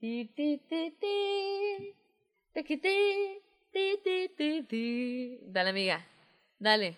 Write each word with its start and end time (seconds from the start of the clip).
Ti, 0.00 0.24
ti, 0.34 0.56
ti, 0.66 0.82
ti. 0.98 1.94
Tiqui, 2.54 2.76
ti, 2.80 2.96
ti, 3.70 4.00
ti, 4.34 4.64
ti. 4.64 5.38
Dale, 5.42 5.68
amiga. 5.68 6.00
Dale. 6.56 6.96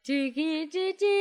Chiqui, 0.00 0.66
chi, 0.72 0.94
chi. 0.96 1.14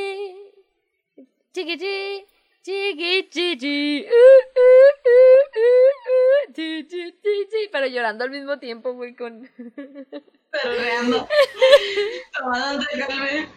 Chiqui, 1.51 1.75
chi. 1.75 2.23
Chiqui, 2.63 3.27
chi, 3.27 3.57
chi. 3.57 4.07
Uh, 4.07 4.41
uh, 4.63 4.91
uh, 5.11 5.43
uh, 5.65 5.91
uh. 6.15 6.47
Chi, 6.55 6.87
chi, 6.87 7.11
chi, 7.21 7.33
chi. 7.51 7.61
Pero 7.73 7.87
llorando 7.87 8.23
al 8.23 8.29
mismo 8.29 8.57
tiempo, 8.57 8.93
güey, 8.93 9.13
con... 9.13 9.43
Perreando. 10.49 11.27
Tomándote 12.37 12.99
calme. 13.05 13.49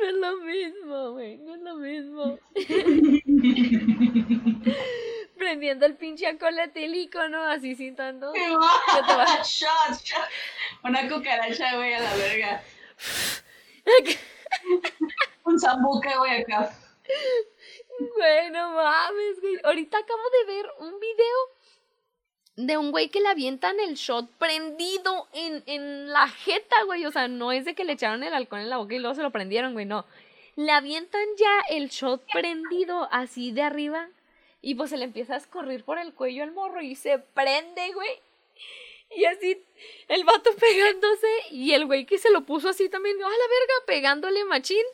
No 0.00 0.06
es 0.08 0.14
lo 0.14 0.36
mismo, 0.40 1.12
güey, 1.12 1.36
no 1.36 1.56
es 1.56 1.60
lo 1.60 1.76
mismo. 1.76 2.38
Prendiendo 5.40 5.86
el 5.86 5.96
pinche 5.96 6.26
alcohol 6.26 6.58
etílico, 6.58 7.26
¿no? 7.28 7.42
Así 7.42 7.74
cintando. 7.74 8.30
¡Qué 8.34 8.40
¿Qué 8.40 9.02
te 9.06 9.14
va? 9.16 9.24
Shot, 9.42 9.98
shot. 10.04 10.28
Una 10.84 11.08
cucaracha, 11.08 11.76
güey, 11.76 11.94
a 11.94 12.00
la 12.00 12.14
verga. 12.14 12.62
Un 15.44 15.58
zambuca, 15.58 16.18
güey, 16.18 16.42
acá. 16.42 16.70
Güey, 18.16 18.50
no 18.50 18.74
mames, 18.74 19.40
güey. 19.40 19.58
Ahorita 19.64 19.96
acabo 19.96 20.20
de 20.38 20.54
ver 20.54 20.66
un 20.80 21.00
video 21.00 21.38
de 22.56 22.76
un 22.76 22.90
güey 22.90 23.08
que 23.08 23.22
le 23.22 23.28
avientan 23.28 23.80
el 23.80 23.94
shot 23.94 24.30
prendido 24.36 25.26
en, 25.32 25.62
en 25.64 26.12
la 26.12 26.28
jeta, 26.28 26.82
güey. 26.84 27.06
O 27.06 27.12
sea, 27.12 27.28
no 27.28 27.50
es 27.50 27.64
de 27.64 27.74
que 27.74 27.84
le 27.84 27.94
echaron 27.94 28.22
el 28.24 28.34
alcohol 28.34 28.60
en 28.60 28.68
la 28.68 28.76
boca 28.76 28.94
y 28.94 28.98
luego 28.98 29.14
se 29.14 29.22
lo 29.22 29.30
prendieron, 29.30 29.72
güey, 29.72 29.86
no. 29.86 30.04
Le 30.56 30.72
avientan 30.72 31.24
ya 31.38 31.60
el 31.70 31.88
shot 31.88 32.26
prendido 32.30 33.08
así 33.10 33.52
de 33.52 33.62
arriba 33.62 34.10
y 34.62 34.74
pues 34.74 34.90
se 34.90 34.96
le 34.96 35.04
empieza 35.04 35.34
a 35.34 35.38
escurrir 35.38 35.84
por 35.84 35.98
el 35.98 36.12
cuello 36.12 36.42
al 36.42 36.52
morro 36.52 36.82
y 36.82 36.94
se 36.94 37.18
prende, 37.18 37.92
güey. 37.92 38.10
Y 39.16 39.24
así 39.24 39.62
el 40.08 40.24
vato 40.24 40.50
pegándose 40.60 41.28
y 41.50 41.72
el 41.72 41.86
güey 41.86 42.06
que 42.06 42.18
se 42.18 42.30
lo 42.30 42.42
puso 42.42 42.68
así 42.68 42.88
también, 42.88 43.16
a 43.16 43.28
la 43.28 43.28
verga, 43.28 43.74
pegándole 43.86 44.44
machín. 44.44 44.84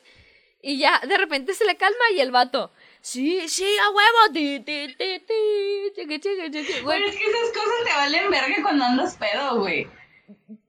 Y 0.62 0.78
ya 0.78 1.00
de 1.06 1.16
repente 1.16 1.54
se 1.54 1.64
le 1.64 1.76
calma 1.76 2.10
y 2.14 2.20
el 2.20 2.32
vato, 2.32 2.72
sí, 3.00 3.46
sí, 3.48 3.66
a 3.78 3.90
huevo, 3.90 4.32
ti, 4.32 4.60
ti, 4.60 4.88
ti, 4.96 5.20
ti, 5.20 5.92
chiqui, 5.94 6.18
chiqui, 6.18 6.50
chiqui, 6.50 6.80
güey. 6.80 6.98
Güey, 6.98 7.04
es 7.04 7.16
que 7.16 7.24
esas 7.24 7.50
cosas 7.50 7.84
te 7.84 7.90
valen 7.90 8.30
verga 8.30 8.56
cuando 8.62 8.84
andas 8.84 9.16
pedo, 9.16 9.60
güey. 9.60 9.86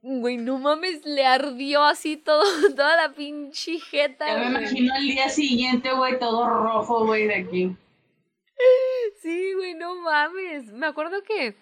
Güey, 0.02 0.36
no 0.36 0.58
mames, 0.58 1.04
le 1.04 1.26
ardió 1.26 1.82
así 1.82 2.16
todo, 2.16 2.42
toda 2.76 2.96
la 2.96 3.12
pinche 3.12 3.80
jeta, 3.80 4.26
Ya 4.26 4.36
me 4.38 4.58
imagino 4.58 4.94
el 4.94 5.08
día 5.08 5.28
siguiente, 5.28 5.92
güey, 5.92 6.18
todo 6.18 6.48
rojo, 6.48 7.06
güey, 7.06 7.26
de 7.26 7.34
aquí. 7.34 7.76
Sí, 9.22 9.52
güey, 9.54 9.74
no 9.74 9.94
mames. 9.96 10.64
Me 10.72 10.86
acuerdo 10.86 11.22
que 11.22 11.54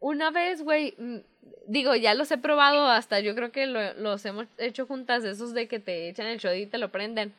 una 0.00 0.30
vez, 0.30 0.62
güey, 0.62 0.94
mm, 0.98 1.18
digo, 1.66 1.94
ya 1.94 2.14
los 2.14 2.30
he 2.30 2.38
probado 2.38 2.86
hasta, 2.86 3.20
yo 3.20 3.34
creo 3.34 3.52
que 3.52 3.66
lo- 3.66 3.94
los 3.94 4.24
hemos 4.24 4.46
hecho 4.58 4.86
juntas, 4.86 5.24
esos 5.24 5.54
de 5.54 5.66
que 5.68 5.78
te 5.80 6.08
echan 6.08 6.26
el 6.26 6.38
shot 6.38 6.54
y 6.56 6.66
te 6.66 6.78
lo 6.78 6.90
prenden. 6.90 7.34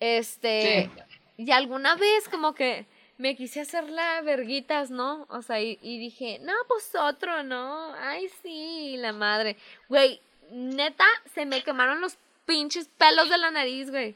Este, 0.00 0.90
y 1.36 1.50
alguna 1.50 1.94
vez 1.96 2.28
como 2.28 2.54
que 2.54 2.86
me 3.18 3.36
quise 3.36 3.60
hacer 3.60 3.88
la 3.90 4.22
verguitas, 4.22 4.90
¿no? 4.90 5.26
O 5.28 5.42
sea, 5.42 5.60
y, 5.60 5.78
y 5.82 5.98
dije, 5.98 6.38
no, 6.40 6.54
pues 6.68 6.94
otro, 6.94 7.42
¿no? 7.42 7.92
Ay, 7.94 8.28
sí, 8.42 8.96
la 8.96 9.12
madre. 9.12 9.56
Güey, 9.88 10.20
neta, 10.50 11.04
se 11.34 11.44
me 11.44 11.62
quemaron 11.62 12.00
los 12.00 12.16
pinches 12.46 12.88
pelos 12.96 13.28
de 13.28 13.36
la 13.38 13.50
nariz, 13.50 13.90
güey. 13.90 14.14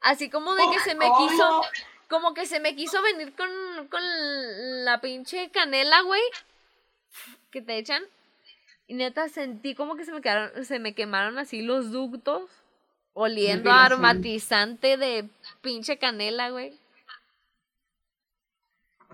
Así 0.00 0.28
como 0.28 0.54
de 0.56 0.64
que 0.72 0.80
se 0.80 0.96
me 0.96 1.06
quiso, 1.16 1.62
como 2.12 2.34
que 2.34 2.44
se 2.44 2.60
me 2.60 2.76
quiso 2.76 3.00
venir 3.00 3.32
con, 3.34 3.48
con 3.88 4.02
la 4.84 5.00
pinche 5.00 5.48
canela, 5.50 6.02
güey, 6.02 6.20
que 7.50 7.62
te 7.62 7.78
echan. 7.78 8.02
Y 8.86 8.92
neta 8.92 9.30
sentí 9.30 9.74
como 9.74 9.96
que 9.96 10.04
se 10.04 10.12
me 10.12 10.20
quedaron, 10.20 10.62
se 10.66 10.78
me 10.78 10.94
quemaron 10.94 11.38
así 11.38 11.62
los 11.62 11.90
ductos, 11.90 12.50
oliendo 13.14 13.70
a 13.72 13.86
aromatizante 13.86 14.98
de 14.98 15.26
pinche 15.62 15.96
canela, 15.96 16.50
güey. 16.50 16.74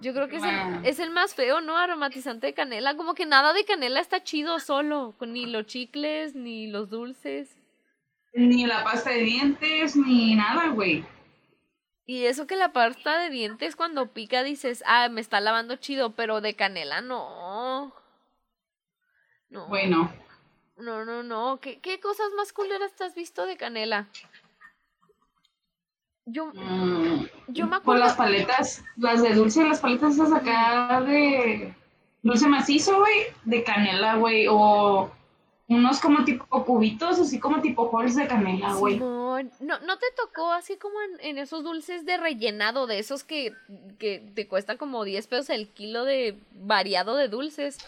Yo 0.01 0.13
creo 0.13 0.29
que 0.29 0.37
es 0.37 0.43
Wow. 0.43 0.51
el, 0.81 0.87
es 0.87 0.99
el 0.99 1.11
más 1.11 1.37
feo, 1.37 1.61
¿no? 1.61 1.77
Aromatizante 1.77 2.49
de 2.49 2.55
canela. 2.55 2.97
Como 2.97 3.15
que 3.15 3.27
nada 3.27 3.53
de 3.53 3.65
canela 3.65 4.01
está 4.01 4.25
chido 4.25 4.59
solo. 4.59 5.15
Con 5.19 5.33
ni 5.33 5.47
los 5.47 5.67
chicles, 5.67 6.35
ni 6.35 6.67
los 6.67 6.91
dulces. 6.91 7.57
Ni 8.33 8.67
la 8.67 8.83
pasta 8.83 9.11
de 9.11 9.21
dientes, 9.21 9.95
ni 9.95 10.35
nada, 10.35 10.71
güey. 10.71 11.05
Y 12.09 12.25
eso 12.25 12.47
que 12.47 12.57
la 12.57 12.73
pasta 12.73 13.19
de 13.19 13.29
dientes 13.29 13.77
cuando 13.77 14.07
pica 14.15 14.43
dices, 14.43 14.83
ah, 14.87 15.11
me 15.11 15.21
está 15.21 15.41
lavando 15.41 15.77
chido, 15.77 16.15
pero 16.15 16.41
de 16.41 16.57
canela 16.57 17.03
no. 17.03 17.93
No. 19.51 19.67
Bueno, 19.67 20.11
No, 20.79 21.05
no, 21.05 21.23
no. 21.23 21.61
¿Qué, 21.61 21.81
qué 21.81 22.01
cosas 22.01 22.29
más 22.35 22.55
culeras 22.55 22.95
te 22.97 23.05
has 23.05 23.15
visto 23.15 23.45
de 23.45 23.59
canela? 23.59 24.09
Yo, 26.25 26.47
mm, 26.55 27.27
yo 27.49 27.67
me 27.67 27.81
por 27.83 27.99
acuerdo. 27.99 28.05
las 28.05 28.17
paletas, 28.17 28.83
las 28.97 29.23
de 29.23 29.35
dulce, 29.35 29.63
las 29.65 29.81
paletas 29.81 30.15
esas 30.15 30.33
acá 30.33 31.03
de 31.03 31.75
dulce 32.23 32.49
macizo, 32.49 33.01
güey, 33.01 33.27
de 33.45 33.63
canela, 33.65 34.17
güey, 34.17 34.47
o 34.49 35.11
unos 35.69 36.01
como 36.01 36.25
tipo 36.25 36.65
cubitos, 36.65 37.19
así 37.19 37.39
como 37.39 37.61
tipo 37.61 37.91
halls 37.95 38.17
de 38.17 38.27
canela, 38.27 38.73
güey. 38.75 38.99
No, 38.99 39.18
¿no 39.43 39.99
te 39.99 40.07
tocó 40.17 40.53
así 40.53 40.77
como 40.77 41.01
en, 41.03 41.21
en 41.21 41.39
esos 41.39 41.63
dulces 41.65 42.05
de 42.05 42.17
rellenado, 42.17 42.87
de 42.87 42.99
esos 42.99 43.25
que, 43.25 43.55
que 43.99 44.21
te 44.35 44.49
cuesta 44.49 44.77
como 44.77 45.05
10 45.05 45.27
pesos 45.27 45.51
el 45.51 45.69
kilo 45.69 46.05
de 46.05 46.39
variado 46.53 47.17
de 47.17 47.29
dulces? 47.29 47.79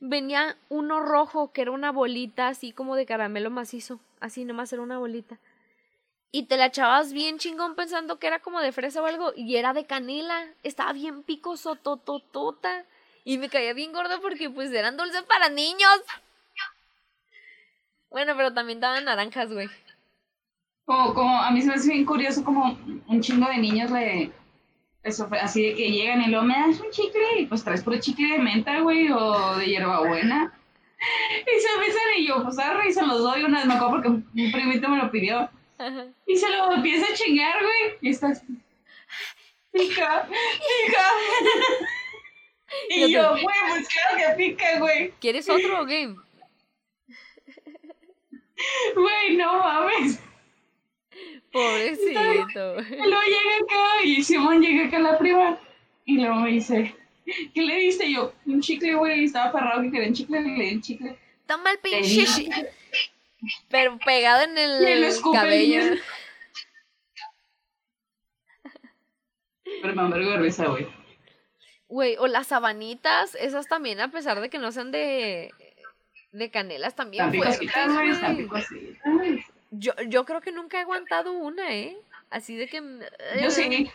Venía 0.00 0.56
uno 0.68 1.00
rojo 1.00 1.52
que 1.52 1.62
era 1.62 1.70
una 1.70 1.90
bolita 1.90 2.48
así 2.48 2.72
como 2.72 2.96
de 2.96 3.06
caramelo 3.06 3.50
macizo, 3.50 4.00
así 4.20 4.44
nomás 4.44 4.72
era 4.72 4.82
una 4.82 4.98
bolita. 4.98 5.38
Y 6.30 6.44
te 6.44 6.56
la 6.56 6.66
echabas 6.66 7.12
bien 7.12 7.38
chingón 7.38 7.74
pensando 7.74 8.18
que 8.18 8.26
era 8.26 8.40
como 8.40 8.60
de 8.60 8.72
fresa 8.72 9.02
o 9.02 9.06
algo 9.06 9.32
y 9.34 9.56
era 9.56 9.72
de 9.72 9.86
canela, 9.86 10.46
estaba 10.62 10.92
bien 10.92 11.22
picoso, 11.22 11.76
tototota. 11.76 12.84
Y 13.24 13.38
me 13.38 13.48
caía 13.48 13.72
bien 13.72 13.92
gordo 13.92 14.20
porque 14.20 14.50
pues 14.50 14.70
eran 14.72 14.96
dulces 14.96 15.22
para 15.22 15.48
niños. 15.48 16.00
Bueno, 18.10 18.34
pero 18.36 18.52
también 18.52 18.80
daban 18.80 19.04
naranjas, 19.04 19.52
güey. 19.52 19.68
Como, 20.88 21.12
como, 21.12 21.36
a 21.42 21.50
mí 21.50 21.60
se 21.60 21.68
me 21.68 21.74
hace 21.74 21.90
bien 21.92 22.06
curioso 22.06 22.42
como 22.42 22.78
un 23.08 23.20
chingo 23.20 23.46
de 23.46 23.58
niños 23.58 23.90
le, 23.90 24.32
ofre- 25.04 25.38
así 25.42 25.62
de 25.62 25.74
que 25.74 25.90
llegan 25.90 26.22
y 26.22 26.28
luego 26.28 26.46
me 26.46 26.54
das 26.54 26.80
un 26.80 26.90
chicle 26.90 27.40
y 27.40 27.44
pues 27.44 27.62
traes 27.62 27.82
puro 27.84 28.00
chicle 28.00 28.26
de 28.26 28.38
menta, 28.38 28.80
güey, 28.80 29.10
o 29.12 29.56
de 29.56 29.66
hierbabuena. 29.66 30.50
Y 30.98 31.60
se 31.60 31.78
besan 31.78 32.02
y 32.16 32.26
yo, 32.26 32.42
pues 32.42 32.58
arre, 32.58 32.88
y 32.88 32.92
se 32.92 33.04
los 33.06 33.22
doy 33.22 33.42
una 33.44 33.58
vez, 33.58 33.66
me 33.66 33.74
acuerdo 33.74 33.92
porque 33.96 34.08
un 34.08 34.50
primito 34.52 34.88
me 34.88 34.96
lo 34.96 35.10
pidió. 35.10 35.50
Ajá. 35.76 36.06
Y 36.26 36.36
se 36.36 36.48
lo 36.48 36.72
empieza 36.72 37.06
a 37.12 37.14
chingar, 37.14 37.54
güey. 37.62 37.98
Y 38.00 38.08
estás. 38.08 38.42
Pica, 39.70 40.26
pica. 40.26 41.04
Yo 42.88 43.06
Y 43.06 43.12
yo, 43.12 43.34
te- 43.34 43.42
güey, 43.42 43.56
pues 43.68 43.88
claro 43.88 44.16
que 44.16 44.36
pica, 44.36 44.78
güey. 44.78 45.12
¿Quieres 45.20 45.48
otro 45.50 45.84
game? 45.84 46.16
Güey, 48.96 49.36
no 49.36 49.58
mames. 49.58 50.20
Pobrecito. 51.52 52.80
Y 52.80 52.96
luego 52.96 53.22
llega 53.22 53.56
acá 53.62 54.04
y 54.04 54.22
Simón 54.22 54.60
llega 54.60 54.86
acá 54.86 54.98
a 54.98 55.00
la 55.00 55.18
prima. 55.18 55.58
Y 56.04 56.16
luego 56.16 56.36
me 56.36 56.50
dice, 56.50 56.94
¿qué 57.54 57.62
le 57.62 57.76
diste? 57.76 58.10
Yo, 58.10 58.32
un 58.46 58.60
chicle, 58.60 58.94
güey. 58.94 59.24
Estaba 59.24 59.46
aferrado 59.50 59.82
que 59.82 59.90
quería 59.90 60.08
un 60.08 60.14
chicle 60.14 60.40
le 60.40 60.50
di 60.50 60.74
un 60.74 60.82
chicle. 60.82 61.18
Toma 61.46 61.72
el 61.72 61.78
pinche. 61.78 62.48
Pero 63.68 63.98
pegado 63.98 64.44
en 64.44 64.58
el 64.58 65.14
cabello. 65.32 65.96
Pero 69.82 69.94
me 69.94 70.02
amargo 70.02 70.30
de 70.30 70.38
risa, 70.38 70.66
güey. 70.66 70.86
Güey, 71.88 72.16
o 72.18 72.26
las 72.26 72.48
sabanitas, 72.48 73.34
esas 73.36 73.66
también, 73.66 74.00
a 74.00 74.10
pesar 74.10 74.40
de 74.40 74.50
que 74.50 74.58
no 74.58 74.72
sean 74.72 74.90
de. 74.90 75.50
de 76.32 76.50
canelas, 76.50 76.94
también 76.94 77.30
picositas, 77.30 77.92
güey. 77.92 78.46
Güey. 78.46 79.44
Yo, 79.78 79.92
yo 80.08 80.24
creo 80.24 80.40
que 80.40 80.52
nunca 80.52 80.78
he 80.78 80.82
aguantado 80.82 81.32
una, 81.32 81.72
¿eh? 81.74 81.96
Así 82.30 82.56
de 82.56 82.66
que. 82.68 82.82
Yo 83.42 83.50
sí. 83.50 83.90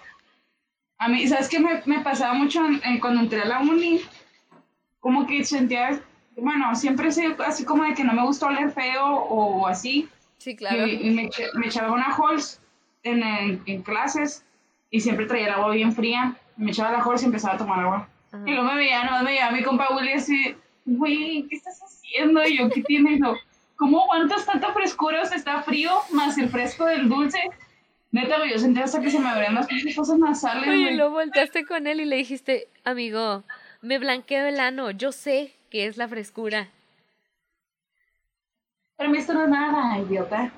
A 0.97 1.07
mí, 1.09 1.27
¿sabes 1.27 1.49
qué 1.49 1.59
me, 1.59 1.81
me 1.85 1.99
pasaba 1.99 2.33
mucho 2.33 2.61
cuando 3.01 3.21
entré 3.21 3.41
a 3.41 3.45
la 3.45 3.59
uni? 3.59 4.01
Como 4.99 5.27
que 5.27 5.43
sentía, 5.43 6.01
bueno, 6.37 6.73
siempre 6.75 7.11
sé 7.11 7.35
así 7.45 7.65
como 7.65 7.83
de 7.83 7.93
que 7.93 8.05
no 8.05 8.13
me 8.13 8.23
gusta 8.23 8.47
oler 8.47 8.71
feo 8.71 9.05
o 9.05 9.67
así. 9.67 10.07
Sí, 10.37 10.55
claro. 10.55 10.87
Y, 10.87 11.07
y 11.07 11.09
me, 11.09 11.29
me 11.55 11.67
echaba 11.67 11.91
una 11.91 12.15
Halls 12.15 12.61
en, 13.03 13.21
en, 13.21 13.61
en 13.65 13.81
clases 13.81 14.45
y 14.91 15.01
siempre 15.01 15.25
traía 15.25 15.47
el 15.47 15.53
agua 15.53 15.73
bien 15.73 15.93
fría. 15.93 16.35
Me 16.55 16.71
echaba 16.71 16.91
la 16.91 17.03
Halls 17.03 17.23
y 17.23 17.25
empezaba 17.25 17.55
a 17.55 17.57
tomar 17.57 17.79
agua. 17.81 18.09
Ajá. 18.31 18.43
Y 18.45 18.51
luego 18.51 18.69
me 18.69 18.75
veía, 18.75 19.03
no, 19.03 19.19
me 19.19 19.31
veía 19.31 19.51
mi 19.51 19.61
compa 19.61 19.93
Willy 19.93 20.13
así, 20.13 20.55
güey, 20.85 21.47
¿qué 21.49 21.55
estás 21.57 21.81
haciendo? 21.81 22.45
Y 22.47 22.57
yo, 22.57 22.69
¿qué 22.69 22.81
tienes? 22.83 23.19
Y 23.83 23.85
¿Cómo 23.85 24.03
aguantas 24.03 24.45
tanta 24.45 24.71
frescura? 24.71 25.21
O 25.21 25.25
sea, 25.25 25.37
está 25.37 25.61
frío, 25.61 25.91
más 26.11 26.37
el 26.37 26.49
fresco 26.49 26.85
del 26.85 27.09
dulce. 27.09 27.39
Neta, 28.11 28.37
güey, 28.37 28.51
yo 28.51 28.59
sentí 28.59 28.79
hasta 28.79 29.01
que 29.01 29.09
se 29.09 29.19
me 29.19 29.27
abrían 29.27 29.55
las 29.55 29.67
cosas 29.95 30.17
nasales, 30.19 30.69
Oye, 30.69 30.83
güey. 30.83 30.95
lo 30.95 31.11
volteaste 31.11 31.65
con 31.65 31.87
él 31.87 31.99
y 31.99 32.05
le 32.05 32.15
dijiste, 32.15 32.69
amigo, 32.83 33.43
me 33.81 33.99
blanqueo 33.99 34.45
el 34.45 34.59
ano, 34.59 34.91
yo 34.91 35.11
sé 35.11 35.53
que 35.69 35.87
es 35.87 35.97
la 35.97 36.07
frescura. 36.07 36.69
Pero 38.97 39.09
mí 39.09 39.17
esto 39.17 39.33
no 39.33 39.43
es 39.43 39.49
nada, 39.49 39.99
idiota. 39.99 40.51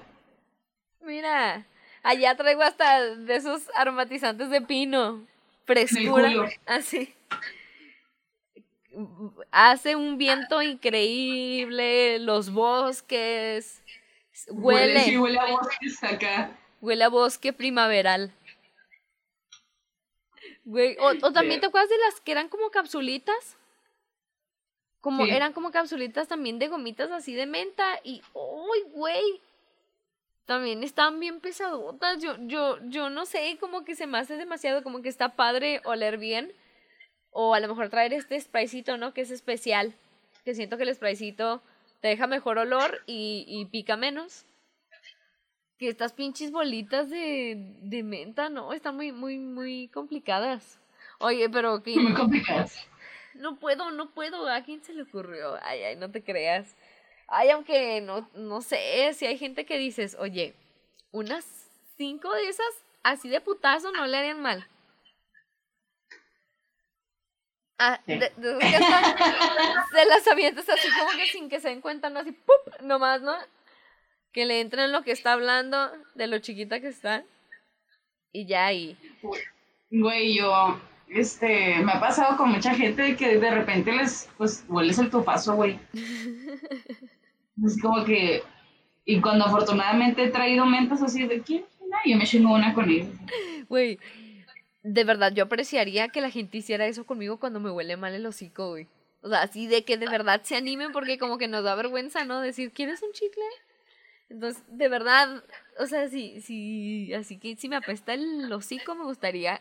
Mira, 1.02 1.66
allá 2.04 2.36
traigo 2.36 2.62
hasta 2.62 3.16
de 3.16 3.36
esos 3.36 3.64
aromatizantes 3.76 4.50
de 4.50 4.62
pino. 4.62 5.24
Frescura. 5.66 6.32
Así. 6.68 7.14
Hace 9.52 9.96
un 9.96 10.18
viento 10.18 10.62
increíble, 10.62 12.20
los 12.20 12.52
bosques. 12.52 13.82
Huele, 14.50 15.00
Sí, 15.02 15.18
huele 15.18 15.40
a 15.40 15.46
bosques 15.46 16.04
acá. 16.04 16.52
huele 16.82 17.04
a 17.04 17.10
bosque 17.10 17.54
primaveral. 17.54 18.32
Güey, 20.66 20.98
o, 21.00 21.10
o 21.10 21.32
también 21.32 21.60
te 21.60 21.68
acuerdas 21.68 21.90
de 21.90 21.98
las 22.00 22.20
que 22.22 22.32
eran 22.32 22.50
como 22.50 22.70
capsulitas? 22.70 23.56
Como 25.02 25.26
Sí. 25.26 25.32
eran 25.32 25.54
como 25.54 25.72
capsulitas 25.72 26.28
también 26.28 26.58
de 26.60 26.68
gomitas 26.68 27.12
así 27.12 27.34
de 27.36 27.46
menta 27.46 28.00
y 28.04 28.22
¡ay, 28.34 28.82
güey! 28.92 29.42
También 30.46 30.84
estaban 30.84 31.20
bien 31.20 31.40
pesadotas. 31.40 32.22
Yo 32.22 32.36
yo 32.40 32.78
yo 32.84 33.10
no 33.10 33.26
sé, 33.26 33.58
como 33.60 33.84
que 33.86 33.96
se 33.96 34.08
me 34.08 34.18
hace 34.18 34.38
demasiado 34.38 34.84
como 34.84 35.02
que 35.02 35.10
está 35.10 35.30
padre 35.36 35.82
oler 35.86 36.18
bien 36.18 36.52
o 37.38 37.54
a 37.54 37.60
lo 37.60 37.68
mejor 37.68 37.90
traer 37.90 38.14
este 38.14 38.40
spraycito, 38.40 38.96
¿no? 38.96 39.14
Que 39.14 39.20
es 39.20 39.30
especial. 39.30 39.94
Que 40.46 40.56
siento 40.56 40.78
que 40.78 40.84
el 40.84 40.96
spraycito 40.96 41.62
te 42.00 42.08
deja 42.08 42.28
mejor 42.28 42.58
olor 42.58 43.02
y, 43.08 43.44
y 43.46 43.66
pica 43.66 43.98
menos. 43.98 44.46
Que 45.78 45.90
estas 45.90 46.14
pinches 46.14 46.52
bolitas 46.52 47.10
de, 47.10 47.56
de 47.82 48.04
menta, 48.04 48.48
no, 48.48 48.72
están 48.72 48.96
muy, 48.96 49.12
muy, 49.12 49.38
muy 49.38 49.90
complicadas. 49.90 50.80
Oye, 51.20 51.50
pero 51.50 51.84
que 51.84 51.98
Muy 51.98 52.14
complicadas. 52.14 52.88
no 53.34 53.58
puedo, 53.60 53.92
no 53.92 54.12
puedo. 54.12 54.48
¿A 54.50 54.62
quién 54.64 54.82
se 54.82 54.94
le 54.94 55.02
ocurrió? 55.04 55.58
Ay, 55.62 55.84
ay, 55.84 55.96
no 55.98 56.10
te 56.10 56.24
creas. 56.24 56.74
Ay, 57.28 57.50
aunque 57.50 58.00
no, 58.00 58.30
no 58.36 58.62
sé, 58.62 59.12
si 59.14 59.26
hay 59.26 59.38
gente 59.38 59.66
que 59.66 59.78
dices, 59.78 60.16
oye, 60.20 60.54
unas 61.12 61.44
cinco 61.98 62.34
de 62.34 62.48
esas 62.48 62.86
así 63.04 63.28
de 63.28 63.42
putazo 63.42 63.92
no 63.92 64.08
le 64.08 64.16
harían 64.16 64.42
mal. 64.42 64.66
Ah, 67.78 68.00
Sí. 68.06 68.14
de, 68.14 68.32
de 68.38 68.58
esas 68.58 68.60
que 68.60 68.76
están- 68.78 69.16
se 69.92 70.06
las 70.06 70.28
avientas 70.28 70.70
así 70.70 70.88
como 70.98 71.12
que 71.18 71.26
sin 71.28 71.50
que 71.50 71.60
se 71.60 71.70
den 71.70 71.82
cuenta, 71.82 72.10
¿no? 72.10 72.20
Así, 72.22 72.32
¡pup! 72.32 72.82
Nomás, 72.82 73.22
¿no? 73.22 73.34
Que 74.32 74.46
le 74.46 74.62
entren 74.62 74.92
lo 74.92 75.04
que 75.04 75.12
está 75.12 75.34
hablando, 75.34 75.92
de 76.16 76.28
lo 76.28 76.40
chiquita 76.40 76.80
que 76.80 76.88
está. 76.88 77.24
Y 78.32 78.46
ya 78.48 78.66
ahí. 78.68 78.98
Güey, 79.92 80.36
yo, 80.38 80.80
este, 81.10 81.78
me 81.84 81.92
ha 81.94 82.00
pasado 82.00 82.36
con 82.38 82.50
mucha 82.50 82.74
gente 82.76 83.16
que 83.16 83.38
de 83.40 83.52
repente 83.52 83.92
les, 83.94 84.30
pues, 84.38 84.66
hueles 84.68 84.98
el 85.00 85.10
tufazo, 85.10 85.56
güey. 85.56 85.80
Es 87.66 87.82
como 87.82 88.04
que, 88.04 88.44
y 89.06 89.22
cuando 89.22 89.46
afortunadamente 89.46 90.24
he 90.26 90.30
traído 90.30 90.66
mentas 90.66 91.02
así 91.02 91.26
de, 91.26 91.42
¿quién? 91.42 91.66
No, 91.90 91.98
yo 92.06 92.18
me 92.18 92.26
chingo 92.26 92.54
una 92.54 92.74
con 92.74 92.90
ellos. 92.90 93.08
Güey, 93.70 93.98
de 94.86 95.04
verdad, 95.04 95.34
yo 95.34 95.46
apreciaría 95.46 96.10
que 96.10 96.22
la 96.22 96.30
gente 96.30 96.60
hiciera 96.60 96.86
eso 96.86 97.06
conmigo 97.08 97.40
cuando 97.40 97.60
me 97.60 97.72
huele 97.72 97.98
mal 97.98 98.14
el 98.14 98.26
hocico, 98.28 98.70
güey. 98.70 98.88
O 99.22 99.30
sea, 99.30 99.42
así 99.42 99.66
de 99.66 99.84
que 99.84 99.98
de 99.98 100.08
verdad 100.08 100.44
se 100.44 100.56
animen 100.56 100.92
porque 100.92 101.18
como 101.18 101.40
que 101.40 101.48
nos 101.48 101.64
da 101.64 101.74
vergüenza, 101.74 102.24
¿no? 102.24 102.40
Decir, 102.40 102.72
¿quieres 102.72 103.02
un 103.02 103.12
chicle? 103.12 103.44
Entonces, 104.30 104.62
de 104.68 104.88
verdad, 104.88 105.44
o 105.80 105.88
sea, 105.88 106.08
sí, 106.08 106.40
sí, 106.40 107.12
así 107.16 107.40
que 107.40 107.56
si 107.56 107.68
me 107.68 107.78
apesta 107.78 108.14
el 108.14 108.52
hocico, 108.54 108.94
me 108.94 109.06
gustaría 109.06 109.60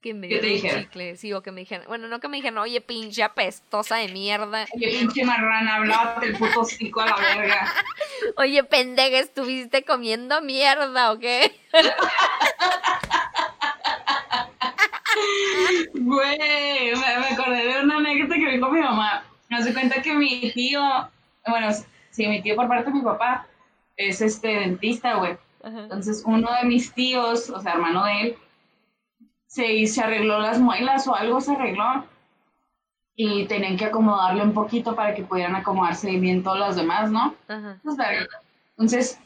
que 0.00 0.14
me 0.14 0.26
dieran 0.26 0.76
un 0.76 0.82
chicle, 0.82 1.16
sí, 1.16 1.32
o 1.34 1.42
que 1.42 1.52
me 1.52 1.60
dijeran, 1.60 1.86
bueno, 1.86 2.08
no 2.08 2.18
que 2.20 2.28
me 2.28 2.38
dijeran, 2.38 2.58
oye, 2.58 2.80
pinche 2.80 3.22
apestosa 3.22 3.96
de 3.96 4.08
mierda, 4.08 4.66
Oye, 4.74 4.88
pinche 4.88 5.22
marrana, 5.24 5.76
hablate 5.76 6.26
el 6.26 6.36
puto 6.38 6.60
hocico 6.60 7.02
a 7.02 7.06
la 7.06 7.16
verga. 7.16 7.74
oye, 8.38 8.64
pendeja, 8.64 9.18
estuviste 9.18 9.84
comiendo 9.84 10.40
mierda, 10.40 11.12
¿o 11.12 11.18
qué? 11.18 11.54
Güey, 15.94 16.38
me, 16.38 17.18
me 17.18 17.26
acordé 17.28 17.64
de 17.64 17.80
una 17.80 17.96
anécdota 17.96 18.34
que 18.34 18.50
vi 18.50 18.60
con 18.60 18.72
mi 18.72 18.80
Me 19.64 19.70
hace 19.70 19.80
cuenta 19.80 20.02
que 20.02 20.14
mi 20.14 20.52
tío, 20.52 20.82
bueno, 21.46 21.68
sí, 22.10 22.28
mi 22.28 22.42
tío 22.42 22.54
por 22.54 22.68
parte 22.68 22.90
de 22.90 22.98
mi 22.98 23.00
papá 23.00 23.46
es 23.96 24.20
este 24.20 24.48
dentista, 24.48 25.14
güey. 25.14 25.38
Entonces, 25.62 26.22
uno 26.26 26.50
de 26.60 26.68
mis 26.68 26.92
tíos, 26.92 27.48
o 27.48 27.58
sea, 27.62 27.72
hermano 27.72 28.04
de 28.04 28.20
él, 28.20 28.36
se, 29.46 29.86
se 29.86 30.02
arregló 30.02 30.38
las 30.38 30.60
muelas 30.60 31.08
o 31.08 31.14
algo 31.14 31.40
se 31.40 31.52
arregló. 31.52 32.04
Y 33.16 33.46
tenían 33.46 33.78
que 33.78 33.86
acomodarle 33.86 34.42
un 34.42 34.52
poquito 34.52 34.94
para 34.94 35.14
que 35.14 35.22
pudieran 35.22 35.56
acomodarse 35.56 36.10
bien 36.18 36.42
todos 36.42 36.58
los 36.58 36.76
demás, 36.76 37.10
¿no? 37.10 37.34
Ajá. 37.48 37.80
Pues. 37.82 37.96
Entonces, 38.72 39.18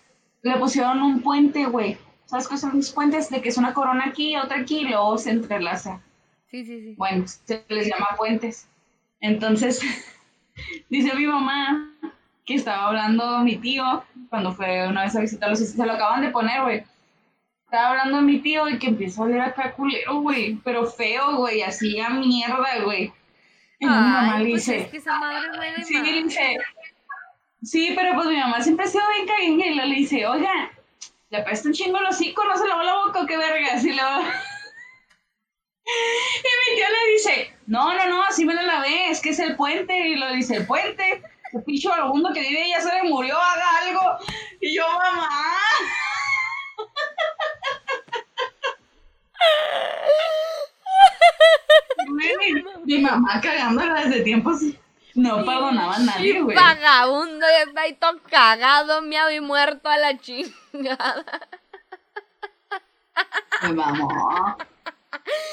le 0.43 0.57
pusieron 0.57 1.03
un 1.03 1.21
puente, 1.21 1.65
güey. 1.67 1.99
¿Sabes 2.27 2.47
qué 2.47 2.59
son 2.59 2.77
los 2.77 2.93
puentes? 2.93 3.29
De 3.29 3.43
que 3.43 3.49
es 3.49 3.59
una 3.59 3.75
corona 3.75 4.05
aquí, 4.07 4.37
otra 4.37 4.61
aquí, 4.61 4.83
y 4.83 4.89
luego 4.89 5.19
se 5.19 5.31
entrelaza. 5.31 6.01
Sí, 6.47 6.65
sí, 6.65 6.81
sí. 6.81 6.95
Bueno, 6.97 7.27
se 7.27 7.65
les 7.69 7.89
llama 7.89 8.15
puentes. 8.17 8.69
Entonces, 9.21 9.81
dice 10.89 11.15
mi 11.15 11.27
mamá 11.27 11.91
que 12.45 12.55
estaba 12.55 12.89
hablando 12.89 13.41
mi 13.41 13.57
tío 13.57 14.03
cuando 14.31 14.53
fue 14.53 14.87
una 14.89 15.05
vez 15.05 15.17
a 15.17 15.21
visitarlos, 15.21 15.59
se 15.59 15.87
lo 15.87 15.93
acaban 15.93 16.23
de 16.23 16.31
poner, 16.31 16.63
güey. 16.63 16.85
Estaba 17.65 17.91
hablando 17.91 18.23
mi 18.23 18.39
tío 18.39 18.69
y 18.69 18.79
que 18.79 18.89
empieza 18.89 19.21
a 19.21 19.25
oler 19.25 19.41
acá 19.41 19.73
culero, 19.73 20.21
güey, 20.21 20.59
pero 20.65 20.87
feo, 20.87 21.37
güey, 21.37 21.63
así 21.63 22.01
a 22.01 22.11
mierda, 22.11 22.83
güey. 22.85 23.13
Y 23.79 23.87
mi 23.87 23.91
mamá 23.91 24.39
le 24.39 24.51
pues 24.51 24.67
dice, 24.67 24.77
es 24.79 24.89
que 24.89 24.97
esa 24.97 25.19
madre 25.19 25.51
huele 25.57 25.85
sí, 25.85 25.95
mal. 25.95 26.05
dice, 26.25 26.57
sí, 27.63 27.93
pero 27.95 28.15
pues 28.15 28.27
mi 28.29 28.37
mamá 28.37 28.61
siempre 28.61 28.87
ha 28.87 28.89
sido 28.89 29.05
bien 29.15 29.27
caguenga 29.27 29.67
y 29.67 29.75
le 29.75 29.95
dice, 29.95 30.27
oiga, 30.27 30.71
le 31.31 31.39
apesta 31.39 31.69
un 31.69 31.75
chingo 31.75 31.99
el 31.99 32.07
hocico, 32.07 32.45
no 32.45 32.57
se 32.57 32.67
lavó 32.67 32.83
la 32.83 32.95
boca, 33.05 33.27
qué 33.27 33.37
verga, 33.37 33.75
así 33.75 33.93
lo... 33.93 34.03
Y 35.89 36.71
mi 36.71 36.77
tío 36.77 36.87
le 36.89 37.13
dice, 37.13 37.57
no, 37.67 37.95
no, 37.95 38.07
no, 38.09 38.23
así 38.23 38.45
me 38.45 38.55
lo 38.55 38.63
lavé, 38.63 39.11
es 39.11 39.21
que 39.21 39.31
es 39.31 39.39
el 39.39 39.57
puente. 39.57 40.09
Y 40.09 40.17
lo 40.17 40.31
dice, 40.33 40.57
el 40.57 40.67
puente, 40.67 41.23
el 41.53 41.63
pinche 41.63 41.89
vagabundo 41.89 42.33
que 42.33 42.41
vive 42.41 42.69
ya 42.69 42.81
se 42.81 42.93
le 42.93 43.05
murió, 43.05 43.37
haga 43.39 43.79
algo. 43.83 44.19
Y 44.61 44.77
yo, 44.77 44.87
mamá. 44.87 45.29
Mi 52.85 52.99
mamá 52.99 53.41
cagándola 53.41 54.05
desde 54.05 54.23
tiempos 54.23 54.61
no 55.15 55.45
perdonaba 55.45 55.97
a 55.97 55.99
nadie, 55.99 56.41
güey. 56.41 56.57
vagabundo, 56.57 57.47
todo 57.99 58.21
cagado, 58.31 59.03
miado 59.03 59.31
y 59.31 59.41
muerto 59.41 59.89
a 59.89 59.97
la 59.97 60.19
chingada. 60.19 61.25
Mi 63.63 63.73
mamá. 63.73 64.57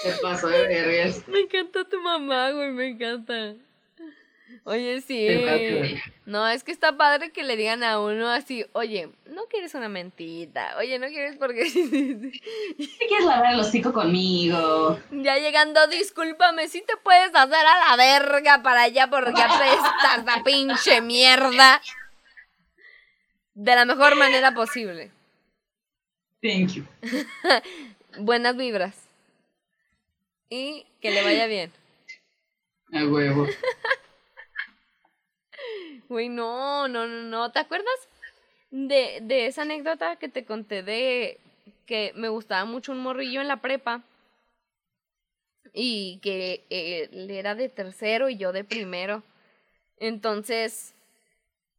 Se 0.01 0.11
pasó 0.21 0.47
de 0.47 0.67
vergas. 0.67 1.27
Me 1.27 1.41
encanta 1.41 1.83
tu 1.85 1.99
mamá, 2.01 2.51
güey, 2.51 2.71
me 2.71 2.87
encanta. 2.89 3.55
Oye, 4.63 5.01
sí. 5.01 5.27
No, 6.25 6.47
es 6.47 6.63
que 6.63 6.71
está 6.71 6.97
padre 6.97 7.31
que 7.31 7.43
le 7.43 7.55
digan 7.55 7.83
a 7.83 7.99
uno 7.99 8.29
así, 8.29 8.65
oye, 8.73 9.09
no 9.27 9.45
quieres 9.45 9.75
una 9.75 9.89
mentita, 9.89 10.75
oye, 10.77 10.97
no 10.97 11.07
quieres 11.07 11.37
porque... 11.37 11.63
¿Te 12.77 13.07
quieres 13.07 13.25
lavar 13.25 13.53
el 13.53 13.59
hocico 13.59 13.93
conmigo? 13.93 14.99
ya 15.11 15.37
llegando, 15.37 15.85
discúlpame, 15.87 16.67
si 16.67 16.81
te 16.81 16.97
puedes 16.97 17.29
hacer 17.33 17.65
a 17.65 17.89
la 17.89 17.95
verga 17.95 18.63
para 18.63 18.83
allá 18.83 19.07
porque 19.07 19.41
apestas 19.41 20.25
la 20.25 20.43
pinche 20.43 21.01
mierda. 21.01 21.81
De 23.53 23.75
la 23.75 23.85
mejor 23.85 24.15
manera 24.15 24.53
posible. 24.53 25.11
Thank 26.41 26.73
you. 26.73 26.85
Buenas 28.17 28.57
vibras. 28.57 29.04
Y 30.49 30.85
que 31.01 31.11
le 31.11 31.23
vaya 31.23 31.47
bien. 31.47 31.71
A 32.93 33.05
huevo. 33.05 33.47
Güey, 36.07 36.29
no, 36.29 36.87
no, 36.87 37.07
no, 37.07 37.23
no. 37.23 37.51
¿Te 37.51 37.59
acuerdas 37.59 38.09
de, 38.69 39.19
de 39.21 39.47
esa 39.47 39.63
anécdota 39.63 40.17
que 40.17 40.29
te 40.29 40.45
conté 40.45 40.83
de 40.83 41.39
que 41.85 42.11
me 42.15 42.29
gustaba 42.29 42.65
mucho 42.65 42.91
un 42.91 42.99
morrillo 42.99 43.41
en 43.41 43.47
la 43.47 43.61
prepa? 43.61 44.03
Y 45.73 46.19
que 46.21 46.65
eh, 46.69 47.09
él 47.11 47.29
era 47.31 47.55
de 47.55 47.69
tercero 47.69 48.29
y 48.29 48.37
yo 48.37 48.51
de 48.53 48.63
primero. 48.63 49.23
Entonces, 49.97 50.93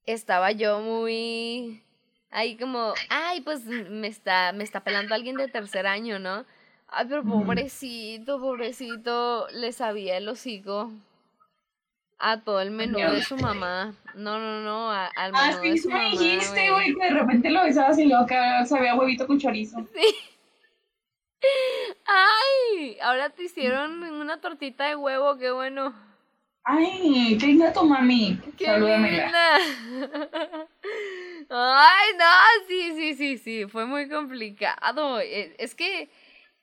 estaba 0.06 0.52
yo 0.52 0.80
muy 0.80 1.82
ahí 2.30 2.56
como, 2.56 2.94
ay, 3.08 3.40
pues 3.40 3.64
me 3.64 4.08
está, 4.08 4.52
me 4.52 4.64
está 4.64 4.80
pelando 4.80 5.14
alguien 5.14 5.36
de 5.36 5.48
tercer 5.48 5.86
año, 5.86 6.18
¿no? 6.18 6.44
Ay, 6.88 7.06
pero 7.08 7.24
pobrecito, 7.24 8.40
pobrecito, 8.40 9.48
le 9.52 9.72
sabía 9.72 10.16
el 10.16 10.28
hocico. 10.28 10.90
a 12.18 12.40
todo 12.40 12.62
el 12.62 12.70
menú 12.70 12.98
de 12.98 13.22
su 13.22 13.36
mamá. 13.36 13.92
No, 14.14 14.38
no, 14.38 14.60
no, 14.62 14.90
a- 14.90 15.08
al 15.16 15.32
menú 15.32 15.44
Ah, 15.44 15.60
de 15.62 15.72
sí, 15.72 15.78
su 15.78 15.88
me 15.90 15.94
mamá. 15.96 16.10
dijiste, 16.12 16.70
güey. 16.70 16.94
que 16.94 17.04
de 17.04 17.10
repente 17.10 17.50
lo 17.50 17.62
besabas 17.62 17.98
y 17.98 18.06
luego 18.06 18.24
que 18.26 18.34
sabía 18.66 18.94
huevito 18.94 19.26
con 19.26 19.38
chorizo. 19.38 19.76
¡Ay! 22.06 22.98
Ahora 23.02 23.30
te 23.30 23.44
hicieron 23.44 24.02
una 24.02 24.40
tortita 24.40 24.86
de 24.88 24.96
huevo, 24.96 25.36
qué 25.36 25.50
bueno. 25.50 25.94
Ay, 26.64 27.36
qué 27.38 27.46
linda 27.48 27.72
tu 27.72 27.84
mami. 27.84 28.38
¡Qué 28.56 28.64
Salúdamela. 28.64 29.58
linda! 29.58 29.58
Ay, 31.50 32.08
no, 32.18 32.66
sí, 32.66 32.92
sí, 32.96 33.14
sí, 33.14 33.38
sí, 33.38 33.66
fue 33.66 33.86
muy 33.86 34.08
complicado. 34.08 35.20
E- 35.20 35.54
Es 35.58 35.74
que, 35.74 36.08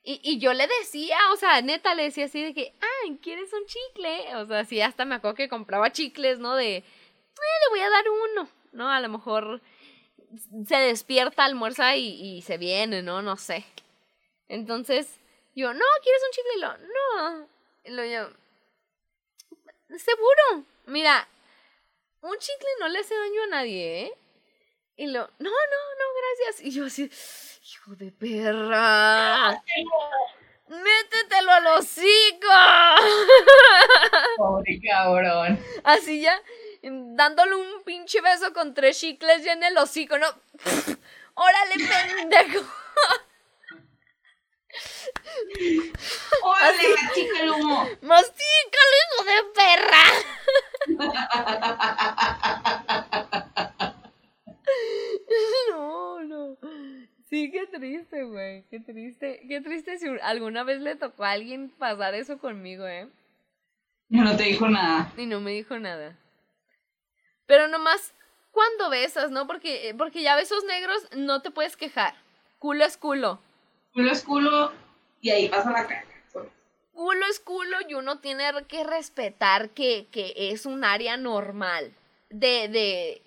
y, 0.04 0.20
y 0.22 0.38
yo 0.38 0.52
le 0.52 0.66
decía, 0.80 1.18
o 1.32 1.36
sea, 1.36 1.62
neta, 1.62 1.94
le 1.94 2.04
decía 2.04 2.26
así 2.26 2.42
de 2.42 2.52
que, 2.52 2.74
ay, 3.02 3.18
¿quieres 3.22 3.50
un 3.54 3.64
chicle? 3.66 4.36
O 4.36 4.46
sea, 4.46 4.64
sí, 4.66 4.80
hasta 4.82 5.06
me 5.06 5.14
acuerdo 5.14 5.34
que 5.36 5.48
compraba 5.48 5.92
chicles, 5.92 6.38
¿no? 6.38 6.54
De, 6.56 6.76
"Eh, 6.76 6.84
le 7.34 7.70
voy 7.70 7.80
a 7.80 7.90
dar 7.90 8.04
uno, 8.32 8.48
¿no? 8.72 8.90
A 8.90 9.00
lo 9.00 9.08
mejor 9.08 9.62
se 10.66 10.76
despierta, 10.76 11.44
almuerza 11.44 11.96
y, 11.96 12.42
se 12.42 12.58
viene, 12.58 13.02
¿no? 13.02 13.22
No 13.22 13.36
sé. 13.36 13.64
Entonces, 14.48 15.08
yo, 15.54 15.72
no, 15.72 15.84
¿quieres 16.02 16.22
un 16.22 16.30
chicle? 16.32 16.52
Y 16.56 16.60
lo, 16.60 16.76
no. 16.76 17.48
Lo 17.96 18.04
yo, 18.04 18.36
seguro. 19.98 20.64
Mira, 20.86 21.26
un 22.20 22.36
chicle 22.38 22.68
no 22.80 22.88
le 22.88 22.98
hace 22.98 23.14
daño 23.14 23.42
a 23.44 23.46
nadie, 23.46 24.02
¿eh? 24.02 24.12
Y 24.96 25.06
lo, 25.06 25.20
no, 25.38 25.50
no, 25.50 25.50
no, 25.50 26.04
gracias. 26.38 26.66
Y 26.66 26.70
yo 26.72 26.86
así, 26.86 27.10
hijo 27.64 27.96
de 27.96 28.12
perra. 28.12 29.60
Métetelo 30.68 31.50
al 31.50 31.66
hocico. 31.78 32.46
Pobre 34.36 34.78
cabrón. 34.86 35.58
Así 35.82 36.20
ya, 36.20 36.38
dándole 36.82 37.54
un 37.54 37.82
pinche 37.84 38.20
beso 38.20 38.52
con 38.52 38.74
tres 38.74 39.00
chicles 39.00 39.42
ya 39.44 39.52
en 39.52 39.62
el 39.62 39.78
hocico, 39.78 40.18
¿no? 40.18 40.26
Órale, 41.34 41.76
pendejo. 41.76 42.60
¡Órale, 46.42 46.90
la 46.90 47.12
chica 47.14 47.40
el 47.40 47.50
humo! 47.50 47.88
Mastícalo, 48.02 48.96
hijo 49.04 49.24
de 49.24 49.42
perra. 49.54 50.04
No, 55.70 56.20
no. 56.22 56.56
Sí, 57.28 57.50
qué 57.50 57.66
triste, 57.66 58.22
güey. 58.24 58.64
Qué 58.70 58.80
triste. 58.80 59.42
Qué 59.48 59.60
triste 59.60 59.98
si 59.98 60.06
alguna 60.22 60.62
vez 60.62 60.80
le 60.80 60.94
tocó 60.94 61.24
a 61.24 61.32
alguien 61.32 61.70
pasar 61.70 62.14
eso 62.14 62.38
conmigo, 62.38 62.86
¿eh? 62.86 63.08
No 64.08 64.36
te 64.36 64.44
dijo 64.44 64.68
nada. 64.68 65.12
Y 65.16 65.26
no 65.26 65.40
me 65.40 65.52
dijo 65.52 65.78
nada. 65.78 66.16
Pero 67.46 67.68
nomás 67.68 68.14
cuando 68.52 68.90
besas, 68.90 69.30
¿no? 69.30 69.46
Porque, 69.46 69.94
porque 69.98 70.22
ya 70.22 70.36
besos 70.36 70.62
negros 70.64 71.08
no 71.16 71.42
te 71.42 71.50
puedes 71.50 71.76
quejar. 71.76 72.14
Culo 72.58 72.84
es 72.84 72.96
culo. 72.96 73.40
Culo 73.92 74.10
es 74.12 74.22
culo 74.22 74.72
y 75.20 75.30
ahí 75.30 75.48
pasa 75.48 75.70
la 75.70 75.86
caca. 75.86 76.04
Culo 76.92 77.26
es 77.26 77.40
culo 77.40 77.76
y 77.88 77.94
uno 77.94 78.20
tiene 78.20 78.44
que 78.68 78.84
respetar 78.84 79.70
que, 79.70 80.06
que 80.12 80.32
es 80.36 80.64
un 80.66 80.84
área 80.84 81.16
normal. 81.16 81.92
De, 82.30 82.68
de 82.68 82.68
De 82.68 83.22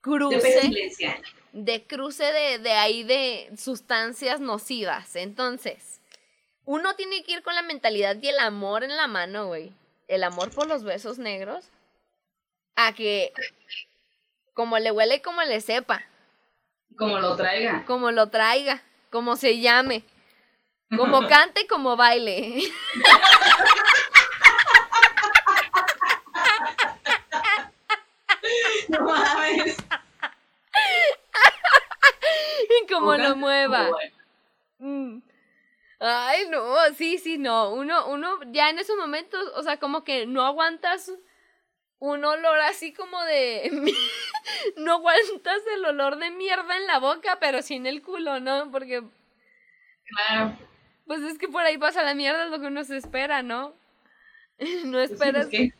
cruce. 0.00 0.40
pestilencia. 0.40 1.20
De 1.52 1.84
cruce 1.86 2.24
de, 2.24 2.58
de 2.58 2.72
ahí 2.72 3.02
de 3.02 3.50
sustancias 3.56 4.40
nocivas. 4.40 5.16
Entonces, 5.16 6.00
uno 6.64 6.94
tiene 6.94 7.22
que 7.24 7.32
ir 7.32 7.42
con 7.42 7.54
la 7.54 7.62
mentalidad 7.62 8.16
y 8.20 8.28
el 8.28 8.38
amor 8.38 8.84
en 8.84 8.96
la 8.96 9.06
mano, 9.06 9.46
güey. 9.46 9.72
El 10.08 10.24
amor 10.24 10.50
por 10.50 10.66
los 10.66 10.82
besos 10.84 11.18
negros. 11.18 11.66
A 12.76 12.92
que 12.94 13.32
como 14.54 14.78
le 14.78 14.90
huele 14.90 15.22
como 15.22 15.42
le 15.42 15.60
sepa, 15.60 16.02
Como 16.96 17.18
lo 17.18 17.36
traiga. 17.36 17.84
como 17.86 18.10
lo 18.10 18.28
traiga, 18.28 18.82
como 19.10 19.36
se 19.36 19.58
llame, 19.60 20.02
como 20.96 21.26
cante, 21.28 21.66
como 21.66 21.96
baile. 21.96 22.62
No 28.88 29.00
mames. 29.04 29.76
Y 33.14 33.18
como 33.18 33.28
lo 33.28 33.36
mueva. 33.36 33.96
Mm. 34.78 35.18
Ay, 36.00 36.48
no, 36.50 36.76
sí, 36.96 37.18
sí, 37.18 37.38
no. 37.38 37.72
Uno, 37.72 38.08
uno 38.08 38.38
ya 38.52 38.70
en 38.70 38.78
esos 38.78 38.96
momentos, 38.98 39.40
o 39.56 39.62
sea, 39.62 39.78
como 39.78 40.04
que 40.04 40.26
no 40.26 40.44
aguantas 40.46 41.12
un 42.00 42.24
olor 42.24 42.60
así 42.60 42.92
como 42.92 43.22
de. 43.24 43.70
no 44.76 44.94
aguantas 44.94 45.62
el 45.74 45.84
olor 45.86 46.18
de 46.18 46.30
mierda 46.30 46.76
en 46.76 46.86
la 46.86 46.98
boca, 47.00 47.38
pero 47.40 47.62
sí 47.62 47.74
en 47.76 47.86
el 47.86 48.02
culo, 48.02 48.40
¿no? 48.40 48.70
Porque, 48.72 49.02
Claro. 50.04 50.56
pues 51.06 51.20
es 51.22 51.38
que 51.38 51.48
por 51.48 51.62
ahí 51.62 51.78
pasa 51.78 52.02
la 52.02 52.14
mierda, 52.14 52.44
es 52.44 52.50
lo 52.50 52.60
que 52.60 52.66
uno 52.66 52.84
se 52.84 52.96
espera, 52.96 53.42
¿no? 53.42 53.74
No 54.86 55.00
Pues 55.06 55.08
sí, 55.08 55.14
esperas, 55.14 55.48
pues, 55.48 55.48
¿qué? 55.50 55.74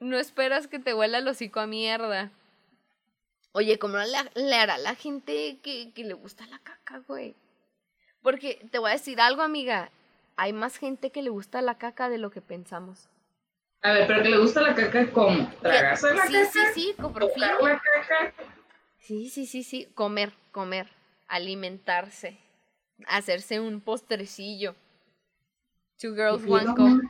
no 0.00 0.18
esperas 0.18 0.68
que 0.68 0.78
te 0.78 0.94
huela 0.94 1.18
el 1.18 1.28
hocico 1.28 1.60
a 1.60 1.66
mierda. 1.66 2.30
Oye, 3.52 3.78
¿cómo 3.78 3.98
le, 3.98 4.54
hará 4.54 4.78
la 4.78 4.94
gente 4.94 5.58
que, 5.62 5.92
que 5.92 6.04
le 6.04 6.14
gusta 6.14 6.46
la 6.46 6.58
caca, 6.58 7.02
güey? 7.06 7.34
Porque 8.22 8.66
te 8.70 8.78
voy 8.78 8.90
a 8.90 8.94
decir 8.94 9.20
algo, 9.20 9.42
amiga. 9.42 9.90
Hay 10.36 10.54
más 10.54 10.78
gente 10.78 11.10
que 11.10 11.22
le 11.22 11.28
gusta 11.28 11.60
la 11.60 11.76
caca 11.76 12.08
de 12.08 12.16
lo 12.18 12.30
que 12.30 12.40
pensamos. 12.40 13.08
A 13.82 13.92
ver, 13.92 14.06
pero 14.06 14.22
que 14.22 14.30
le 14.30 14.38
gusta 14.38 14.62
la 14.62 14.74
caca, 14.74 15.10
¿cómo? 15.10 15.50
¿Tragarse 15.60 16.14
la 16.14 16.26
sí, 16.26 16.32
caca? 16.32 16.50
sí, 16.50 16.60
sí. 16.74 16.94
¿Tocar 16.96 17.24
la 17.36 17.82
caca? 17.82 18.32
Sí, 18.98 19.28
sí, 19.28 19.44
sí, 19.44 19.62
sí. 19.62 19.86
Comer, 19.94 20.32
comer. 20.50 20.88
Alimentarse. 21.28 22.38
Hacerse 23.06 23.60
un 23.60 23.80
postrecillo. 23.80 24.74
Two 26.00 26.14
girls, 26.14 26.42
one 26.48 26.74
cup. 26.74 27.02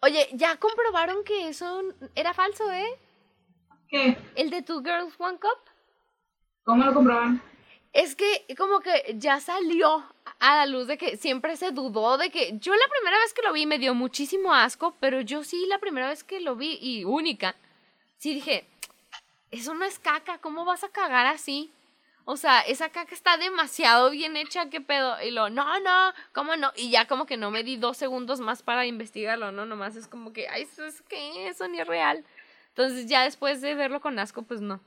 Oye, 0.00 0.28
ya 0.32 0.56
comprobaron 0.56 1.24
que 1.24 1.48
eso 1.48 1.82
era 2.14 2.32
falso, 2.32 2.70
¿eh? 2.72 2.86
¿Qué? 3.88 4.16
El 4.34 4.50
de 4.50 4.62
Two 4.62 4.82
Girls, 4.82 5.14
One 5.18 5.38
Cup. 5.38 5.58
¿Cómo 6.64 6.84
lo 6.84 6.92
comproban? 6.94 7.40
Es 7.92 8.14
que 8.16 8.44
como 8.58 8.80
que 8.80 9.14
ya 9.16 9.40
salió 9.40 10.04
a 10.38 10.56
la 10.56 10.66
luz 10.66 10.86
de 10.86 10.98
que 10.98 11.16
siempre 11.16 11.56
se 11.56 11.70
dudó 11.70 12.18
de 12.18 12.30
que 12.30 12.58
yo 12.58 12.74
la 12.74 12.88
primera 12.88 13.18
vez 13.18 13.32
que 13.32 13.42
lo 13.42 13.52
vi 13.52 13.66
me 13.66 13.78
dio 13.78 13.94
muchísimo 13.94 14.52
asco, 14.52 14.94
pero 15.00 15.20
yo 15.20 15.44
sí 15.44 15.64
la 15.66 15.78
primera 15.78 16.08
vez 16.08 16.24
que 16.24 16.40
lo 16.40 16.56
vi 16.56 16.78
y 16.80 17.04
única, 17.04 17.56
sí 18.18 18.34
dije, 18.34 18.66
eso 19.50 19.74
no 19.74 19.84
es 19.84 19.98
caca, 19.98 20.38
¿cómo 20.38 20.64
vas 20.64 20.84
a 20.84 20.88
cagar 20.88 21.26
así? 21.26 21.72
O 22.28 22.36
sea, 22.36 22.60
esa 22.60 22.88
caca 22.88 23.14
está 23.14 23.36
demasiado 23.36 24.10
bien 24.10 24.36
hecha, 24.36 24.68
¿qué 24.68 24.80
pedo? 24.80 25.16
Y 25.22 25.30
lo, 25.30 25.48
no, 25.48 25.78
no, 25.78 26.12
¿cómo 26.32 26.56
no? 26.56 26.72
Y 26.74 26.90
ya 26.90 27.06
como 27.06 27.24
que 27.24 27.36
no 27.36 27.52
me 27.52 27.62
di 27.62 27.76
dos 27.76 27.96
segundos 27.96 28.40
más 28.40 28.64
para 28.64 28.84
investigarlo, 28.84 29.52
¿no? 29.52 29.64
Nomás 29.64 29.94
es 29.94 30.08
como 30.08 30.32
que, 30.32 30.48
ay, 30.48 30.62
eso 30.62 30.84
es 30.84 31.00
que 31.02 31.48
eso 31.48 31.68
ni 31.68 31.80
es 31.80 31.86
real. 31.86 32.24
Entonces 32.76 33.06
ya 33.06 33.22
después 33.22 33.62
de 33.62 33.74
verlo 33.74 34.02
con 34.02 34.18
asco, 34.18 34.42
pues 34.42 34.60
no. 34.60 34.80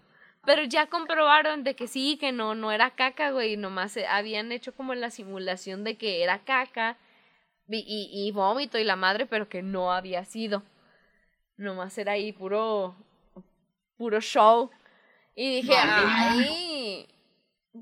Pero 0.45 0.63
ya 0.63 0.85
comprobaron 0.85 1.63
de 1.63 1.75
que 1.75 1.87
sí, 1.87 2.17
que 2.19 2.31
no, 2.31 2.53
no 2.53 2.71
era 2.71 2.91
caca, 2.91 3.31
güey. 3.31 3.57
Nomás 3.57 3.97
eh, 3.97 4.05
habían 4.05 4.51
hecho 4.51 4.75
como 4.75 4.93
la 4.93 5.09
simulación 5.09 5.83
de 5.83 5.97
que 5.97 6.21
era 6.21 6.37
caca 6.37 6.97
y, 7.67 7.77
y, 7.79 8.27
y 8.27 8.31
vómito 8.31 8.77
y 8.77 8.83
la 8.83 8.95
madre, 8.95 9.25
pero 9.25 9.49
que 9.49 9.63
no 9.63 9.91
había 9.91 10.23
sido. 10.23 10.61
Nomás 11.57 11.97
era 11.97 12.11
ahí 12.11 12.31
puro, 12.31 12.95
puro 13.97 14.21
show. 14.21 14.69
Y 15.35 15.55
dije, 15.55 15.73
ay, 15.75 17.07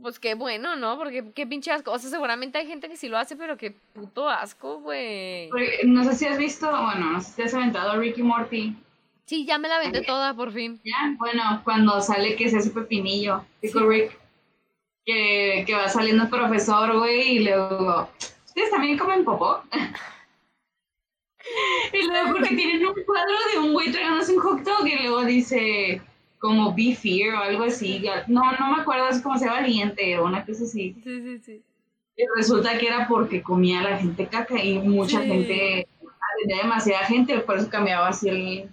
pues 0.02 0.20
qué 0.20 0.36
bueno, 0.36 0.78
¿no? 0.78 0.98
Porque 0.98 1.34
qué 1.36 1.46
pinche 1.46 1.72
asco. 1.72 1.92
O 1.92 2.00
sea, 2.00 2.10
seguramente 2.10 2.58
hay 2.58 2.68
gente 2.68 2.88
que 2.88 2.96
sí 2.96 3.10
lo 3.10 3.18
hace, 3.18 3.36
pero 3.36 3.58
qué 3.58 3.72
puto 3.94 4.30
asco, 4.30 4.80
güey. 4.80 5.50
No 5.84 6.06
sé 6.06 6.16
si 6.16 6.26
has 6.28 6.38
visto, 6.38 6.70
bueno, 6.70 7.12
no 7.12 7.20
sé 7.20 7.34
si 7.34 7.42
has 7.42 7.54
aventado 7.54 8.00
Ricky 8.00 8.24
Morty. 8.24 8.74
Sí, 9.28 9.46
ya 9.46 9.58
me 9.58 9.68
la 9.68 9.80
vendé 9.80 10.02
toda 10.04 10.34
por 10.34 10.54
fin. 10.54 10.80
Ya, 10.86 11.14
bueno, 11.18 11.62
cuando 11.66 12.00
sale 12.02 12.36
que 12.38 12.50
se 12.50 12.58
hace 12.58 12.70
pepinillo, 12.70 13.44
Pico 13.60 13.82
Rick, 13.82 14.18
que, 15.06 15.64
que 15.68 15.76
va 15.76 15.90
saliendo 15.90 16.24
el 16.24 16.30
profesor, 16.30 16.98
güey, 16.98 17.36
y 17.36 17.40
luego, 17.40 18.10
¿ustedes 18.46 18.72
también 18.72 18.98
comen 18.98 19.26
popó? 19.26 19.62
y 21.94 22.08
luego 22.08 22.32
porque 22.32 22.56
tienen 22.56 22.86
un 22.86 22.94
cuadro 23.06 23.36
de 23.52 23.60
un 23.60 23.74
güey 23.74 23.92
tragándose 23.92 24.34
un 24.34 24.40
hot 24.40 24.62
dog 24.62 24.88
y 24.88 24.96
luego 24.96 25.24
dice 25.26 26.02
como 26.40 26.74
be 26.74 26.96
fear 26.96 27.36
o 27.36 27.40
algo 27.40 27.64
así. 27.64 28.04
No, 28.28 28.52
no 28.54 28.76
me 28.76 28.82
acuerdo, 28.82 29.10
es 29.10 29.22
como 29.22 29.38
sea 29.38 29.52
valiente 29.52 30.18
o 30.20 30.26
una 30.26 30.46
cosa 30.46 30.64
así. 30.64 30.96
Sí, 31.04 31.22
sí, 31.22 31.40
sí. 31.40 31.62
Y 32.16 32.24
resulta 32.38 32.78
que 32.78 32.88
era 32.88 33.08
porque 33.08 33.42
comía 33.44 33.82
la 33.82 33.98
gente 33.98 34.28
caca 34.28 34.64
y 34.64 34.80
mucha 34.80 35.22
Sí. 35.22 35.28
gente, 35.28 35.88
había 36.46 36.58
demasiada 36.64 37.06
gente, 37.06 37.40
por 37.40 37.58
eso 37.58 37.70
cambiaba 37.70 38.08
así 38.08 38.30
el, 38.30 38.70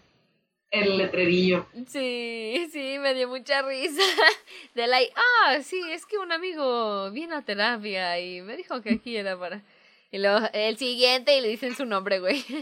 el 0.75 0.99
letrerillo. 0.99 1.67
Sí, 1.87 2.69
sí, 2.73 2.99
me 2.99 3.15
dio 3.15 3.29
mucha 3.29 3.63
risa. 3.63 4.03
De 4.75 4.87
la, 4.87 4.99
ah, 4.99 5.61
sí, 5.63 5.81
es 5.91 6.05
que 6.07 6.19
un 6.19 6.33
amigo 6.33 7.11
vino 7.11 7.37
a 7.37 7.43
terapia 7.43 8.19
y 8.21 8.43
me 8.43 8.57
dijo 8.57 8.83
que 8.83 8.95
aquí 8.95 9.17
era 9.17 9.39
para... 9.39 9.63
Y 10.11 10.19
luego 10.19 10.47
el 10.53 10.77
siguiente 10.77 11.37
y 11.37 11.41
le 11.41 11.49
dicen 11.49 11.75
su 11.75 11.87
nombre, 11.87 12.21
güey. 12.21 12.45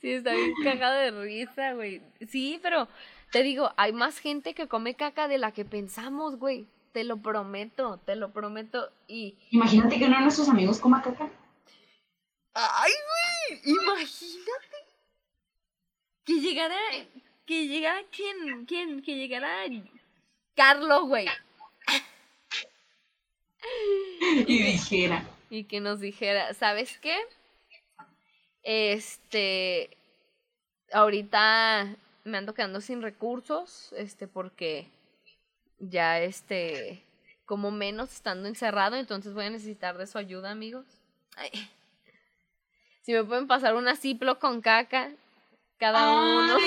Sí, 0.00 0.12
está 0.12 0.34
bien 0.34 0.54
cagado 0.64 0.96
de 0.96 1.10
risa, 1.12 1.72
güey. 1.74 2.02
Sí, 2.28 2.58
pero 2.62 2.88
te 3.30 3.42
digo, 3.42 3.72
hay 3.76 3.92
más 3.92 4.18
gente 4.18 4.54
que 4.54 4.66
come 4.66 4.94
caca 4.94 5.28
de 5.28 5.38
la 5.38 5.52
que 5.52 5.64
pensamos, 5.64 6.36
güey. 6.36 6.66
Te 6.92 7.04
lo 7.04 7.18
prometo, 7.18 7.98
te 8.04 8.16
lo 8.16 8.32
prometo. 8.32 8.90
Y. 9.06 9.36
Imagínate 9.50 9.98
que 9.98 10.06
uno 10.06 10.16
de 10.16 10.22
nuestros 10.22 10.48
amigos 10.48 10.80
coma 10.80 11.02
caca. 11.02 11.30
¡Ay, 12.54 12.92
güey! 13.52 13.60
Imagínate. 13.64 14.75
Que 16.26 16.40
llegara. 16.40 16.76
Que 17.46 17.68
llegara. 17.68 18.02
¿Quién? 18.10 18.66
¿Quién? 18.66 19.00
Que 19.00 19.14
llegara. 19.14 19.64
Carlos, 20.56 21.06
güey. 21.06 21.28
Y 24.46 24.62
dijera. 24.62 25.24
Y 25.48 25.64
que 25.64 25.80
nos 25.80 26.00
dijera, 26.00 26.52
¿sabes 26.54 26.98
qué? 26.98 27.16
Este. 28.64 29.96
Ahorita 30.92 31.96
me 32.24 32.38
ando 32.38 32.54
quedando 32.54 32.80
sin 32.80 33.02
recursos. 33.02 33.92
Este, 33.96 34.26
porque. 34.26 34.88
Ya 35.78 36.20
este. 36.20 37.04
Como 37.44 37.70
menos 37.70 38.12
estando 38.12 38.48
encerrado. 38.48 38.96
Entonces 38.96 39.32
voy 39.32 39.44
a 39.44 39.50
necesitar 39.50 39.96
de 39.96 40.08
su 40.08 40.18
ayuda, 40.18 40.50
amigos. 40.50 40.86
Ay. 41.36 41.50
Si 43.02 43.12
me 43.12 43.22
pueden 43.22 43.46
pasar 43.46 43.76
una 43.76 43.94
ciplo 43.94 44.40
con 44.40 44.60
caca. 44.60 45.12
Cada 45.78 46.12
uno. 46.12 46.56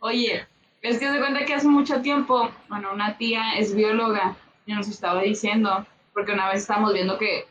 Oye, 0.00 0.46
es 0.82 0.98
que 0.98 1.10
se 1.10 1.18
cuenta 1.18 1.44
que 1.44 1.54
hace 1.54 1.68
mucho 1.68 2.00
tiempo, 2.00 2.50
bueno, 2.68 2.92
una 2.92 3.18
tía 3.18 3.54
es 3.58 3.74
bióloga 3.74 4.36
y 4.64 4.72
nos 4.72 4.88
estaba 4.88 5.22
diciendo, 5.22 5.86
porque 6.14 6.32
una 6.32 6.48
vez 6.48 6.60
estábamos 6.62 6.94
viendo 6.94 7.18
que 7.18 7.46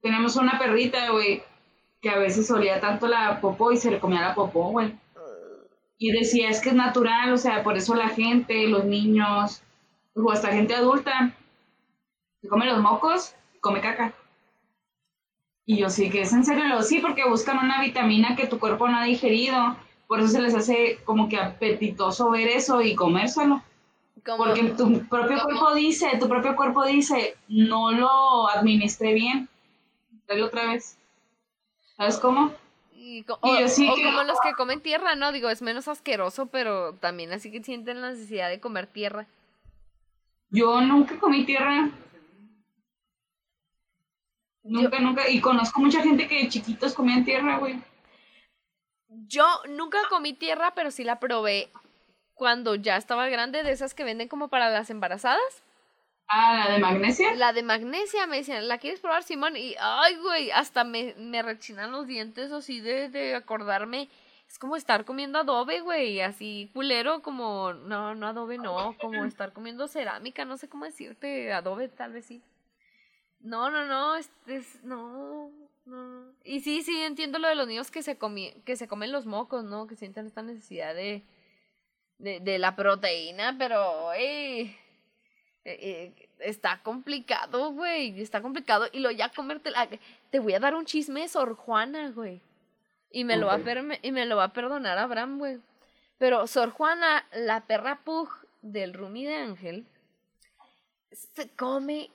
tenemos 0.00 0.36
una 0.36 0.58
perrita, 0.58 1.10
güey, 1.10 1.42
que 2.00 2.10
a 2.10 2.18
veces 2.18 2.50
olía 2.50 2.80
tanto 2.80 3.08
la 3.08 3.40
popó 3.40 3.72
y 3.72 3.76
se 3.76 3.90
le 3.90 4.00
comía 4.00 4.22
la 4.22 4.34
popó, 4.34 4.70
güey. 4.70 4.94
Y 5.98 6.12
decía, 6.12 6.48
es 6.48 6.60
que 6.60 6.70
es 6.70 6.74
natural, 6.74 7.30
o 7.32 7.36
sea, 7.36 7.62
por 7.62 7.76
eso 7.76 7.94
la 7.94 8.08
gente, 8.08 8.66
los 8.68 8.86
niños, 8.86 9.62
o 10.14 10.32
hasta 10.32 10.52
gente 10.52 10.74
adulta, 10.74 11.34
se 12.40 12.48
come 12.48 12.64
los 12.64 12.80
mocos, 12.80 13.34
come 13.60 13.82
caca. 13.82 14.14
Y 15.66 15.78
yo 15.78 15.88
sí 15.90 16.10
que 16.10 16.22
es 16.22 16.32
en 16.32 16.44
serio, 16.44 16.64
Lo- 16.66 16.82
sí, 16.82 16.98
porque 16.98 17.28
buscan 17.28 17.58
una 17.58 17.80
vitamina 17.80 18.34
que 18.36 18.46
tu 18.46 18.58
cuerpo 18.58 18.88
no 18.88 18.98
ha 18.98 19.04
digerido. 19.04 19.76
Por 20.08 20.20
eso 20.20 20.28
se 20.28 20.40
les 20.42 20.54
hace 20.54 20.98
como 21.04 21.28
que 21.28 21.36
apetitoso 21.36 22.30
ver 22.30 22.48
eso 22.48 22.82
y 22.82 22.94
comérselo. 22.94 23.62
Como, 24.24 24.38
Porque 24.44 24.64
tu 24.70 25.06
propio 25.06 25.40
cuerpo 25.42 25.74
dice, 25.74 26.10
tu 26.18 26.28
propio 26.28 26.56
cuerpo 26.56 26.84
dice, 26.84 27.36
no 27.48 27.92
lo 27.92 28.48
administré 28.50 29.14
bien. 29.14 29.48
Dale 30.26 30.42
otra 30.42 30.72
vez. 30.72 30.96
¿Sabes 31.96 32.18
cómo? 32.18 32.52
y 33.02 33.24
yo 33.60 33.68
sí 33.68 33.88
o 33.88 33.94
que- 33.94 34.02
como 34.04 34.22
los 34.24 34.38
que 34.40 34.52
comen 34.52 34.80
tierra, 34.82 35.14
¿no? 35.16 35.32
Digo, 35.32 35.48
es 35.50 35.62
menos 35.62 35.88
asqueroso, 35.88 36.46
pero 36.46 36.94
también 36.94 37.32
así 37.32 37.50
que 37.50 37.62
sienten 37.62 38.00
la 38.00 38.10
necesidad 38.10 38.48
de 38.48 38.60
comer 38.60 38.86
tierra. 38.86 39.26
Yo 40.50 40.80
nunca 40.80 41.18
comí 41.18 41.44
tierra. 41.44 41.90
Nunca, 44.62 45.00
nunca. 45.00 45.28
Y 45.28 45.40
conozco 45.40 45.80
mucha 45.80 46.02
gente 46.02 46.28
que 46.28 46.42
de 46.42 46.48
chiquitos 46.48 46.94
comían 46.94 47.24
tierra, 47.24 47.58
güey. 47.58 47.80
Yo 49.08 49.46
nunca 49.68 49.98
comí 50.08 50.32
tierra, 50.32 50.72
pero 50.74 50.90
sí 50.90 51.04
la 51.04 51.18
probé 51.18 51.70
cuando 52.34 52.74
ya 52.74 52.96
estaba 52.96 53.28
grande, 53.28 53.62
de 53.62 53.72
esas 53.72 53.92
que 53.92 54.04
venden 54.04 54.28
como 54.28 54.48
para 54.48 54.70
las 54.70 54.88
embarazadas. 54.88 55.62
Ah, 56.28 56.64
la 56.64 56.72
de 56.72 56.78
magnesia. 56.78 57.34
La 57.34 57.52
de 57.52 57.62
magnesia, 57.62 58.26
me 58.26 58.38
decían, 58.38 58.68
¿la 58.68 58.78
quieres 58.78 59.00
probar, 59.00 59.24
Simón? 59.24 59.56
Y, 59.56 59.74
ay, 59.80 60.16
güey, 60.16 60.50
hasta 60.52 60.84
me, 60.84 61.14
me 61.18 61.42
rechinan 61.42 61.90
los 61.90 62.06
dientes 62.06 62.52
así 62.52 62.80
de, 62.80 63.08
de 63.08 63.34
acordarme. 63.34 64.08
Es 64.48 64.58
como 64.58 64.76
estar 64.76 65.04
comiendo 65.04 65.38
adobe, 65.38 65.80
güey, 65.80 66.20
así 66.20 66.70
culero, 66.72 67.20
como, 67.20 67.72
no, 67.72 68.14
no 68.14 68.26
adobe, 68.26 68.58
no, 68.58 68.96
como 69.00 69.24
estar 69.24 69.52
comiendo 69.52 69.86
cerámica, 69.86 70.44
no 70.44 70.56
sé 70.56 70.68
cómo 70.68 70.84
decirte, 70.84 71.52
adobe 71.52 71.88
tal 71.88 72.12
vez 72.12 72.26
sí. 72.26 72.40
No, 73.40 73.70
no, 73.70 73.86
no, 73.86 74.16
es, 74.16 74.30
es- 74.46 74.82
no, 74.84 75.50
no. 75.86 76.32
Y 76.44 76.60
sí, 76.60 76.82
sí, 76.82 77.00
entiendo 77.02 77.38
lo 77.38 77.48
de 77.48 77.54
los 77.54 77.66
niños 77.66 77.90
que 77.90 78.02
se, 78.02 78.16
comi 78.18 78.52
que 78.64 78.76
se 78.76 78.86
comen 78.88 79.12
los 79.12 79.26
mocos, 79.26 79.64
¿no? 79.64 79.86
Que 79.86 79.96
sienten 79.96 80.26
esta 80.26 80.42
necesidad 80.42 80.94
de, 80.94 81.22
de, 82.18 82.40
de 82.40 82.58
la 82.58 82.76
proteína, 82.76 83.56
pero, 83.58 84.12
eh, 84.12 84.76
eh, 85.64 86.28
está 86.38 86.82
complicado, 86.82 87.72
güey, 87.72 88.20
está 88.20 88.42
complicado. 88.42 88.86
Y 88.92 89.00
lo 89.00 89.10
ya 89.10 89.30
comerte, 89.30 89.70
la- 89.70 89.88
te 90.30 90.38
voy 90.38 90.54
a 90.54 90.60
dar 90.60 90.74
un 90.74 90.84
chisme 90.84 91.22
de 91.22 91.28
Sor 91.28 91.54
Juana, 91.54 92.10
güey. 92.10 92.40
Y 93.12 93.24
me, 93.24 93.36
lo 93.36 93.46
va 93.46 93.54
a 93.54 93.98
y 94.02 94.12
me 94.12 94.24
lo 94.26 94.36
va 94.36 94.44
a 94.44 94.52
perdonar 94.52 94.96
Abraham, 94.98 95.38
güey. 95.38 95.58
Pero 96.18 96.46
Sor 96.46 96.70
Juana, 96.70 97.26
la 97.32 97.62
perra 97.66 98.04
pug 98.04 98.28
del 98.62 98.94
Rumi 98.94 99.24
de 99.24 99.34
Ángel, 99.34 99.86
se 101.10 101.48
come, 101.56 102.10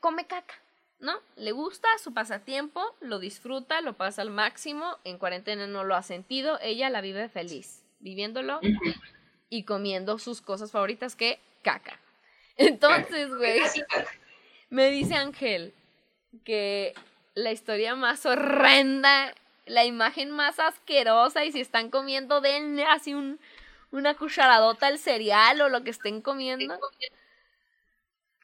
come 0.00 0.26
caca, 0.26 0.54
¿no? 0.98 1.20
Le 1.36 1.52
gusta 1.52 1.88
su 2.02 2.12
pasatiempo, 2.14 2.82
lo 3.00 3.18
disfruta, 3.18 3.80
lo 3.80 3.94
pasa 3.94 4.22
al 4.22 4.30
máximo. 4.30 4.96
En 5.04 5.18
cuarentena 5.18 5.66
no 5.66 5.84
lo 5.84 5.94
ha 5.94 6.02
sentido, 6.02 6.58
ella 6.62 6.90
la 6.90 7.00
vive 7.00 7.28
feliz, 7.28 7.84
viviéndolo 8.00 8.60
y 9.48 9.64
comiendo 9.64 10.18
sus 10.18 10.40
cosas 10.40 10.70
favoritas 10.70 11.16
que 11.16 11.40
caca. 11.62 12.00
Entonces, 12.56 13.34
güey, 13.34 13.60
me 14.70 14.90
dice 14.90 15.14
Ángel 15.14 15.74
que 16.44 16.94
la 17.34 17.52
historia 17.52 17.94
más 17.94 18.24
horrenda, 18.24 19.34
la 19.66 19.84
imagen 19.84 20.30
más 20.30 20.58
asquerosa 20.58 21.44
y 21.44 21.52
si 21.52 21.60
están 21.60 21.90
comiendo 21.90 22.40
denle 22.40 22.84
así 22.84 23.14
un, 23.14 23.38
una 23.90 24.14
cucharadota 24.14 24.86
al 24.86 24.98
cereal 24.98 25.60
o 25.60 25.68
lo 25.68 25.82
que 25.82 25.90
estén 25.90 26.22
comiendo. 26.22 26.78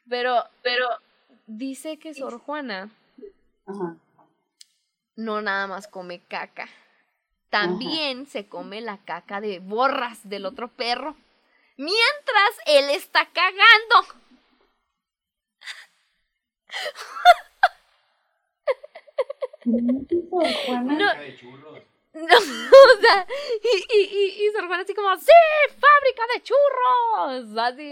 Pero, 0.09 0.45
pero 0.63 0.89
dice 1.59 1.99
que 1.99 2.15
Sor 2.15 2.38
Juana 2.38 2.91
Ajá. 3.67 3.97
no 5.17 5.43
nada 5.43 5.67
más 5.67 5.88
come 5.88 6.21
caca. 6.21 6.69
También 7.51 8.27
se 8.27 8.47
come 8.49 8.81
la 8.81 8.99
caca 8.99 9.41
de 9.41 9.59
borras 9.59 10.27
del 10.29 10.47
otro 10.47 10.69
perro. 10.69 11.15
Mientras 11.77 12.51
él 12.67 12.91
está 12.91 13.29
cagando. 13.31 14.23
No, 19.65 21.15
de 21.15 21.37
churros. 21.37 21.79
no, 21.79 21.91
o 22.14 23.01
sea, 23.01 23.27
y, 23.62 23.96
y, 23.96 24.03
y, 24.03 24.46
y 24.46 24.51
Sor 24.53 24.66
Juana 24.66 24.83
así 24.83 24.94
como, 24.94 25.16
¡Sí, 25.16 25.33
fábrica 25.68 26.22
de 26.35 26.42
churros! 26.42 27.59
Así. 27.59 27.88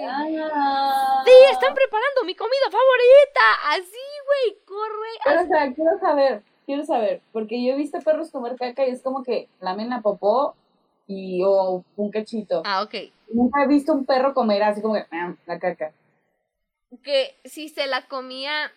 Sí, 1.25 1.33
están 1.53 1.75
preparando 1.75 2.25
mi 2.25 2.35
comida 2.35 2.65
favorita. 2.71 3.71
Así, 3.71 4.07
güey, 4.27 4.59
corre. 4.67 5.09
Pero, 5.25 5.43
o 5.43 5.47
sea, 5.47 5.73
quiero 5.75 5.99
saber, 6.01 6.43
quiero 6.67 6.85
saber, 6.85 7.23
porque 7.33 7.65
yo 7.65 7.73
he 7.73 7.77
visto 7.77 7.99
perros 8.01 8.31
comer 8.31 8.57
caca 8.57 8.87
y 8.87 8.91
es 8.91 9.03
como 9.03 9.23
que 9.23 9.49
lamen 9.61 9.89
la 9.89 10.03
popó 10.03 10.55
y 11.07 11.43
o 11.43 11.83
un 11.97 12.11
cachito. 12.11 12.63
Ah, 12.67 12.83
ok. 12.83 12.95
Nunca 13.33 13.63
he 13.63 13.69
visto 13.69 13.93
un 13.93 14.05
perro 14.05 14.35
comer 14.35 14.63
así 14.63 14.83
como 14.83 14.95
que 14.95 15.07
"Ah, 15.13 15.35
la 15.47 15.59
caca. 15.59 15.93
que 17.03 17.37
si 17.45 17.69
se 17.69 17.87
la 17.87 18.07
comía 18.07 18.71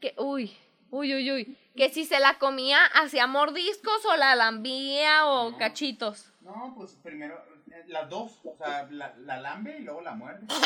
que 0.00 0.14
uy 0.18 0.56
uy 0.96 1.14
uy 1.14 1.30
uy. 1.32 1.58
Que 1.76 1.90
si 1.90 2.04
se 2.04 2.18
la 2.20 2.38
comía 2.38 2.84
hacía 2.86 3.26
mordiscos 3.26 4.04
o 4.06 4.16
la 4.16 4.34
lambía 4.34 5.26
o 5.26 5.50
No. 5.50 5.58
cachitos. 5.58 6.32
No, 6.40 6.74
pues 6.76 6.92
primero, 7.02 7.34
eh, 7.70 7.84
las 7.88 8.08
dos, 8.08 8.32
o 8.44 8.56
sea, 8.56 8.86
la, 8.90 9.14
la 9.18 9.36
lambe 9.38 9.76
y 9.78 9.82
luego 9.82 10.00
la 10.00 10.12
muerde. 10.12 10.46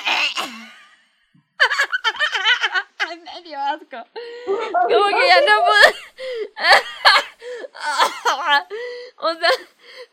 Ay, 2.99 3.19
me 3.21 3.43
dio 3.43 3.59
asco. 3.59 4.07
Como 4.47 5.09
que 5.09 5.27
ya 5.29 5.41
no 5.41 5.65
puedo 5.65 5.95
o 9.17 9.35
sea 9.35 9.51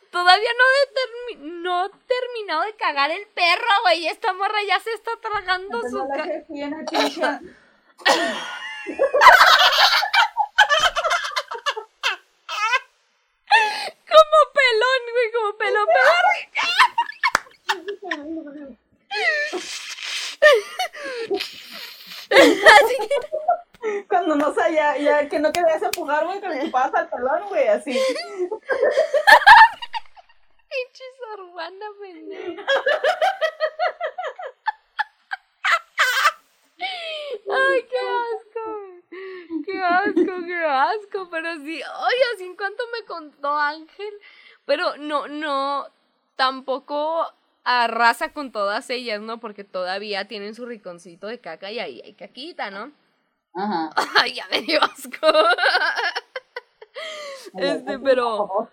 todavía 0.09 0.49
no 0.57 0.63
he 0.73 0.87
termi- 0.97 1.37
no 1.61 1.85
he 1.85 1.89
terminado 2.07 2.63
de 2.63 2.75
cagar 2.75 3.11
el 3.11 3.27
perro 3.27 3.67
güey. 3.83 4.07
Esta 4.07 4.33
morra 4.33 4.57
ya 4.67 4.79
se 4.79 4.91
está 4.93 5.11
tragando 5.21 5.77
Entonces, 5.85 5.91
su 5.91 5.97
no 5.99 6.07
la 6.09 6.15
ca- 6.15 6.23
haces 6.23 6.47
bien 6.49 6.73
a 6.73 6.85
Tisha. 6.85 7.39
como 14.09 14.37
pelón 14.53 15.01
güey 15.13 15.31
como 15.31 15.57
pelón 15.57 15.87
pelón 15.87 16.27
así 22.29 22.95
que 23.81 24.05
Cuando 24.07 24.35
no 24.35 24.53
sé, 24.53 24.73
que 25.29 25.39
no 25.39 25.51
querías 25.51 25.81
empujar, 25.81 26.25
güey, 26.25 26.39
que 26.39 26.49
le 26.49 26.65
chupabas 26.65 26.93
al 26.93 27.09
pelón, 27.09 27.47
güey, 27.49 27.67
así. 27.67 27.91
Pinche 30.69 31.03
sorbana, 31.19 31.85
pendejo. 31.99 32.61
Ay, 37.49 37.87
qué 37.89 37.97
asco. 37.97 38.65
Qué 39.65 39.79
asco, 39.81 40.45
qué 40.45 40.65
asco. 40.65 41.29
Pero 41.31 41.55
sí, 41.55 41.81
oye, 41.81 42.23
así 42.35 42.43
en 42.43 42.55
cuanto 42.55 42.83
me 42.93 43.05
contó 43.05 43.57
Ángel. 43.57 44.13
Pero 44.65 44.97
no, 44.97 45.27
no, 45.27 45.87
tampoco 46.35 47.33
arrasa 47.63 48.33
con 48.33 48.51
todas 48.51 48.89
ellas, 48.89 49.21
¿no? 49.21 49.39
Porque 49.39 49.63
todavía 49.63 50.27
tienen 50.27 50.55
su 50.55 50.65
riconcito 50.65 51.27
de 51.27 51.39
caca 51.39 51.71
y 51.71 51.79
ahí 51.79 52.01
hay 52.03 52.13
caquita, 52.13 52.69
¿no? 52.71 52.91
Ajá. 53.57 53.89
Ay, 54.21 54.35
ya 54.35 54.45
me 54.51 54.61
dio 54.61 54.81
asco. 54.83 55.27
Este, 57.55 57.99
pero, 57.99 58.69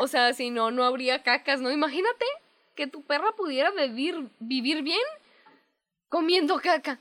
o 0.00 0.06
sea, 0.06 0.32
si 0.34 0.50
no, 0.50 0.70
no 0.70 0.84
habría 0.84 1.22
cacas, 1.22 1.60
¿no? 1.60 1.70
Imagínate 1.70 2.24
que 2.74 2.86
tu 2.86 3.02
perra 3.02 3.32
pudiera 3.32 3.70
vivir, 3.70 4.30
vivir 4.38 4.82
bien 4.82 5.00
comiendo 6.08 6.60
caca. 6.60 6.98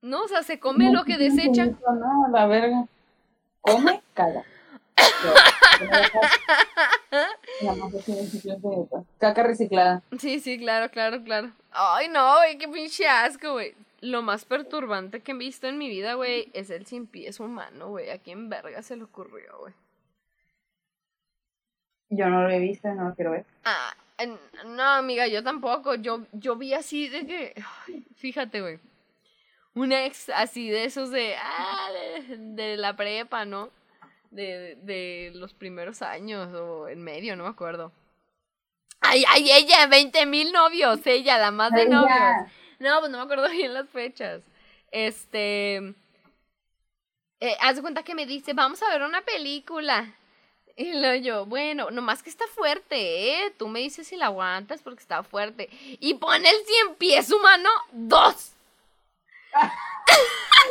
¿No? 0.00 0.22
O 0.22 0.28
sea, 0.28 0.42
se 0.42 0.60
come 0.60 0.92
lo 0.92 1.04
que 1.04 1.16
desecha. 1.16 1.66
No, 1.66 2.28
la 2.32 2.46
verga. 2.46 2.86
Come, 3.60 4.02
caga. 4.14 4.44
Caca 9.18 9.42
reciclada. 9.42 10.02
Sí, 10.18 10.40
sí, 10.40 10.58
claro, 10.58 10.90
claro, 10.90 11.22
claro. 11.22 11.52
Ay, 11.70 12.08
no, 12.08 12.36
güey, 12.36 12.58
qué 12.58 12.68
pinche 12.68 13.08
asco, 13.08 13.52
güey. 13.52 13.74
Lo 14.00 14.22
más 14.22 14.44
perturbante 14.44 15.20
que 15.20 15.32
he 15.32 15.34
visto 15.36 15.66
en 15.66 15.78
mi 15.78 15.88
vida, 15.88 16.14
güey, 16.14 16.50
es 16.52 16.70
el 16.70 16.86
sin 16.86 17.06
pies 17.06 17.40
humano, 17.40 17.88
güey. 17.88 18.10
¿A 18.10 18.18
quién 18.18 18.48
verga 18.48 18.82
se 18.82 18.96
le 18.96 19.04
ocurrió, 19.04 19.58
güey? 19.58 19.74
Yo 22.10 22.28
no 22.28 22.42
lo 22.42 22.50
he 22.50 22.58
visto, 22.58 22.88
no 22.94 23.08
lo 23.08 23.14
quiero 23.14 23.32
ver. 23.32 23.44
Ah, 23.64 23.94
no, 24.66 24.82
amiga, 24.82 25.26
yo 25.26 25.42
tampoco. 25.42 25.94
Yo, 25.96 26.26
yo 26.32 26.56
vi 26.56 26.74
así 26.74 27.08
de 27.08 27.26
que. 27.26 27.54
fíjate, 28.16 28.60
güey. 28.60 28.78
Un 29.74 29.92
ex 29.92 30.30
así 30.30 30.70
de 30.70 30.84
esos 30.84 31.10
de. 31.10 31.34
Ah, 31.36 31.88
de, 31.92 32.36
de 32.36 32.76
la 32.76 32.96
prepa, 32.96 33.44
¿no? 33.44 33.70
De, 34.30 34.76
de 34.82 35.32
los 35.34 35.54
primeros 35.54 36.02
años 36.02 36.52
o 36.54 36.88
en 36.88 37.02
medio, 37.02 37.36
no 37.36 37.44
me 37.44 37.50
acuerdo. 37.50 37.92
Ay, 39.00 39.24
ay, 39.28 39.50
ella, 39.50 39.86
20 39.86 40.26
mil 40.26 40.52
novios, 40.52 41.06
ella, 41.06 41.38
la 41.38 41.50
más 41.50 41.72
de 41.72 41.88
novios. 41.88 42.50
No, 42.78 43.00
pues 43.00 43.10
no 43.10 43.18
me 43.18 43.24
acuerdo 43.24 43.48
bien 43.50 43.74
las 43.74 43.88
fechas. 43.88 44.42
Este. 44.90 45.94
Eh, 47.40 47.56
haz 47.60 47.76
de 47.76 47.82
cuenta 47.82 48.02
que 48.02 48.14
me 48.14 48.26
dice, 48.26 48.52
vamos 48.52 48.82
a 48.82 48.88
ver 48.90 49.02
una 49.02 49.20
película. 49.22 50.12
Y 50.76 50.92
lo 50.92 51.14
yo, 51.16 51.44
bueno, 51.44 51.90
nomás 51.90 52.22
que 52.22 52.30
está 52.30 52.46
fuerte, 52.46 53.44
¿eh? 53.46 53.50
Tú 53.58 53.66
me 53.66 53.80
dices 53.80 54.06
si 54.06 54.16
la 54.16 54.26
aguantas 54.26 54.80
porque 54.82 55.00
está 55.00 55.24
fuerte. 55.24 55.68
Y 56.00 56.14
pone 56.14 56.48
el 56.48 56.56
cien 56.66 56.94
pies 56.96 57.30
humano, 57.32 57.68
dos. 57.92 58.52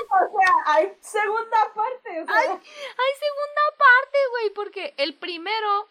O 0.10 0.40
sea, 0.40 0.54
hay 0.76 0.92
segunda 1.02 1.74
parte. 1.74 2.22
O 2.22 2.26
sea, 2.26 2.36
Ay, 2.36 2.48
hay 2.50 2.58
segunda 3.20 3.78
parte, 3.78 4.18
güey, 4.32 4.50
porque 4.54 4.94
el 4.98 5.14
primero, 5.16 5.88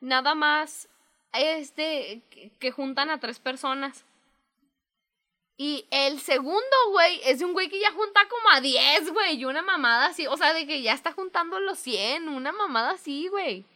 nada 0.00 0.34
más, 0.34 0.88
es 1.32 1.74
de 1.76 2.22
que- 2.30 2.50
que 2.58 2.70
juntan 2.70 3.10
a 3.10 3.20
tres 3.20 3.38
personas. 3.38 4.04
Y 5.62 5.86
el 5.90 6.22
segundo, 6.22 6.76
güey, 6.88 7.20
es 7.22 7.42
un 7.42 7.52
güey 7.52 7.68
que 7.68 7.78
ya 7.78 7.92
junta 7.92 8.26
como 8.30 8.48
a 8.48 8.62
10, 8.62 9.12
güey, 9.12 9.34
y 9.36 9.44
una 9.44 9.60
mamada 9.60 10.06
así, 10.06 10.26
o 10.26 10.34
sea, 10.38 10.54
de 10.54 10.66
que 10.66 10.80
ya 10.80 10.94
está 10.94 11.12
juntando 11.12 11.60
los 11.60 11.78
100, 11.78 12.30
una 12.30 12.50
mamada 12.50 12.92
así, 12.92 13.28
güey. 13.28 13.66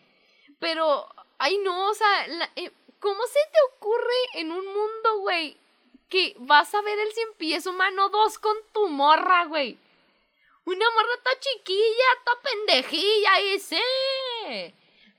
Pero, 0.58 1.06
ay 1.36 1.58
no, 1.58 1.90
o 1.90 1.92
sea, 1.92 2.26
la- 2.28 2.48
eh, 2.56 2.72
¿cómo 3.00 3.22
se 3.26 3.38
te 3.52 3.58
ocurre 3.76 4.14
en 4.36 4.50
un 4.50 4.64
mundo, 4.64 5.18
güey, 5.18 5.58
que 6.08 6.34
vas 6.38 6.74
a 6.74 6.80
ver 6.80 6.98
el 6.98 7.12
cien 7.12 7.28
pies 7.36 7.66
humano 7.66 8.08
2 8.08 8.38
con 8.38 8.56
tu 8.72 8.88
morra, 8.88 9.44
güey? 9.44 9.76
Una 10.64 10.86
morra 10.90 11.14
está 11.18 11.38
chiquilla, 11.38 12.04
está 12.16 12.32
pendejilla, 12.50 13.40
y 13.42 13.60
sí. 13.60 13.78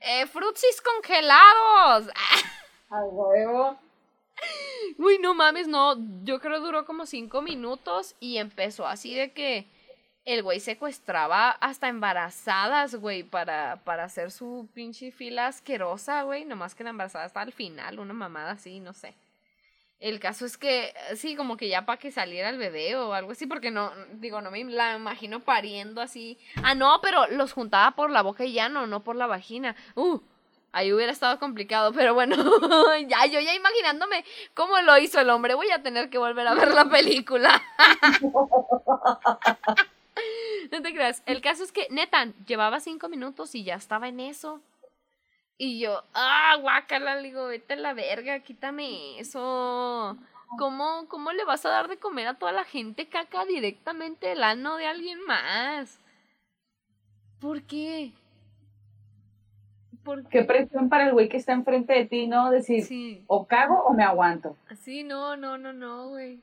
Eh, 0.00 0.26
congelados. 0.82 2.08
a 2.90 3.04
huevo. 3.04 3.85
Uy, 4.98 5.18
no 5.18 5.34
mames, 5.34 5.68
no. 5.68 5.96
Yo 6.22 6.40
creo 6.40 6.60
duró 6.60 6.84
como 6.84 7.06
cinco 7.06 7.42
minutos 7.42 8.14
y 8.20 8.38
empezó 8.38 8.86
así 8.86 9.14
de 9.14 9.32
que 9.32 9.66
el 10.24 10.42
güey 10.42 10.58
secuestraba 10.60 11.50
hasta 11.50 11.88
embarazadas, 11.88 12.96
güey, 12.96 13.22
para, 13.22 13.82
para 13.84 14.04
hacer 14.04 14.30
su 14.32 14.68
pinche 14.74 15.12
fila 15.12 15.46
asquerosa, 15.46 16.22
güey. 16.22 16.44
Nomás 16.44 16.74
que 16.74 16.84
la 16.84 16.90
embarazada 16.90 17.24
hasta 17.24 17.40
al 17.40 17.52
final, 17.52 17.98
una 17.98 18.12
mamada 18.12 18.52
así, 18.52 18.80
no 18.80 18.92
sé. 18.92 19.14
El 19.98 20.20
caso 20.20 20.44
es 20.44 20.58
que, 20.58 20.92
sí, 21.14 21.36
como 21.36 21.56
que 21.56 21.68
ya 21.68 21.86
para 21.86 21.98
que 21.98 22.10
saliera 22.10 22.50
el 22.50 22.58
bebé 22.58 22.96
o 22.96 23.14
algo 23.14 23.32
así, 23.32 23.46
porque 23.46 23.70
no, 23.70 23.92
digo, 24.14 24.42
no 24.42 24.50
me 24.50 24.62
la 24.64 24.96
imagino 24.96 25.40
pariendo 25.40 26.02
así. 26.02 26.38
Ah, 26.62 26.74
no, 26.74 27.00
pero 27.00 27.26
los 27.28 27.52
juntaba 27.52 27.92
por 27.92 28.10
la 28.10 28.22
boca 28.22 28.44
y 28.44 28.52
ya 28.52 28.68
no, 28.68 28.86
no 28.86 29.02
por 29.02 29.16
la 29.16 29.26
vagina. 29.26 29.74
Uh, 29.94 30.20
ahí 30.76 30.92
hubiera 30.92 31.10
estado 31.10 31.38
complicado, 31.38 31.94
pero 31.94 32.12
bueno, 32.12 32.36
ya, 33.08 33.24
yo 33.24 33.40
ya 33.40 33.54
imaginándome 33.54 34.26
cómo 34.52 34.78
lo 34.82 34.98
hizo 34.98 35.18
el 35.18 35.30
hombre, 35.30 35.54
voy 35.54 35.70
a 35.70 35.82
tener 35.82 36.10
que 36.10 36.18
volver 36.18 36.46
a 36.46 36.52
ver 36.52 36.74
la 36.74 36.84
película. 36.84 37.62
no 40.70 40.82
te 40.82 40.92
creas, 40.92 41.22
el 41.24 41.40
caso 41.40 41.64
es 41.64 41.72
que, 41.72 41.86
neta, 41.88 42.26
llevaba 42.46 42.80
cinco 42.80 43.08
minutos 43.08 43.54
y 43.54 43.64
ya 43.64 43.76
estaba 43.76 44.08
en 44.08 44.20
eso. 44.20 44.60
Y 45.56 45.80
yo, 45.80 46.04
ah, 46.12 46.58
guácala, 46.60 47.16
le 47.16 47.28
digo, 47.28 47.46
vete 47.46 47.72
a 47.72 47.76
la 47.76 47.94
verga, 47.94 48.40
quítame 48.40 49.18
eso. 49.18 50.18
¿Cómo, 50.58 51.08
¿Cómo 51.08 51.32
le 51.32 51.46
vas 51.46 51.64
a 51.64 51.70
dar 51.70 51.88
de 51.88 51.96
comer 51.96 52.26
a 52.26 52.34
toda 52.34 52.52
la 52.52 52.64
gente 52.64 53.08
caca 53.08 53.46
directamente 53.46 54.32
el 54.32 54.44
ano 54.44 54.76
de 54.76 54.86
alguien 54.86 55.22
más? 55.22 55.98
¿Por 57.40 57.62
qué? 57.62 58.12
¿Por 60.06 60.28
Qué 60.28 60.42
presión 60.44 60.88
para 60.88 61.06
el 61.06 61.12
güey 61.12 61.28
que 61.28 61.36
está 61.36 61.52
enfrente 61.52 61.92
de 61.92 62.06
ti, 62.06 62.26
¿no? 62.28 62.50
Decir, 62.50 62.84
Sí. 62.86 63.24
o 63.26 63.46
cago 63.46 63.82
o 63.84 63.92
me 63.92 64.04
aguanto. 64.04 64.56
Sí, 64.84 65.02
no, 65.02 65.36
no, 65.36 65.58
no, 65.58 65.72
no, 65.72 66.08
güey. 66.10 66.40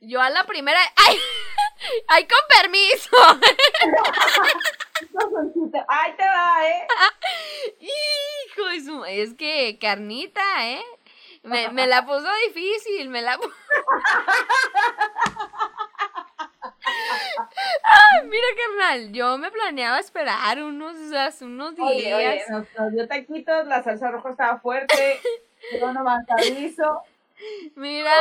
Yo 0.00 0.20
a 0.20 0.30
la 0.30 0.44
primera. 0.44 0.78
¡Ay! 1.06 1.16
¡Ay, 2.08 2.26
con 2.26 2.38
permiso! 2.62 3.16
Ay, 5.88 6.12
te 6.16 6.24
va, 6.24 6.68
¿eh? 6.68 6.86
Hijo 7.80 8.66
de 8.68 8.80
su. 8.80 9.04
Es 9.04 9.34
que, 9.34 9.78
carnita, 9.78 10.42
¿eh? 10.66 10.82
Me, 11.42 11.68
me 11.70 11.86
la 11.86 12.06
puso 12.06 12.26
difícil, 12.48 13.10
me 13.10 13.20
la 13.20 13.36
puso. 13.36 13.50
Ay, 16.86 18.22
mira, 18.28 18.46
carnal, 18.56 19.12
yo 19.12 19.38
me 19.38 19.50
planeaba 19.50 19.98
esperar 19.98 20.62
unos, 20.62 20.96
unos 21.40 21.76
días. 21.76 21.88
Oye, 21.88 22.14
oye, 22.14 22.42
nos, 22.50 22.66
nos 22.78 22.92
dio 22.92 23.08
taquitos, 23.08 23.66
la 23.66 23.82
salsa 23.82 24.10
roja 24.10 24.30
estaba 24.30 24.58
fuerte, 24.58 25.20
yo 25.80 25.92
nomás 25.92 26.24
aviso. 26.28 27.02
Mira, 27.74 28.12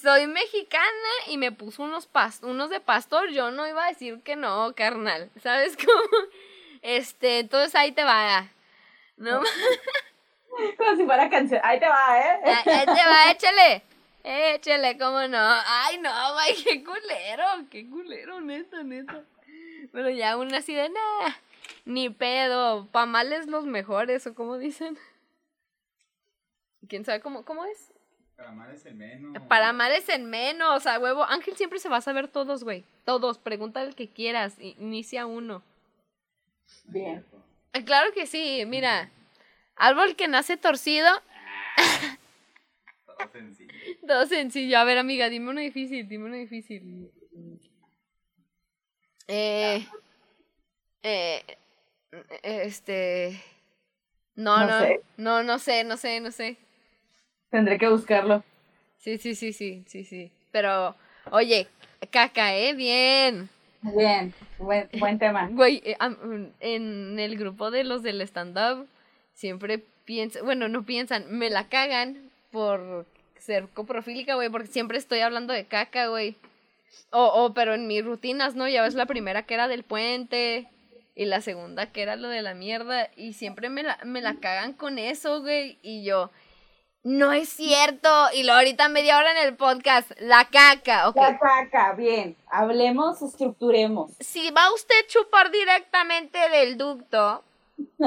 soy 0.00 0.26
mexicana 0.26 1.08
y 1.28 1.38
me 1.38 1.52
puso 1.52 1.82
unos, 1.82 2.08
unos 2.42 2.70
de 2.70 2.80
pastor. 2.80 3.30
Yo 3.30 3.50
no 3.50 3.66
iba 3.66 3.84
a 3.84 3.88
decir 3.88 4.22
que 4.22 4.36
no, 4.36 4.72
carnal. 4.74 5.30
¿Sabes 5.42 5.76
cómo? 5.84 6.26
Este, 6.82 7.40
entonces 7.40 7.74
ahí 7.74 7.92
te 7.92 8.04
va. 8.04 8.48
No, 9.16 9.42
Como 10.76 10.96
si 10.96 11.04
fuera 11.04 11.28
canción. 11.30 11.60
Ahí 11.64 11.80
te 11.80 11.88
va, 11.88 12.20
¿eh? 12.20 12.40
ahí 12.44 12.72
ahí 12.72 12.86
te 12.86 12.92
va, 12.92 13.30
échale. 13.30 13.82
Échale, 14.28 14.98
cómo 14.98 15.28
no. 15.28 15.38
Ay, 15.38 15.98
no, 15.98 16.10
güey, 16.34 16.54
qué 16.64 16.82
culero, 16.82 17.44
qué 17.70 17.88
culero, 17.88 18.40
neta, 18.40 18.82
neta. 18.82 19.22
Pero 19.92 20.10
ya 20.10 20.32
aún 20.32 20.52
así 20.52 20.74
de 20.74 20.88
nada. 20.88 21.40
Ni 21.84 22.10
pedo. 22.10 22.88
Pa' 22.90 23.06
males 23.06 23.46
los 23.46 23.66
mejores, 23.66 24.26
o 24.26 24.34
como 24.34 24.58
dicen. 24.58 24.98
¿Quién 26.88 27.04
sabe 27.04 27.20
cómo, 27.20 27.44
cómo 27.44 27.64
es? 27.66 27.92
Para 28.36 28.48
amar 28.50 28.70
es 28.74 28.84
el 28.84 28.96
menos. 28.96 29.42
Para 29.48 29.68
amar 29.68 29.92
es 29.92 30.08
en 30.08 30.28
menos, 30.28 30.86
a 30.88 30.98
huevo. 30.98 31.24
Ángel 31.24 31.56
siempre 31.56 31.78
se 31.78 31.88
va 31.88 31.98
a 31.98 32.02
saber 32.02 32.26
todos, 32.26 32.64
güey. 32.64 32.84
Todos. 33.04 33.38
Pregunta 33.38 33.80
el 33.82 33.94
que 33.94 34.08
quieras. 34.08 34.56
Inicia 34.58 35.26
uno. 35.26 35.62
Bien. 36.86 37.24
Eh, 37.72 37.84
Claro 37.84 38.12
que 38.12 38.26
sí, 38.26 38.64
mira. 38.66 39.08
Árbol 39.76 40.16
que 40.16 40.26
nace 40.26 40.56
torcido. 40.56 41.08
Todo 43.06 43.28
sencillo. 43.32 43.75
Todo 44.06 44.26
sencillo. 44.26 44.78
A 44.78 44.84
ver, 44.84 44.98
amiga, 44.98 45.28
dime 45.28 45.50
uno 45.50 45.60
difícil, 45.60 46.08
dime 46.08 46.26
uno 46.26 46.36
difícil. 46.36 47.10
Eh. 49.28 49.86
Eh. 51.02 51.42
Este. 52.42 53.40
No, 54.36 54.58
No 54.58 54.66
no. 54.66 54.80
sé. 54.80 55.00
No, 55.16 55.42
no 55.42 55.58
sé, 55.58 55.84
no 55.84 55.96
sé, 55.96 56.20
no 56.20 56.30
sé. 56.30 56.56
Tendré 57.50 57.78
que 57.78 57.88
buscarlo. 57.88 58.44
Sí, 58.98 59.18
sí, 59.18 59.34
sí, 59.34 59.52
sí, 59.52 59.84
sí, 59.86 60.04
sí. 60.04 60.30
Pero, 60.52 60.94
oye, 61.30 61.68
caca, 62.10 62.56
¿eh? 62.56 62.74
Bien. 62.74 63.48
Bien, 63.82 64.34
buen, 64.58 64.88
buen 64.98 65.18
tema. 65.18 65.48
Güey, 65.52 65.82
eh, 65.84 65.96
en 66.60 67.18
el 67.18 67.36
grupo 67.38 67.70
de 67.70 67.84
los 67.84 68.02
del 68.02 68.20
stand-up 68.22 68.86
siempre 69.34 69.78
piensan, 70.04 70.44
bueno, 70.44 70.68
no 70.68 70.82
piensan, 70.84 71.30
me 71.30 71.50
la 71.50 71.68
cagan 71.68 72.30
por 72.50 73.06
ser 73.46 73.68
coprofílica, 73.68 74.34
güey, 74.34 74.50
porque 74.50 74.66
siempre 74.66 74.98
estoy 74.98 75.20
hablando 75.20 75.52
de 75.52 75.66
caca, 75.66 76.08
güey. 76.08 76.36
O, 77.10 77.24
o, 77.24 77.54
pero 77.54 77.74
en 77.74 77.86
mis 77.86 78.04
rutinas, 78.04 78.54
¿no? 78.56 78.68
Ya 78.68 78.82
ves 78.82 78.94
la 78.94 79.06
primera 79.06 79.44
que 79.44 79.54
era 79.54 79.68
del 79.68 79.84
puente 79.84 80.68
y 81.14 81.24
la 81.24 81.40
segunda 81.40 81.90
que 81.92 82.02
era 82.02 82.16
lo 82.16 82.28
de 82.28 82.42
la 82.42 82.54
mierda 82.54 83.08
y 83.16 83.32
siempre 83.32 83.70
me 83.70 83.82
la, 83.82 83.98
me 84.04 84.20
la 84.20 84.34
cagan 84.34 84.72
con 84.72 84.98
eso, 84.98 85.40
güey. 85.40 85.78
Y 85.82 86.04
yo, 86.04 86.30
no 87.04 87.32
es 87.32 87.48
cierto. 87.48 88.08
Y 88.34 88.42
luego 88.42 88.58
ahorita 88.58 88.88
media 88.88 89.16
hora 89.18 89.30
en 89.30 89.46
el 89.46 89.56
podcast, 89.56 90.10
la 90.18 90.46
caca, 90.46 91.08
ok. 91.08 91.16
La 91.16 91.38
caca, 91.38 91.92
bien. 91.92 92.36
Hablemos, 92.50 93.22
estructuremos. 93.22 94.12
Si 94.20 94.50
va 94.50 94.72
usted 94.74 94.94
a 95.04 95.06
chupar 95.06 95.50
directamente 95.50 96.38
del 96.50 96.76
ducto, 96.76 97.44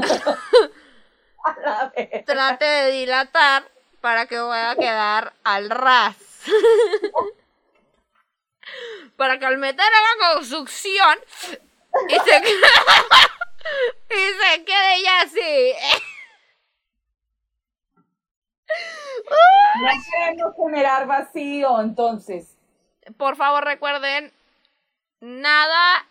A 1.45 1.55
la 1.63 1.93
vez. 1.95 2.25
trate 2.25 2.65
de 2.65 2.91
dilatar 2.91 3.63
para 4.01 4.25
que 4.25 4.37
pueda 4.37 4.75
quedar 4.75 5.33
al 5.43 5.69
ras. 5.69 6.15
para 9.15 9.37
que 9.39 9.45
al 9.45 9.57
meter 9.57 9.85
a 9.85 10.01
la 10.01 10.35
construcción 10.35 11.19
y 12.07 12.13
se, 12.13 12.37
y 14.15 14.33
se 14.39 14.63
quede 14.63 15.03
ya 15.03 15.21
así. 15.21 15.73
No 19.81 19.89
queremos 20.09 20.55
generar 20.55 21.07
vacío, 21.07 21.81
entonces. 21.81 22.55
Por 23.17 23.35
favor 23.35 23.65
recuerden, 23.65 24.31
nada, 25.19 26.05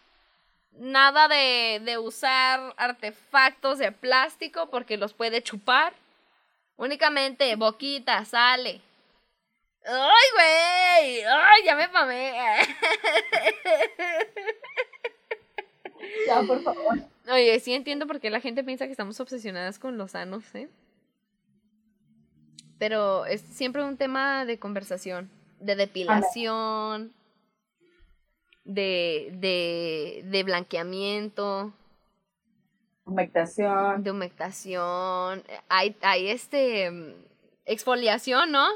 nada 0.73 1.29
de, 1.29 1.81
de 1.85 1.99
usar 1.99 2.75
artefactos 2.77 3.79
de 3.79 3.93
plástico 3.93 4.69
porque 4.69 4.97
los 4.97 5.15
puede 5.15 5.43
chupar. 5.43 5.95
Únicamente 6.79 7.55
boquita, 7.57 8.25
sale. 8.25 8.81
¡Ay, 9.85 10.29
güey! 10.35 11.25
¡Ay, 11.25 11.65
ya 11.65 11.75
me 11.75 11.89
pamé! 11.89 12.33
Ya, 16.27 16.43
por 16.43 16.63
favor. 16.63 16.99
Oye, 17.31 17.59
sí 17.59 17.75
entiendo 17.75 18.07
por 18.07 18.21
qué 18.21 18.31
la 18.31 18.41
gente 18.41 18.63
piensa 18.63 18.87
que 18.87 18.93
estamos 18.93 19.19
obsesionadas 19.19 19.81
con 19.81 19.99
los 19.99 20.13
sanos, 20.13 20.45
¿eh? 20.55 20.69
Pero 22.79 23.27
es 23.27 23.41
siempre 23.41 23.83
un 23.83 23.97
tema 23.97 24.45
de 24.45 24.61
conversación, 24.61 25.29
de 25.59 25.75
depilación, 25.75 27.13
de, 28.65 29.31
de, 29.33 30.23
de 30.27 30.43
blanqueamiento, 30.45 31.73
Humectación. 33.09 34.05
de 34.05 34.11
humectación. 34.11 35.43
Hay, 35.69 35.97
hay 36.03 36.29
este 36.29 36.93
exfoliación, 37.65 38.53
¿no? 38.53 38.69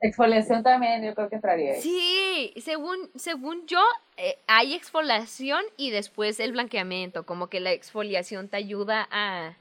Exfoliación 0.00 0.62
también, 0.62 1.04
yo 1.04 1.14
creo 1.14 1.28
que 1.28 1.34
entraría. 1.34 1.74
ahí. 1.74 1.82
Sí, 1.82 2.54
según, 2.62 3.10
según 3.16 3.66
yo, 3.66 3.82
eh, 4.16 4.38
hay 4.46 4.72
exfoliación 4.74 5.62
y 5.76 5.90
después 5.90 6.40
el 6.40 6.52
blanqueamiento, 6.52 7.26
como 7.26 7.48
que 7.48 7.60
la 7.60 7.72
exfoliación 7.72 8.48
te 8.48 8.56
ayuda 8.56 9.06
a... 9.10 9.56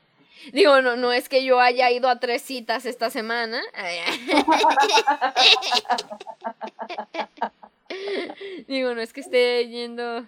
Digo, 0.54 0.82
no, 0.82 0.96
no 0.96 1.12
es 1.12 1.28
que 1.28 1.44
yo 1.44 1.60
haya 1.60 1.92
ido 1.92 2.08
a 2.08 2.22
tres 2.22 2.42
citas 2.42 2.86
esta 2.86 3.10
semana. 3.10 3.62
Digo, 8.68 8.96
no 8.96 9.02
es 9.02 9.12
que 9.12 9.20
esté 9.20 9.68
yendo 9.68 10.26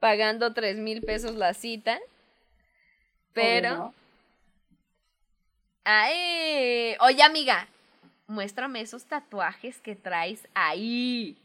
pagando 0.00 0.52
tres 0.52 0.76
mil 0.76 1.00
pesos 1.00 1.34
la 1.36 1.54
cita. 1.54 1.98
Pero... 3.36 3.68
Obvio, 3.68 3.78
¿no? 3.78 3.94
Ay, 5.84 6.96
oye 7.00 7.22
amiga, 7.22 7.68
muéstrame 8.26 8.80
esos 8.80 9.04
tatuajes 9.04 9.78
que 9.78 9.94
traes 9.94 10.48
ahí. 10.54 11.36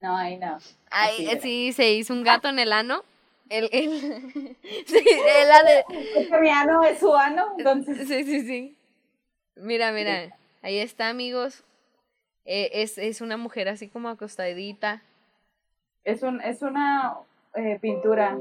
No, 0.00 0.16
ahí 0.16 0.38
no. 0.38 0.58
Ay, 0.90 1.28
Así 1.28 1.40
sí, 1.40 1.72
se 1.72 1.92
hizo 1.92 2.12
un 2.12 2.24
gato 2.24 2.48
en 2.48 2.58
el 2.58 2.72
ano. 2.72 3.04
El, 3.48 3.68
el- 3.70 4.56
sí, 4.86 5.04
es 5.06 5.48
la 5.48 5.62
de... 5.62 5.84
Porque 6.12 6.40
mi 6.40 6.50
ano 6.50 6.82
es 6.82 6.98
su 6.98 7.14
ano, 7.14 7.54
entonces. 7.56 8.08
Sí, 8.08 8.24
sí, 8.24 8.40
sí. 8.44 8.76
Mira, 9.54 9.92
mira, 9.92 10.36
ahí 10.62 10.78
está, 10.78 11.08
amigos. 11.08 11.62
Eh, 12.44 12.70
es, 12.72 12.98
es 12.98 13.20
una 13.20 13.36
mujer 13.36 13.68
así 13.68 13.88
como 13.88 14.08
acostadita. 14.08 15.02
Es, 16.02 16.22
un, 16.22 16.40
es 16.40 16.62
una 16.62 17.14
eh, 17.54 17.78
pintura 17.80 18.36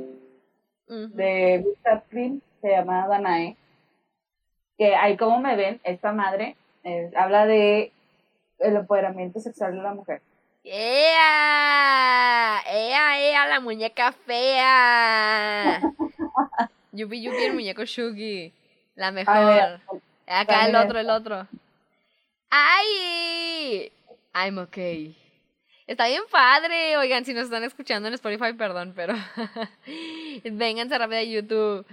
de 0.88 1.62
Gustav 1.64 2.04
Klimt, 2.10 2.44
se 2.66 2.72
llama 2.72 3.08
Danae. 3.08 3.56
Que 4.78 4.96
ahí 4.96 5.16
como 5.18 5.40
me 5.40 5.56
ven, 5.56 5.80
esta 5.84 6.12
madre 6.14 6.56
eh, 6.84 7.12
habla 7.16 7.46
de 7.46 7.92
el 8.58 8.76
empoderamiento 8.76 9.40
sexual 9.40 9.76
de 9.76 9.84
la 9.84 9.94
mujer. 9.94 10.24
¡Ea! 10.64 11.84
¡Ea, 12.68 13.20
ea, 13.22 13.46
la 13.46 13.60
muñeca 13.60 14.12
fea! 14.12 15.80
Yupi, 16.92 17.22
yupi, 17.22 17.44
el 17.44 17.54
muñeco 17.54 17.86
Shugi. 17.86 18.52
La 18.96 19.12
mejor. 19.12 19.46
ver, 19.46 19.80
Acá 20.26 20.66
el 20.66 20.76
otro, 20.76 20.98
el 20.98 21.10
otro. 21.12 21.48
¡Ay! 22.50 23.92
I'm 24.34 24.58
okay. 24.58 25.16
Está 25.86 26.08
bien 26.08 26.24
padre. 26.32 26.98
Oigan, 26.98 27.26
si 27.26 27.34
nos 27.34 27.44
están 27.44 27.64
escuchando 27.64 28.08
en 28.08 28.16
Spotify, 28.16 28.54
perdón, 28.54 28.94
pero. 28.96 29.14
Vénganse 30.44 30.98
rápido 30.98 31.20
a 31.20 31.24
YouTube. 31.24 31.86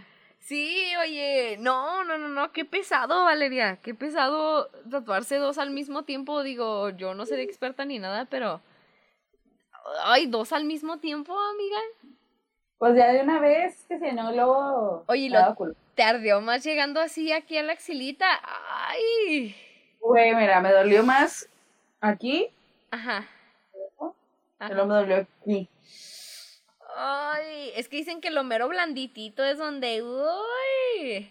Sí, 0.42 0.92
oye. 1.00 1.56
No, 1.60 2.02
no, 2.04 2.18
no, 2.18 2.28
no. 2.28 2.52
Qué 2.52 2.64
pesado, 2.64 3.24
Valeria. 3.24 3.78
Qué 3.82 3.94
pesado 3.94 4.66
tatuarse 4.90 5.36
dos 5.36 5.56
al 5.58 5.70
mismo 5.70 6.02
tiempo. 6.02 6.42
Digo, 6.42 6.90
yo 6.90 7.14
no 7.14 7.26
seré 7.26 7.42
experta 7.42 7.84
ni 7.84 7.98
nada, 7.98 8.24
pero. 8.26 8.60
Ay, 10.04 10.26
dos 10.26 10.52
al 10.52 10.64
mismo 10.64 10.98
tiempo, 10.98 11.32
amiga. 11.38 11.78
pues 12.78 12.96
ya 12.96 13.12
de 13.12 13.22
una 13.22 13.38
vez, 13.40 13.84
que 13.88 13.98
si 13.98 14.12
no, 14.12 14.32
luego. 14.32 15.04
Oye, 15.06 15.30
lo-. 15.30 15.56
Te 15.94 16.02
ardió 16.02 16.40
más 16.40 16.64
llegando 16.64 17.00
así 17.00 17.32
aquí 17.32 17.56
a 17.58 17.62
la 17.62 17.72
axilita. 17.74 18.26
Ay. 18.88 19.54
Güey, 20.00 20.34
mira, 20.34 20.60
me 20.60 20.72
dolió 20.72 21.04
más 21.04 21.48
aquí, 22.00 22.48
Ajá. 22.90 23.28
no 24.60 24.86
me 24.86 24.94
dolió 24.94 25.26
aquí. 25.42 25.68
Ay, 26.96 27.70
es 27.76 27.88
que 27.88 27.96
dicen 27.96 28.20
que 28.20 28.30
lo 28.30 28.44
mero 28.44 28.68
blanditito 28.68 29.44
es 29.44 29.58
donde, 29.58 30.02
uy, 30.02 31.30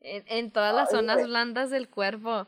en, 0.00 0.24
en 0.26 0.50
todas 0.50 0.74
las 0.74 0.90
Ay, 0.92 0.96
zonas 1.00 1.24
blandas 1.26 1.70
del 1.70 1.88
cuerpo. 1.88 2.46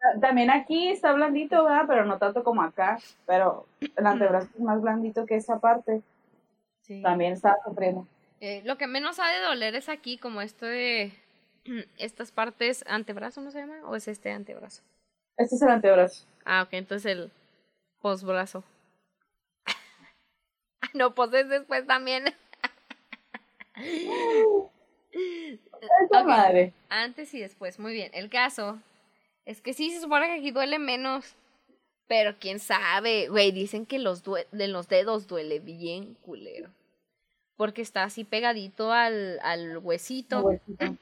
Ta- 0.00 0.20
También 0.20 0.50
aquí 0.50 0.88
está 0.88 1.12
blandito, 1.12 1.64
¿verdad? 1.64 1.84
Pero 1.88 2.04
no 2.04 2.18
tanto 2.18 2.44
como 2.44 2.62
acá. 2.62 2.98
Pero 3.26 3.66
el 3.96 4.06
antebrazo 4.06 4.48
es 4.54 4.60
más 4.60 4.80
blandito 4.80 5.26
que 5.26 5.36
esa 5.36 5.58
parte. 5.58 6.02
Sí. 6.82 7.02
También 7.02 7.32
está 7.32 7.56
sufriendo. 7.64 8.06
Eh, 8.40 8.62
lo 8.64 8.78
que 8.78 8.86
menos 8.86 9.18
ha 9.18 9.28
de 9.28 9.40
doler 9.40 9.74
es 9.74 9.88
aquí, 9.88 10.16
como 10.18 10.40
esto 10.40 10.64
de 10.66 11.12
estas 11.98 12.30
partes, 12.32 12.84
antebrazo, 12.86 13.40
¿no 13.40 13.50
se 13.50 13.58
llama? 13.60 13.80
¿O 13.86 13.96
es 13.96 14.06
este 14.08 14.30
antebrazo? 14.30 14.82
Este 15.36 15.56
es 15.56 15.62
el 15.62 15.68
antebrazo. 15.68 16.24
Ah, 16.44 16.62
ok, 16.62 16.68
entonces 16.72 17.12
el 17.12 17.30
posbrazo. 18.00 18.62
no, 20.94 21.14
pues 21.14 21.32
es 21.34 21.48
después 21.48 21.86
también. 21.86 22.34
Esa 25.12 26.24
madre. 26.24 26.72
Antes 26.88 27.32
y 27.34 27.40
después, 27.40 27.78
muy 27.78 27.92
bien. 27.92 28.10
El 28.14 28.28
caso 28.30 28.80
es 29.44 29.60
que 29.60 29.72
sí 29.72 29.90
se 29.90 30.00
supone 30.00 30.26
que 30.26 30.34
aquí 30.34 30.50
duele 30.50 30.78
menos. 30.78 31.34
Pero 32.06 32.38
quién 32.38 32.58
sabe, 32.58 33.28
güey, 33.28 33.52
dicen 33.52 33.84
que 33.84 33.98
los 33.98 34.22
de 34.24 34.68
los 34.68 34.88
dedos 34.88 35.26
duele 35.26 35.58
bien 35.60 36.14
culero. 36.22 36.70
Porque 37.56 37.82
está 37.82 38.04
así 38.04 38.24
pegadito 38.24 38.92
al, 38.92 39.38
al 39.42 39.76
huesito. 39.78 40.40
Huesito. 40.40 40.96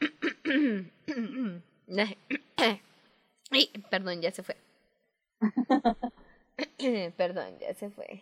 Ay, 3.51 3.69
perdón, 3.91 4.21
ya 4.21 4.33
se 4.33 4.43
fue. 4.43 4.57
perdón, 7.17 7.59
ya 7.61 7.75
se 7.75 7.91
fue. 7.91 8.21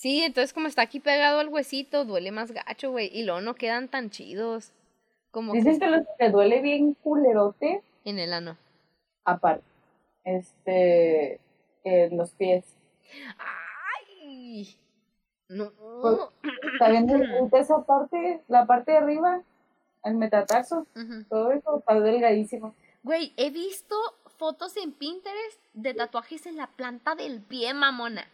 Sí, 0.00 0.22
entonces 0.22 0.54
como 0.54 0.66
está 0.66 0.80
aquí 0.80 0.98
pegado 0.98 1.40
al 1.40 1.50
huesito, 1.50 2.06
duele 2.06 2.30
más 2.30 2.52
gacho, 2.52 2.90
güey. 2.90 3.10
Y 3.12 3.22
luego 3.24 3.42
no 3.42 3.54
quedan 3.54 3.86
tan 3.86 4.08
chidos. 4.08 4.72
Como 5.30 5.52
Dicen 5.52 5.74
que 5.74 5.80
que 5.80 5.90
los 5.90 6.00
que 6.06 6.12
te 6.18 6.30
duele 6.30 6.62
bien 6.62 6.94
culerote, 7.02 7.82
en 8.06 8.18
el 8.18 8.32
ano. 8.32 8.56
aparte. 9.26 9.62
Este. 10.24 11.38
En 11.84 12.16
los 12.16 12.30
pies. 12.30 12.64
¡Ay! 14.16 14.74
No. 15.50 15.70
Pues, 16.00 16.16
delgadita 17.06 17.58
esa 17.58 17.84
parte, 17.84 18.40
la 18.48 18.64
parte 18.64 18.92
de 18.92 18.96
arriba, 18.96 19.42
el 20.04 20.14
metatarso, 20.14 20.86
todo 21.28 21.52
eso 21.52 21.78
está 21.78 22.00
delgadísimo. 22.00 22.74
Güey, 23.02 23.34
he 23.36 23.50
visto 23.50 23.96
fotos 24.38 24.78
en 24.78 24.92
Pinterest 24.92 25.60
de 25.74 25.92
tatuajes 25.92 26.46
en 26.46 26.56
la 26.56 26.68
planta 26.68 27.14
del 27.14 27.42
pie, 27.42 27.74
mamona. 27.74 28.26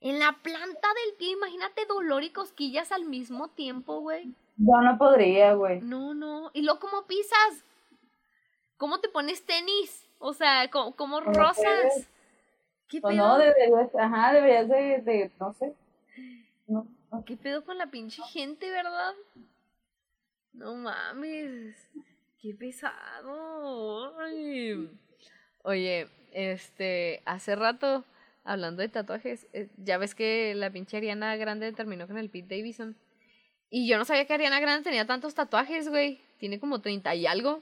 En 0.00 0.18
la 0.18 0.32
planta 0.42 0.88
del 1.04 1.16
pie, 1.18 1.32
imagínate 1.32 1.86
dolor 1.86 2.22
y 2.22 2.30
cosquillas 2.30 2.92
al 2.92 3.04
mismo 3.06 3.48
tiempo, 3.48 4.00
güey. 4.00 4.34
Yo 4.56 4.80
no 4.82 4.96
podría, 4.98 5.54
güey. 5.54 5.80
No, 5.80 6.14
no. 6.14 6.50
¿Y 6.54 6.62
luego 6.62 6.80
cómo 6.80 7.06
pisas? 7.06 7.64
¿Cómo 8.76 9.00
te 9.00 9.08
pones 9.08 9.44
tenis? 9.44 10.06
O 10.18 10.32
sea, 10.32 10.68
¿cómo, 10.70 10.94
cómo 10.96 11.20
¿Cómo 11.22 11.32
rozas? 11.32 12.08
¿Qué 12.88 13.00
O 13.02 13.08
pedo? 13.08 13.12
no, 13.12 13.38
deberías, 13.38 13.94
ajá, 13.94 14.32
deberías 14.32 14.68
de, 14.68 15.00
de, 15.02 15.30
no 15.40 15.52
sé. 15.54 15.74
No, 16.66 16.86
no. 17.10 17.24
¿Qué 17.24 17.36
pedo 17.36 17.64
con 17.64 17.78
la 17.78 17.86
pinche 17.86 18.22
gente, 18.22 18.70
verdad? 18.70 19.14
No 20.52 20.74
mames. 20.74 21.76
Qué 22.40 22.54
pesado. 22.54 24.18
Ay. 24.18 24.90
Oye, 25.64 26.08
este, 26.32 27.22
hace 27.26 27.56
rato, 27.56 28.04
hablando 28.46 28.80
de 28.82 28.88
tatuajes, 28.88 29.46
eh, 29.52 29.68
ya 29.76 29.98
ves 29.98 30.14
que 30.14 30.54
la 30.54 30.70
pinche 30.70 30.96
Ariana 30.96 31.36
Grande 31.36 31.72
terminó 31.72 32.06
con 32.06 32.16
el 32.18 32.30
Pete 32.30 32.56
Davidson. 32.56 32.96
Y 33.70 33.88
yo 33.88 33.98
no 33.98 34.04
sabía 34.04 34.26
que 34.26 34.32
Ariana 34.34 34.60
Grande 34.60 34.84
tenía 34.84 35.06
tantos 35.06 35.34
tatuajes, 35.34 35.88
güey. 35.88 36.20
Tiene 36.38 36.60
como 36.60 36.80
30 36.80 37.14
y 37.14 37.26
algo. 37.26 37.60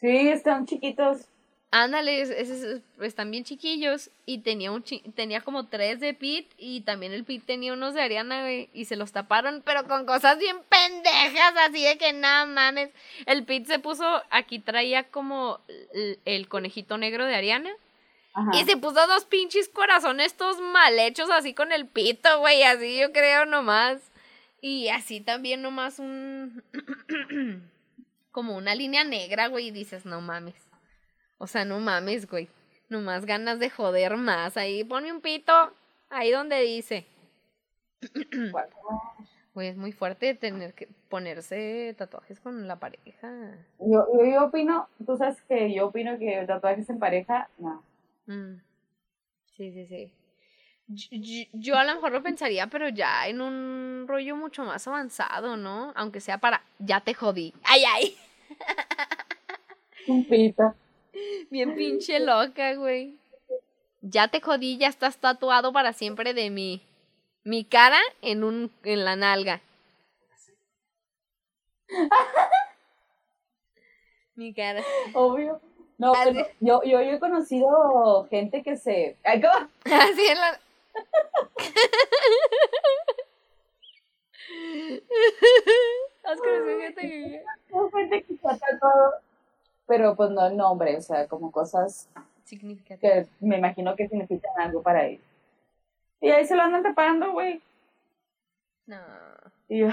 Sí, 0.00 0.28
están 0.28 0.66
chiquitos. 0.66 1.26
Ándale, 1.74 2.20
es- 2.20 2.28
es- 2.28 2.50
es- 2.50 2.82
están 3.00 3.30
bien 3.30 3.44
chiquillos. 3.44 4.10
Y 4.26 4.38
tenía 4.38 4.70
un 4.72 4.82
chi- 4.82 5.00
tenía 5.14 5.40
como 5.40 5.68
tres 5.68 6.00
de 6.00 6.12
Pete. 6.12 6.48
Y 6.58 6.82
también 6.82 7.12
el 7.12 7.24
Pete 7.24 7.44
tenía 7.46 7.72
unos 7.72 7.94
de 7.94 8.02
Ariana, 8.02 8.42
güey. 8.42 8.68
Y 8.74 8.84
se 8.84 8.96
los 8.96 9.12
taparon, 9.12 9.62
pero 9.64 9.84
con 9.88 10.04
cosas 10.04 10.38
bien 10.38 10.56
pendejas, 10.68 11.54
así 11.66 11.82
de 11.82 11.96
que 11.96 12.12
nada 12.12 12.44
mames. 12.44 12.90
El 13.24 13.44
Pete 13.44 13.66
se 13.66 13.78
puso, 13.78 14.04
aquí 14.28 14.58
traía 14.58 15.04
como 15.04 15.60
el, 15.94 16.18
el 16.26 16.46
conejito 16.48 16.98
negro 16.98 17.24
de 17.24 17.34
Ariana. 17.36 17.70
Ajá. 18.34 18.50
Y 18.54 18.64
se 18.64 18.76
puso 18.76 19.06
dos 19.06 19.24
pinches 19.24 19.68
corazones 19.68 20.34
todos 20.34 20.60
mal 20.60 20.98
hechos 20.98 21.30
así 21.30 21.54
con 21.54 21.72
el 21.72 21.86
pito, 21.86 22.40
güey, 22.40 22.62
así 22.62 22.98
yo 22.98 23.12
creo 23.12 23.44
nomás. 23.44 23.98
Y 24.60 24.88
así 24.88 25.20
también 25.20 25.60
nomás 25.60 25.98
un... 25.98 26.62
como 28.32 28.56
una 28.56 28.74
línea 28.74 29.04
negra, 29.04 29.48
güey, 29.48 29.68
y 29.68 29.70
dices, 29.70 30.06
no 30.06 30.20
mames. 30.20 30.54
O 31.38 31.46
sea, 31.46 31.64
no 31.64 31.78
mames, 31.78 32.28
güey. 32.28 32.48
Nomás 32.88 33.26
ganas 33.26 33.58
de 33.58 33.70
joder 33.70 34.16
más. 34.16 34.56
Ahí 34.56 34.84
ponme 34.84 35.12
un 35.12 35.20
pito, 35.20 35.72
ahí 36.10 36.30
donde 36.30 36.60
dice. 36.60 37.06
Güey, 39.54 39.68
es 39.68 39.76
muy 39.76 39.92
fuerte 39.92 40.34
tener 40.34 40.72
que 40.72 40.88
ponerse 41.10 41.94
tatuajes 41.98 42.40
con 42.40 42.66
la 42.66 42.76
pareja. 42.76 43.52
Yo, 43.80 44.06
yo, 44.16 44.24
yo 44.24 44.44
opino, 44.46 44.88
tú 45.04 45.18
sabes 45.18 45.42
que 45.42 45.74
yo 45.74 45.88
opino 45.88 46.18
que 46.18 46.42
tatuajes 46.46 46.88
en 46.88 46.98
pareja, 46.98 47.50
no. 47.58 47.82
Mm. 48.26 48.56
Sí, 49.56 49.72
sí, 49.72 49.86
sí. 49.86 50.12
Yo, 50.88 51.08
yo- 51.12 51.48
yo 51.52 51.76
a 51.76 51.84
lo 51.84 51.94
mejor 51.94 52.12
lo 52.12 52.22
pensaría, 52.22 52.66
pero 52.66 52.88
ya 52.88 53.26
en 53.28 53.40
un 53.40 54.04
rollo 54.08 54.36
mucho 54.36 54.64
más 54.64 54.86
avanzado, 54.88 55.56
¿no? 55.56 55.92
Aunque 55.96 56.20
sea 56.20 56.38
para, 56.38 56.62
ya 56.78 57.00
te 57.00 57.14
jodí. 57.14 57.54
Ay, 57.64 57.82
ay. 57.84 58.16
Un 60.08 60.24
pito. 60.24 60.74
Bien 61.50 61.74
pinche 61.74 62.18
loca, 62.20 62.74
güey. 62.74 63.16
Ya 64.00 64.28
te 64.28 64.40
jodí, 64.40 64.76
ya 64.78 64.88
estás 64.88 65.18
tatuado 65.18 65.72
para 65.72 65.92
siempre 65.92 66.34
de 66.34 66.50
mí. 66.50 66.82
Mi 67.44 67.64
cara 67.64 68.00
en 68.20 68.42
un, 68.44 68.70
en 68.82 69.04
la 69.04 69.14
nalga. 69.16 69.60
Mi 74.34 74.52
cara. 74.54 74.82
Obvio. 75.14 75.60
No, 76.02 76.12
pero 76.24 76.46
yo, 76.60 76.82
yo, 76.82 77.00
yo 77.00 77.12
he 77.12 77.18
conocido 77.20 78.26
gente 78.28 78.62
que 78.64 78.76
se. 78.76 79.16
¿cómo? 79.24 79.68
Así 79.84 80.26
en 80.26 80.38
la. 80.38 80.60
Has 86.24 86.38
conocido 86.38 86.78
gente 86.80 87.00
que- 87.02 87.44
gente 87.92 88.22
que 88.22 88.36
se 88.36 88.48
ha 88.48 88.56
tatuado, 88.56 89.14
pero 89.86 90.14
pues 90.14 90.30
no 90.30 90.46
el 90.46 90.56
nombre, 90.56 90.96
o 90.96 91.02
sea, 91.02 91.26
como 91.26 91.50
cosas 91.50 92.08
Significativo. 92.44 93.00
que 93.00 93.26
me 93.40 93.58
imagino 93.58 93.96
que 93.96 94.08
significan 94.08 94.52
algo 94.60 94.82
para 94.82 95.06
ellos. 95.06 95.24
Y 96.20 96.30
ahí 96.30 96.46
se 96.46 96.54
lo 96.54 96.62
andan 96.62 96.82
tapando, 96.82 97.32
güey. 97.32 97.60
No. 98.86 98.98
Y 99.68 99.78
yo, 99.80 99.88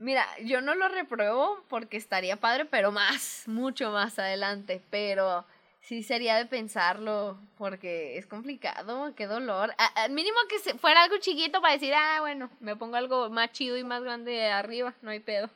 Mira, 0.00 0.26
yo 0.44 0.62
no 0.62 0.74
lo 0.74 0.88
repruebo 0.88 1.62
porque 1.68 1.98
estaría 1.98 2.36
padre, 2.36 2.64
pero 2.64 2.90
más, 2.90 3.42
mucho 3.46 3.90
más 3.90 4.18
adelante. 4.18 4.80
Pero 4.90 5.44
sí 5.82 6.02
sería 6.02 6.36
de 6.36 6.46
pensarlo 6.46 7.38
porque 7.58 8.16
es 8.16 8.26
complicado, 8.26 9.12
qué 9.14 9.26
dolor. 9.26 9.74
A- 9.76 10.08
mínimo 10.08 10.38
que 10.48 10.58
fuera 10.78 11.02
algo 11.02 11.18
chiquito 11.18 11.60
para 11.60 11.74
decir, 11.74 11.92
ah, 11.94 12.16
bueno, 12.20 12.48
me 12.60 12.76
pongo 12.76 12.96
algo 12.96 13.28
más 13.28 13.52
chido 13.52 13.76
y 13.76 13.84
más 13.84 14.02
grande 14.02 14.46
arriba, 14.50 14.94
no 15.02 15.10
hay 15.10 15.20
pedo. 15.20 15.50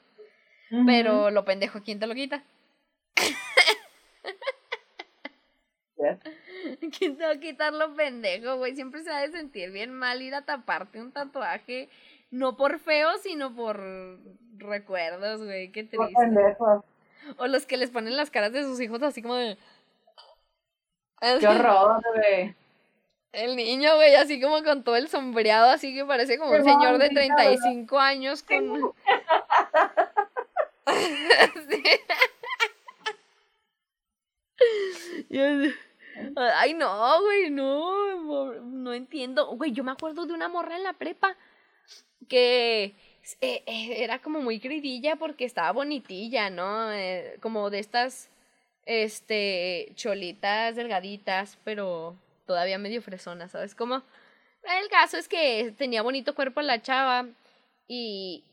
Pero 0.87 1.31
lo 1.31 1.45
pendejo, 1.47 1.83
¿quién 1.83 1.99
te 1.99 2.07
lo 2.07 2.15
quita? 2.15 2.43
¿Quién 6.99 7.17
te 7.17 7.25
va 7.25 7.33
a 7.33 7.41
quitar 7.41 7.73
lo 7.73 7.95
pendejo, 7.95 8.57
güey? 8.57 8.75
Siempre 8.75 9.03
se 9.03 9.11
ha 9.11 9.21
de 9.21 9.31
sentir 9.31 9.71
bien 9.71 9.93
mal 9.93 10.23
ir 10.23 10.35
a 10.35 10.43
taparte 10.43 11.01
un 11.01 11.13
tatuaje. 11.13 11.89
No 12.35 12.57
por 12.57 12.81
feo, 12.81 13.16
sino 13.23 13.55
por 13.55 13.81
recuerdos, 14.57 15.44
güey. 15.44 15.70
Qué 15.70 15.85
triste. 15.85 16.57
O 17.37 17.47
los 17.47 17.64
que 17.64 17.77
les 17.77 17.90
ponen 17.90 18.16
las 18.16 18.33
caras 18.33 18.53
de 18.53 18.64
sus 18.64 18.81
hijos 18.81 19.01
así 19.05 19.23
como 19.23 19.37
de... 19.37 19.57
Qué 21.20 21.47
horror, 21.47 22.03
güey. 22.12 22.57
El 23.31 23.55
niño, 23.55 23.94
güey, 23.94 24.16
así 24.16 24.40
como 24.40 24.64
con 24.64 24.83
todo 24.83 24.97
el 24.97 25.07
sombreado, 25.09 25.70
así 25.70 25.94
que 25.94 26.05
parece 26.05 26.37
como 26.37 26.51
Qué 26.51 26.59
un 26.59 26.64
señor 26.64 26.99
de 26.99 27.11
maldita, 27.11 27.37
35 27.37 27.99
años 28.01 28.42
con... 28.42 28.92
Sí. 31.70 31.83
Ay, 36.57 36.75
no, 36.75 37.23
güey, 37.23 37.51
no, 37.51 38.55
no 38.61 38.92
entiendo. 38.92 39.55
Güey, 39.55 39.70
yo 39.70 39.85
me 39.85 39.92
acuerdo 39.92 40.27
de 40.27 40.33
una 40.33 40.49
morra 40.49 40.77
en 40.77 40.83
la 40.83 40.94
prepa 40.94 41.37
que 42.25 42.95
eh, 43.41 43.63
eh, 43.67 44.05
era 44.05 44.19
como 44.21 44.41
muy 44.41 44.61
queridilla 44.61 45.17
porque 45.17 45.45
estaba 45.45 45.73
bonitilla, 45.73 46.51
¿no? 46.51 46.93
Eh, 46.93 47.39
como 47.41 47.71
de 47.71 47.79
estas, 47.79 48.29
este, 48.87 49.93
cholitas 49.97 50.77
delgaditas, 50.77 51.59
pero 51.65 52.17
todavía 52.47 52.79
medio 52.79 53.03
fresona, 53.03 53.49
¿sabes? 53.49 53.75
Como, 53.75 53.97
el 53.97 54.89
caso 54.91 55.17
es 55.17 55.29
que 55.29 55.75
tenía 55.77 56.03
bonito 56.03 56.35
cuerpo 56.35 56.63
la 56.63 56.83
chava 56.83 57.27
y 57.89 58.45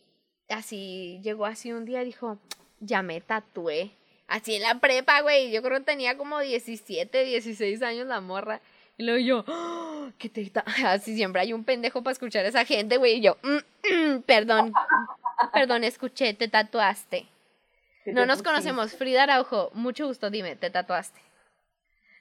así 0.50 1.20
llegó 1.24 1.46
así 1.46 1.72
un 1.72 1.86
día 1.86 2.02
y 2.02 2.06
dijo, 2.06 2.38
ya 2.80 3.02
me 3.04 3.22
tatué. 3.22 3.92
Así 4.28 4.56
en 4.56 4.62
la 4.62 4.80
prepa, 4.80 5.22
güey. 5.22 5.52
Yo 5.52 5.62
creo 5.62 5.80
que 5.80 5.86
tenía 5.86 6.18
como 6.18 6.40
17, 6.40 7.26
16 7.26 7.82
años 7.84 8.08
la 8.08 8.22
morra. 8.22 8.62
Y 9.02 9.04
luego 9.04 9.20
yo, 9.20 9.44
"Ah, 9.48 10.12
¿qué 10.20 10.30
te 10.30 10.48
ta-?" 10.52 10.64
Así 10.86 11.16
siempre 11.16 11.42
hay 11.42 11.54
un 11.54 11.64
pendejo 11.64 12.04
para 12.04 12.12
escuchar 12.12 12.46
a 12.46 12.50
esa 12.50 12.66
gente, 12.66 12.98
güey. 12.98 13.16
Y 13.16 13.22
yo, 13.22 13.36
"Mm, 13.42 13.94
mm, 13.94 14.22
perdón, 14.22 14.74
perdón, 15.52 15.84
escuché, 15.84 16.36
te 16.36 16.48
tatuaste. 16.48 17.26
¿Qué 18.06 18.14
No 18.14 18.28
nos 18.28 18.44
conocemos. 18.44 18.96
Frida 18.96 19.24
Araujo, 19.24 19.72
mucho 19.74 20.06
gusto, 20.06 20.30
dime, 20.30 20.56
te 20.56 20.70
tatuaste. 20.70 21.20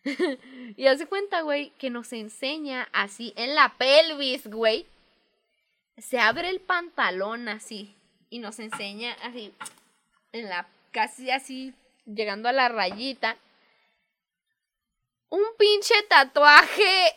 y 0.79 0.87
hace 0.87 1.05
cuenta, 1.05 1.43
güey, 1.43 1.71
que 1.77 1.91
nos 1.91 2.15
enseña 2.15 2.89
así 2.95 3.35
en 3.37 3.55
la 3.55 3.75
pelvis, 3.77 4.47
güey. 4.47 4.87
Se 5.99 6.19
abre 6.19 6.49
el 6.49 6.61
pantalón 6.61 7.51
así 7.51 7.95
y 8.31 8.39
nos 8.39 8.59
enseña 8.59 9.15
así 9.23 9.53
en 10.33 10.49
la 10.49 10.67
casi 10.93 11.31
así 11.31 11.75
llegando 12.07 12.49
a 12.49 12.53
la 12.53 12.71
rayita 12.71 13.37
un 15.31 15.45
pinche 15.59 15.95
tatuaje 16.09 17.15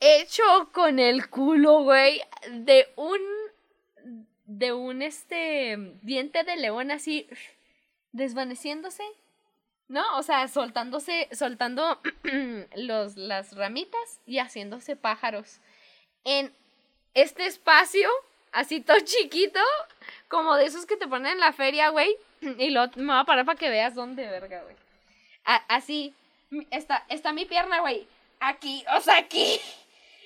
hecho 0.00 0.70
con 0.72 0.98
el 0.98 1.28
culo, 1.30 1.82
güey, 1.82 2.20
de 2.50 2.88
un 2.96 3.20
de 4.46 4.72
un 4.72 5.02
este 5.02 5.76
diente 6.02 6.44
de 6.44 6.56
león 6.56 6.90
así 6.90 7.26
desvaneciéndose, 8.12 9.04
¿no? 9.88 10.18
O 10.18 10.22
sea, 10.22 10.48
soltándose, 10.48 11.28
soltando 11.32 12.00
los, 12.76 13.16
las 13.16 13.56
ramitas 13.56 14.20
y 14.26 14.38
haciéndose 14.38 14.96
pájaros. 14.96 15.60
En 16.24 16.54
este 17.14 17.46
espacio, 17.46 18.08
así 18.52 18.80
todo 18.80 19.00
chiquito, 19.00 19.60
como 20.28 20.56
de 20.56 20.66
esos 20.66 20.86
que 20.86 20.96
te 20.96 21.08
ponen 21.08 21.32
en 21.32 21.40
la 21.40 21.52
feria, 21.52 21.88
güey. 21.88 22.16
Y 22.58 22.70
luego 22.70 22.92
me 22.96 23.12
voy 23.12 23.20
a 23.20 23.24
parar 23.24 23.46
para 23.46 23.58
que 23.58 23.70
veas 23.70 23.94
dónde, 23.94 24.26
verga, 24.28 24.62
güey. 24.62 24.76
Así, 25.44 26.14
está, 26.70 27.04
está 27.08 27.32
mi 27.32 27.44
pierna, 27.44 27.80
güey. 27.80 28.06
Aquí, 28.40 28.84
o 28.96 29.00
sea, 29.00 29.18
aquí. 29.18 29.60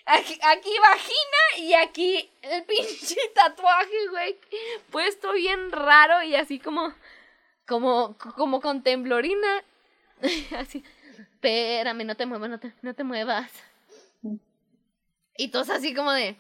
Aquí, 0.07 0.39
aquí 0.43 0.70
vagina 0.81 1.59
y 1.59 1.74
aquí 1.74 2.31
el 2.43 2.64
pinche 2.66 3.16
tatuaje, 3.35 4.09
güey. 4.11 4.39
Puesto 4.91 5.33
bien 5.33 5.70
raro 5.70 6.22
y 6.22 6.35
así 6.35 6.59
como, 6.59 6.95
como, 7.66 8.16
como 8.18 8.61
con 8.61 8.83
temblorina. 8.83 9.62
Así, 10.57 10.83
espérame, 11.16 12.05
no 12.05 12.16
te 12.16 12.26
muevas, 12.26 12.51
no 12.51 12.59
te, 12.59 12.72
no 12.83 12.93
te 12.95 13.05
muevas. 13.05 13.53
Y 15.37 15.49
todos 15.53 15.70
así 15.70 15.95
como 15.95 16.11
de, 16.11 16.37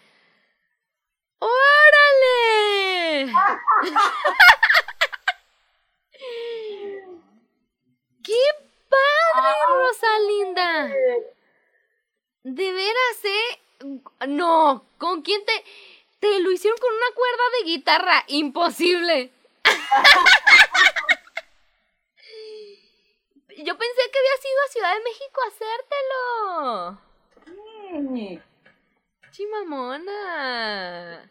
¡Órale! 1.40 3.32
¡Qué 8.24 8.34
Rosalinda! 9.68 10.88
De 12.44 12.72
veras, 12.72 13.24
¿eh? 13.24 13.60
No, 14.26 14.84
¿con 14.98 15.22
quién 15.22 15.44
te...? 15.44 15.64
Te 16.20 16.40
lo 16.40 16.50
hicieron 16.50 16.78
con 16.80 16.92
una 16.92 17.14
cuerda 17.14 17.42
de 17.58 17.64
guitarra. 17.66 18.24
Imposible. 18.26 19.30
Yo 23.56 23.76
pensé 23.76 24.10
que 24.12 24.18
había 24.18 24.36
sido 24.40 24.62
a 24.64 24.72
Ciudad 24.72 24.94
de 24.94 25.04
México 25.04 25.40
a 25.42 25.48
hacértelo. 25.48 26.98
Sí. 28.14 28.40
Chimamona. 29.38 31.30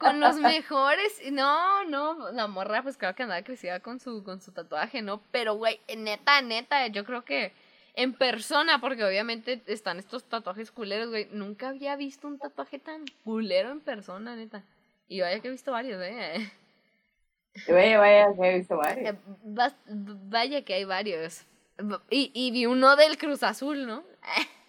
Con 0.00 0.18
los 0.18 0.36
mejores. 0.36 1.20
No, 1.30 1.84
no, 1.84 2.32
la 2.32 2.46
morra, 2.46 2.82
pues 2.82 2.96
claro 2.96 3.14
que 3.14 3.24
andaba 3.24 3.42
crecida 3.42 3.80
con 3.80 4.00
su, 4.00 4.24
con 4.24 4.40
su 4.40 4.50
tatuaje, 4.52 5.02
¿no? 5.02 5.20
Pero, 5.30 5.56
güey, 5.56 5.78
neta, 5.94 6.40
neta, 6.40 6.86
yo 6.86 7.04
creo 7.04 7.22
que 7.22 7.52
en 7.94 8.14
persona, 8.14 8.80
porque 8.80 9.04
obviamente 9.04 9.60
están 9.66 9.98
estos 9.98 10.24
tatuajes 10.24 10.70
culeros, 10.70 11.10
güey. 11.10 11.28
Nunca 11.32 11.68
había 11.68 11.96
visto 11.96 12.26
un 12.26 12.38
tatuaje 12.38 12.78
tan 12.78 13.04
culero 13.24 13.72
en 13.72 13.80
persona, 13.80 14.34
neta. 14.34 14.62
Y 15.06 15.20
vaya 15.20 15.38
que 15.40 15.48
he 15.48 15.50
visto 15.50 15.72
varios, 15.72 16.00
¿eh? 16.02 16.50
Vaya, 17.68 17.98
vaya, 17.98 18.26
que 18.34 18.48
he 18.48 18.58
visto 18.58 18.78
varios. 18.78 19.14
Eh, 19.14 19.18
Vaya 19.84 20.64
que 20.64 20.72
hay 20.72 20.84
varios. 20.84 21.44
Y, 22.08 22.30
y 22.32 22.52
vi 22.52 22.64
uno 22.64 22.96
del 22.96 23.18
Cruz 23.18 23.42
Azul, 23.42 23.86
¿no? 23.86 24.02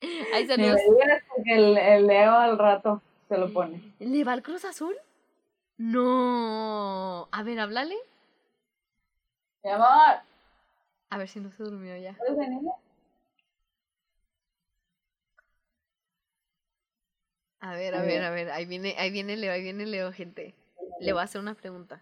Ahí 0.00 0.46
porque 0.46 1.54
el, 1.54 1.76
el 1.76 2.06
Leo 2.06 2.32
al 2.32 2.58
rato 2.58 3.02
se 3.28 3.36
lo 3.36 3.52
pone. 3.52 3.82
¿Le 3.98 4.24
va 4.24 4.32
al 4.32 4.42
Cruz 4.42 4.64
Azul? 4.64 4.94
No. 5.76 7.28
A 7.32 7.42
ver, 7.42 7.58
háblale. 7.58 7.96
Mi 9.64 9.70
amor, 9.70 10.20
A 11.10 11.18
ver 11.18 11.28
si 11.28 11.40
no 11.40 11.50
se 11.50 11.62
durmió 11.62 11.96
ya. 11.96 12.14
¿puedes 12.14 12.36
venir? 12.36 12.62
A 17.60 17.74
ver, 17.74 17.94
a 17.94 18.02
ver, 18.02 18.22
a 18.22 18.30
ver. 18.30 18.50
Ahí 18.50 18.66
viene, 18.66 18.94
ahí 18.98 19.10
viene 19.10 19.36
Leo, 19.36 19.52
ahí 19.52 19.62
viene 19.62 19.84
Leo, 19.84 20.12
gente. 20.12 20.54
Le 21.00 21.12
voy 21.12 21.20
a 21.20 21.24
hacer 21.24 21.40
una 21.40 21.54
pregunta. 21.54 22.00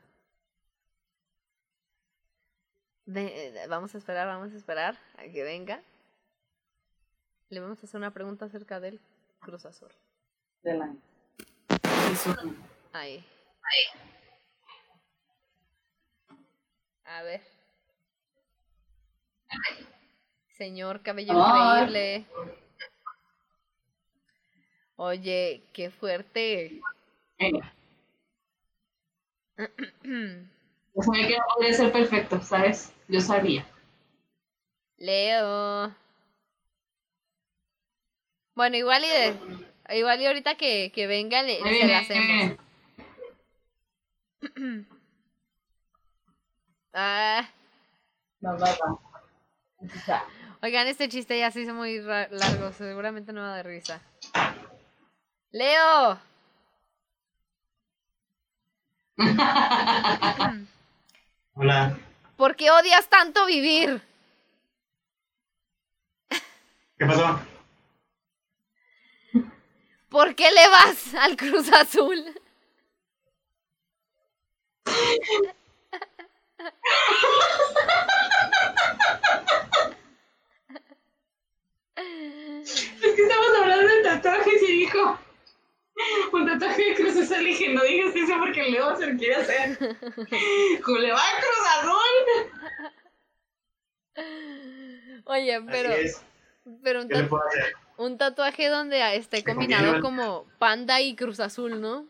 Eh, 3.14 3.66
vamos 3.68 3.94
a 3.94 3.98
esperar, 3.98 4.26
vamos 4.26 4.52
a 4.52 4.56
esperar 4.56 4.98
a 5.16 5.22
que 5.22 5.42
venga. 5.42 5.80
Le 7.48 7.60
vamos 7.60 7.78
a 7.80 7.86
hacer 7.86 7.98
una 7.98 8.12
pregunta 8.12 8.46
acerca 8.46 8.80
del 8.80 9.00
Cruz 9.40 9.66
Azul. 9.66 9.90
Del 10.62 10.82
año. 10.82 11.00
Ahí. 12.92 13.24
A 17.04 17.22
ver. 17.22 17.42
Señor 20.56 21.02
cabello 21.02 21.34
Ay. 21.36 21.82
increíble. 21.82 22.26
Oye, 24.96 25.62
qué 25.72 25.90
fuerte. 25.90 26.80
Venga. 27.38 27.72
Yo 29.58 31.02
sabía 31.02 31.28
que 31.28 31.36
no 31.38 31.44
podría 31.54 31.74
ser 31.74 31.92
perfecto, 31.92 32.40
¿sabes? 32.40 32.92
Yo 33.06 33.20
sabía. 33.20 33.64
Leo. 34.96 35.94
Bueno, 38.56 38.76
igual 38.76 39.04
y 39.04 39.08
de, 39.08 39.36
igual 39.98 40.18
y 40.20 40.26
ahorita 40.26 40.54
que, 40.56 40.90
que 40.92 41.06
venga 41.06 41.42
le, 41.42 41.58
se 41.62 41.86
la 41.86 41.98
hacemos. 41.98 42.56
Ah, 46.98 47.46
No, 48.40 48.58
va, 48.58 48.98
oigan, 50.62 50.86
este 50.86 51.10
chiste 51.10 51.38
ya 51.38 51.50
se 51.50 51.60
hizo 51.60 51.74
muy 51.74 52.00
largo, 52.00 52.72
seguramente 52.72 53.34
no 53.34 53.42
va 53.42 53.52
a 53.52 53.56
dar 53.56 53.66
risa. 53.66 54.00
Leo. 55.50 56.18
Hola, 61.52 61.98
¿Por 62.38 62.56
qué 62.56 62.70
odias 62.70 63.10
tanto 63.10 63.44
vivir? 63.44 64.00
¿qué 66.98 67.04
pasó? 67.04 67.38
¿Por 70.08 70.34
qué 70.34 70.50
le 70.50 70.68
vas 70.68 71.14
al 71.14 71.36
Cruz 71.36 71.72
Azul? 71.72 72.24
Es 82.56 83.14
que 83.14 83.22
estamos 83.22 83.48
hablando 83.60 83.88
de 83.88 84.02
tatuajes 84.02 84.62
y 84.62 84.72
dijo 84.72 85.18
un 86.32 86.46
tatuaje 86.46 86.84
de 86.90 86.94
Cruz 86.94 87.16
Azul. 87.16 87.38
Le 87.38 87.50
dije, 87.50 87.68
no 87.74 87.82
digas 87.82 88.14
eso 88.14 88.34
porque 88.38 88.62
Leo 88.70 88.96
se 88.96 89.06
lo 89.06 89.18
quiere 89.18 89.36
hacer. 89.36 89.78
Julio 90.82 91.14
va 91.14 91.22
a 91.22 91.40
Cruz 91.40 91.66
Azul. 91.78 91.92
Oye, 95.24 95.60
pero, 95.62 95.90
Así 95.90 96.00
es, 96.02 96.22
pero 96.82 97.02
un, 97.02 97.08
¿qué 97.08 97.16
le 97.16 97.24
puedo 97.24 97.42
hacer? 97.48 97.74
Un 97.98 98.18
tatuaje 98.18 98.68
donde 98.68 99.16
esté 99.16 99.38
Me 99.38 99.44
combinado 99.44 100.00
como 100.00 100.44
panda 100.58 101.00
y 101.00 101.14
Cruz 101.16 101.40
Azul, 101.40 101.80
¿no? 101.80 102.06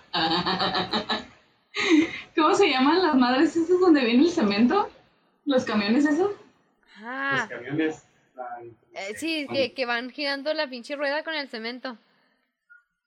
¿Cómo 2.36 2.56
se 2.56 2.70
llaman 2.70 3.02
las 3.02 3.16
madres 3.16 3.56
esas 3.56 3.80
donde 3.80 4.04
viene 4.06 4.24
el 4.24 4.32
cemento? 4.32 4.90
¿Los 5.46 5.64
camiones 5.66 6.06
esos? 6.06 6.32
Los 6.32 6.38
Ah, 7.02 7.48
camiones. 7.50 8.04
la- 8.36 8.60
eh, 8.94 9.14
sí, 9.16 9.48
que, 9.52 9.74
que 9.74 9.86
van 9.86 10.10
girando 10.10 10.54
la 10.54 10.68
pinche 10.70 10.96
rueda 10.96 11.24
con 11.24 11.34
el 11.34 11.48
cemento. 11.48 11.98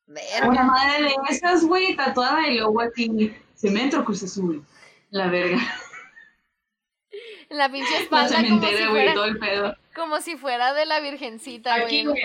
Verga. 0.06 0.48
Una 0.48 0.64
madre 0.64 1.02
de 1.04 1.14
esas, 1.30 1.64
güey, 1.64 1.94
tatuada 1.96 2.48
y 2.48 2.56
luego 2.58 2.80
aquí, 2.80 3.32
cemento 3.54 4.04
Cruz 4.04 4.22
Azul. 4.22 4.64
La 5.10 5.28
verga. 5.28 5.58
En 7.52 7.58
la 7.58 7.68
pinche 7.70 7.98
espalda 7.98 8.36
como 8.48 8.66
si, 8.66 8.76
fuera, 8.86 9.12
todo 9.12 9.26
el 9.26 9.38
pedo. 9.38 9.76
como 9.94 10.20
si 10.22 10.38
fuera 10.38 10.72
de 10.72 10.86
la 10.86 11.00
virgencita, 11.00 11.74
Aquí, 11.74 12.06
güey. 12.06 12.22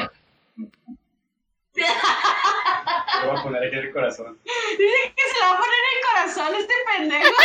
Le 1.74 1.86
voy 3.26 3.38
a 3.38 3.44
poner 3.44 3.66
aquí 3.66 3.76
el 3.76 3.92
corazón. 3.92 4.40
Dice 4.46 5.14
que 5.18 5.24
se 5.30 5.38
la 5.42 5.48
va 5.50 5.56
a 5.56 5.58
poner 5.58 5.80
en 5.84 5.98
el 5.98 6.04
corazón 6.08 6.56
este 6.56 6.74
pendejo. 6.96 7.30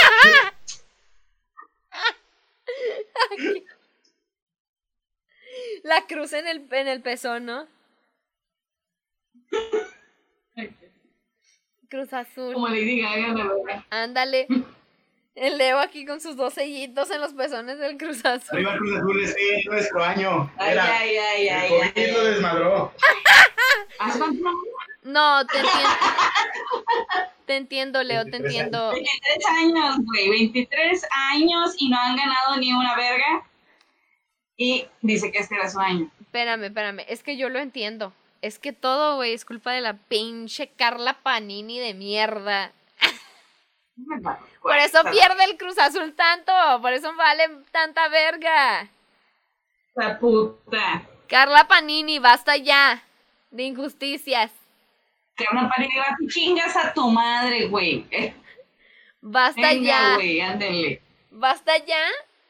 La 5.83 6.07
cruz 6.07 6.33
en 6.35 6.47
el, 6.47 6.69
en 6.71 6.87
el 6.87 7.03
pezón, 7.03 7.47
¿no? 7.47 7.67
Cruz 11.89 12.13
azul. 12.13 12.55
Como 12.55 12.69
Lady 12.69 13.01
Gaga, 13.03 13.35
la 13.35 13.45
verga. 13.53 13.85
Ándale. 13.91 14.47
El 15.35 15.57
Leo 15.57 15.79
aquí 15.79 16.05
con 16.05 16.21
sus 16.21 16.37
dos 16.37 16.55
sellitos 16.55 17.11
en 17.11 17.21
los 17.21 17.33
pezones 17.33 17.79
del 17.79 17.97
Cruz 17.97 18.25
Azul. 18.25 18.59
Arriba 18.59 18.77
Cruz 18.77 18.97
Azul, 18.99 19.23
este 19.23 19.65
nuestro 19.67 20.05
año. 20.05 20.53
Ay, 20.59 20.73
Era, 20.73 20.99
ay, 20.99 21.17
ay, 21.17 21.49
el 21.49 21.55
ay, 21.55 21.69
COVID 21.71 21.93
ay, 21.97 22.13
lo 22.13 22.21
ay. 22.21 22.27
desmadró. 22.27 22.93
No, 25.03 25.45
te 25.47 25.57
entiendo. 25.59 25.91
Te 27.47 27.57
entiendo, 27.57 28.03
Leo, 28.05 28.25
te 28.25 28.31
23 28.31 28.53
entiendo. 28.55 28.91
23 28.93 29.47
años, 29.59 29.97
güey. 30.05 30.31
23 30.31 31.07
años 31.33 31.75
y 31.79 31.89
no 31.89 31.99
han 31.99 32.17
ganado 32.17 32.57
ni 32.59 32.73
una 32.73 32.95
verga. 32.95 33.45
Y 34.57 34.87
dice 35.01 35.33
que 35.33 35.39
este 35.39 35.57
era 35.57 35.69
su 35.69 35.81
año. 35.81 36.09
Espérame, 36.21 36.65
espérame. 36.65 37.05
Es 37.09 37.23
que 37.23 37.37
yo 37.37 37.49
lo 37.49 37.59
entiendo. 37.59 38.13
Es 38.43 38.59
que 38.61 38.73
todo, 38.73 39.17
güey, 39.17 39.33
es 39.33 39.45
culpa 39.45 39.73
de 39.73 39.81
la 39.81 39.95
pinche 39.95 40.69
Carla 40.69 41.15
Panini 41.23 41.81
de 41.81 41.95
mierda. 41.95 42.73
Por 44.61 44.77
eso 44.77 45.03
pierde 45.11 45.45
el 45.45 45.57
Cruz 45.57 45.79
Azul 45.79 46.15
tanto. 46.15 46.53
Por 46.81 46.93
eso 46.93 47.15
vale 47.17 47.49
tanta 47.71 48.09
verga. 48.09 48.89
La 49.95 50.19
puta. 50.19 51.03
Carla 51.29 51.67
Panini, 51.69 52.19
basta 52.19 52.57
ya 52.57 53.03
de 53.51 53.65
injusticias. 53.65 54.51
Que 55.37 55.47
una 55.51 55.69
pareja 55.69 56.17
tú 56.19 56.27
chingas 56.29 56.77
a 56.77 56.93
tu 56.93 57.09
madre, 57.09 57.67
güey. 57.67 58.07
Basta 59.21 59.61
Venga, 59.61 60.19
ya. 60.21 60.51
ándele. 60.51 61.01
Basta 61.31 61.77
ya 61.79 62.05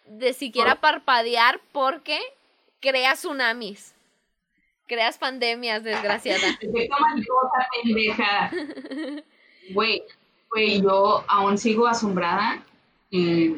de 0.06 0.32
siquiera 0.32 0.76
parpadear 0.76 1.60
porque 1.72 2.20
creas 2.80 3.20
tsunamis. 3.20 3.94
Creas 4.86 5.18
pandemias, 5.18 5.82
desgraciada. 5.84 6.48
Efecto 6.60 6.96
mariposa, 6.98 7.68
pendeja. 7.82 8.50
Güey, 9.70 10.02
güey, 10.52 10.82
yo 10.82 11.24
aún 11.28 11.58
sigo 11.58 11.86
asombrada. 11.86 12.62
eh, 13.10 13.54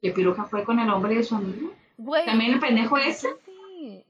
que 0.00 0.10
Piruja 0.12 0.44
fue 0.44 0.64
con 0.64 0.78
el 0.78 0.88
hombre 0.90 1.14
de 1.16 1.24
su 1.24 1.34
amigo. 1.34 1.74
Güey. 1.96 2.24
También 2.24 2.52
el 2.52 2.60
pendejo 2.60 2.96
ese. 2.98 3.28
Cállate. 3.44 4.04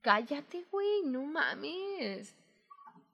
Cállate, 0.00 0.64
güey, 0.70 1.02
no 1.04 1.22
mames. 1.24 2.34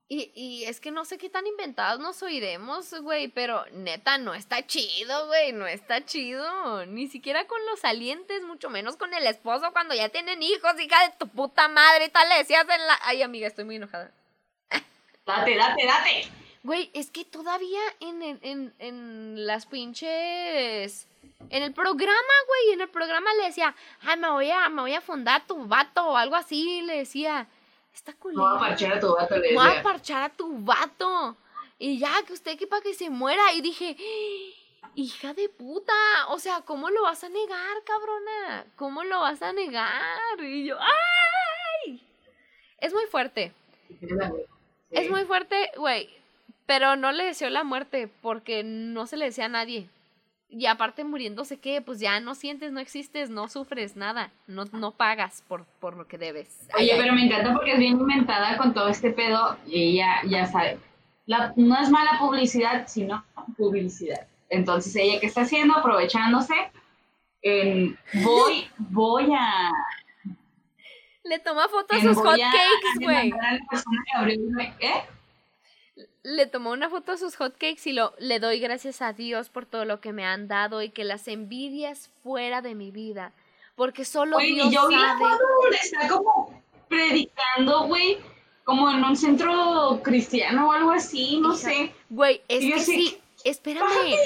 Y, 0.09 0.33
y 0.35 0.65
es 0.65 0.81
que 0.81 0.91
no 0.91 1.05
sé 1.05 1.19
qué 1.19 1.29
tan 1.31 1.47
inventados 1.47 2.01
nos 2.01 2.21
oiremos, 2.23 2.93
güey, 3.01 3.29
pero 3.29 3.65
neta, 3.73 4.19
no 4.19 4.35
está 4.35 4.67
chido, 4.67 5.27
güey, 5.29 5.53
no 5.53 5.69
está 5.69 6.05
chido. 6.05 6.87
Ni 6.87 7.07
siquiera 7.07 7.47
con 7.47 7.65
los 7.71 7.79
salientes, 7.81 8.43
mucho 8.43 8.71
menos 8.71 8.97
con 8.97 9.15
el 9.15 9.25
esposo 9.27 9.73
cuando 9.73 9.95
ya 9.95 10.09
tienen 10.09 10.43
hijos, 10.43 10.81
hija 10.81 11.09
de 11.09 11.15
tu 11.19 11.29
puta 11.29 11.69
madre, 11.69 12.09
tal 12.09 12.29
le 12.29 12.39
decías 12.39 12.63
en 12.69 12.87
la... 12.89 12.99
Ay, 13.03 13.23
amiga, 13.23 13.47
estoy 13.47 13.65
muy 13.65 13.77
enojada. 13.77 14.11
Date, 15.27 15.57
date, 15.57 15.87
date. 15.87 16.29
Güey, 16.63 16.91
es 16.95 17.11
que 17.11 17.25
todavía 17.25 17.81
en, 18.01 18.23
en, 18.23 18.39
en, 18.43 18.75
en 18.79 19.47
las 19.47 19.67
pinches... 19.67 21.07
En 21.49 21.63
el 21.63 21.73
programa, 21.73 22.35
güey, 22.47 22.75
en 22.75 22.83
el 22.83 22.89
programa 22.91 23.33
le 23.35 23.45
decía, 23.45 23.75
ay, 24.03 24.19
me 24.19 24.29
voy 24.31 24.51
a, 24.51 24.69
me 24.69 24.83
voy 24.83 24.95
a 24.95 25.01
fundar 25.01 25.47
tu 25.47 25.67
vato 25.67 26.07
o 26.11 26.17
algo 26.17 26.37
así, 26.37 26.83
le 26.83 26.99
decía. 26.99 27.49
Está 27.95 28.15
No 28.25 28.43
voy 28.43 28.57
a 28.57 28.59
parchar 28.61 28.93
a 28.93 29.01
tu 29.01 29.15
vato, 29.15 29.37
le 29.37 29.55
Voy 29.55 29.65
a 29.65 29.69
decía. 29.69 29.83
parchar 29.83 30.23
a 30.23 30.29
tu 30.29 30.59
vato. 30.59 31.37
Y 31.79 31.99
ya, 31.99 32.13
que 32.27 32.35
usted 32.35 32.59
que 32.59 32.67
para 32.67 32.83
que 32.83 32.93
se 32.95 33.09
muera. 33.09 33.53
Y 33.55 33.63
dije, 33.63 33.97
hija 34.95 35.33
de 35.33 35.49
puta. 35.49 35.95
O 36.29 36.39
sea, 36.39 36.61
¿cómo 36.61 36.91
lo 36.91 37.03
vas 37.03 37.25
a 37.25 37.31
negar, 37.31 37.83
cabrona? 37.85 38.67
¿Cómo 38.77 39.03
lo 39.03 39.21
vas 39.21 39.41
a 39.41 39.53
negar? 39.55 40.39
Y 40.41 40.67
yo, 40.67 40.77
¡ay! 40.79 42.07
Es 42.79 42.93
muy 42.93 43.07
fuerte. 43.07 43.53
Es 44.91 45.11
muy 45.11 45.25
fuerte, 45.25 45.71
güey. 45.77 46.20
Pero 46.71 46.95
no 46.95 47.11
le 47.11 47.25
deseo 47.25 47.51
la 47.51 47.65
muerte 47.65 48.09
porque 48.23 48.63
no 48.63 49.09
se 49.09 49.17
le 49.17 49.25
desea 49.25 49.47
a 49.47 49.49
nadie. 49.49 49.89
Y 50.49 50.67
aparte 50.67 51.03
muriéndose 51.03 51.59
que, 51.59 51.81
pues 51.83 51.99
ya 51.99 52.21
no 52.21 52.37
sientes, 52.37 52.71
no 52.71 52.79
existes, 52.79 53.29
no 53.29 53.49
sufres 53.49 53.97
nada. 53.97 54.31
No, 54.47 54.67
no 54.67 54.93
pagas 54.93 55.43
por, 55.49 55.65
por 55.81 55.97
lo 55.97 56.07
que 56.07 56.17
debes. 56.17 56.69
Oye, 56.79 56.93
pero 56.97 57.13
me 57.13 57.25
encanta 57.25 57.53
porque 57.55 57.73
es 57.73 57.79
bien 57.81 57.99
inventada 57.99 58.57
con 58.57 58.73
todo 58.73 58.87
este 58.89 59.11
pedo 59.11 59.59
y 59.67 59.95
ella 59.99 60.21
ya 60.29 60.47
sabe. 60.47 60.79
La, 61.27 61.53
no 61.57 61.77
es 61.77 61.91
mala 61.91 62.21
publicidad, 62.21 62.87
sino 62.87 63.25
publicidad. 63.57 64.29
Entonces, 64.49 64.95
ella 64.95 65.19
que 65.19 65.27
está 65.27 65.41
haciendo, 65.41 65.75
aprovechándose, 65.75 66.55
en- 67.43 67.99
voy, 68.23 68.69
voy 68.79 69.29
a. 69.37 69.73
Le 71.25 71.41
toma 71.41 71.67
fotos 71.67 71.99
a 71.99 72.01
sus 72.01 72.17
hotcakes, 72.17 73.01
güey. 73.01 73.35
¿Eh? 74.79 75.03
Le 76.23 76.47
tomó 76.47 76.71
una 76.73 76.91
foto 76.91 77.13
a 77.13 77.17
sus 77.17 77.37
hotcakes 77.37 77.89
y 77.89 77.93
lo 77.93 78.15
le 78.19 78.39
doy 78.41 78.61
gracias 78.61 79.01
a 79.03 79.13
Dios 79.13 79.49
por 79.49 79.67
todo 79.67 79.85
lo 79.85 80.01
que 80.01 80.13
me 80.13 80.25
han 80.25 80.49
dado 80.49 80.83
y 80.83 80.91
que 80.91 81.05
las 81.05 81.29
envidias 81.29 82.11
fuera 82.23 82.61
de 82.63 82.75
mi 82.75 82.91
vida. 82.91 83.33
Porque 83.75 84.05
solo 84.05 84.37
Güey, 84.37 84.55
Dios 84.55 84.69
y 84.69 84.71
yo 84.75 84.89
vi 84.89 84.97
la 84.97 85.17
foto 85.17 85.39
donde 85.63 85.77
está 85.77 86.09
como 86.09 86.63
predicando, 86.89 87.87
güey, 87.87 88.19
como 88.65 88.91
en 88.91 89.03
un 89.05 89.17
centro 89.17 90.01
cristiano 90.03 90.69
o 90.69 90.73
algo 90.73 90.91
así, 90.91 91.39
no 91.41 91.55
Hija, 91.55 91.69
sé. 91.71 91.95
Güey, 92.11 92.43
es 92.49 92.63
Y 92.63 92.73
que 92.73 92.81
sí. 92.81 93.19
Espérame. 93.45 94.17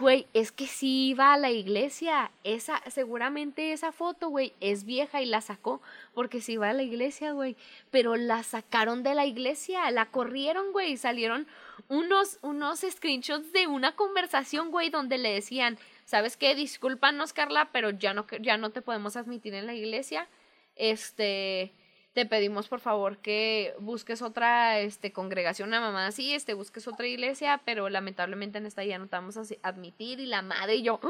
Güey, 0.00 0.26
es 0.32 0.52
que 0.52 0.66
sí 0.66 1.08
iba 1.08 1.32
a 1.32 1.38
la 1.38 1.50
iglesia. 1.50 2.30
Esa, 2.44 2.82
seguramente 2.90 3.72
esa 3.72 3.92
foto, 3.92 4.28
güey, 4.28 4.52
es 4.60 4.84
vieja 4.84 5.22
y 5.22 5.26
la 5.26 5.40
sacó 5.40 5.80
porque 6.14 6.40
sí 6.40 6.52
iba 6.52 6.70
a 6.70 6.72
la 6.72 6.82
iglesia, 6.82 7.32
güey. 7.32 7.56
Pero 7.90 8.16
la 8.16 8.42
sacaron 8.42 9.02
de 9.02 9.14
la 9.14 9.26
iglesia, 9.26 9.90
la 9.90 10.06
corrieron, 10.06 10.72
güey. 10.72 10.92
y 10.92 10.96
Salieron 10.96 11.46
unos, 11.88 12.38
unos 12.42 12.80
screenshots 12.80 13.52
de 13.52 13.66
una 13.66 13.94
conversación, 13.96 14.70
güey, 14.70 14.90
donde 14.90 15.18
le 15.18 15.32
decían, 15.32 15.78
¿sabes 16.04 16.36
qué? 16.36 16.54
Discúlpanos, 16.54 17.32
Carla, 17.32 17.70
pero 17.72 17.90
ya 17.90 18.14
no, 18.14 18.26
ya 18.40 18.56
no 18.56 18.70
te 18.70 18.82
podemos 18.82 19.16
admitir 19.16 19.54
en 19.54 19.66
la 19.66 19.74
iglesia. 19.74 20.28
Este, 20.76 21.72
te 22.14 22.26
pedimos 22.26 22.68
por 22.68 22.80
favor 22.80 23.18
que 23.18 23.74
busques 23.78 24.22
otra 24.22 24.80
este, 24.80 25.12
congregación, 25.12 25.68
una 25.68 25.80
mamá 25.80 26.06
así, 26.06 26.34
este, 26.34 26.54
busques 26.54 26.88
otra 26.88 27.06
iglesia, 27.06 27.60
pero 27.64 27.88
lamentablemente 27.88 28.58
en 28.58 28.66
esta 28.66 28.84
ya 28.84 28.98
no 28.98 29.06
te 29.06 29.16
vamos 29.16 29.36
a 29.36 29.42
admitir. 29.62 30.18
Y 30.20 30.26
la 30.26 30.42
madre 30.42 30.76
y 30.76 30.82
yo, 30.82 30.98
¡ah! 31.02 31.08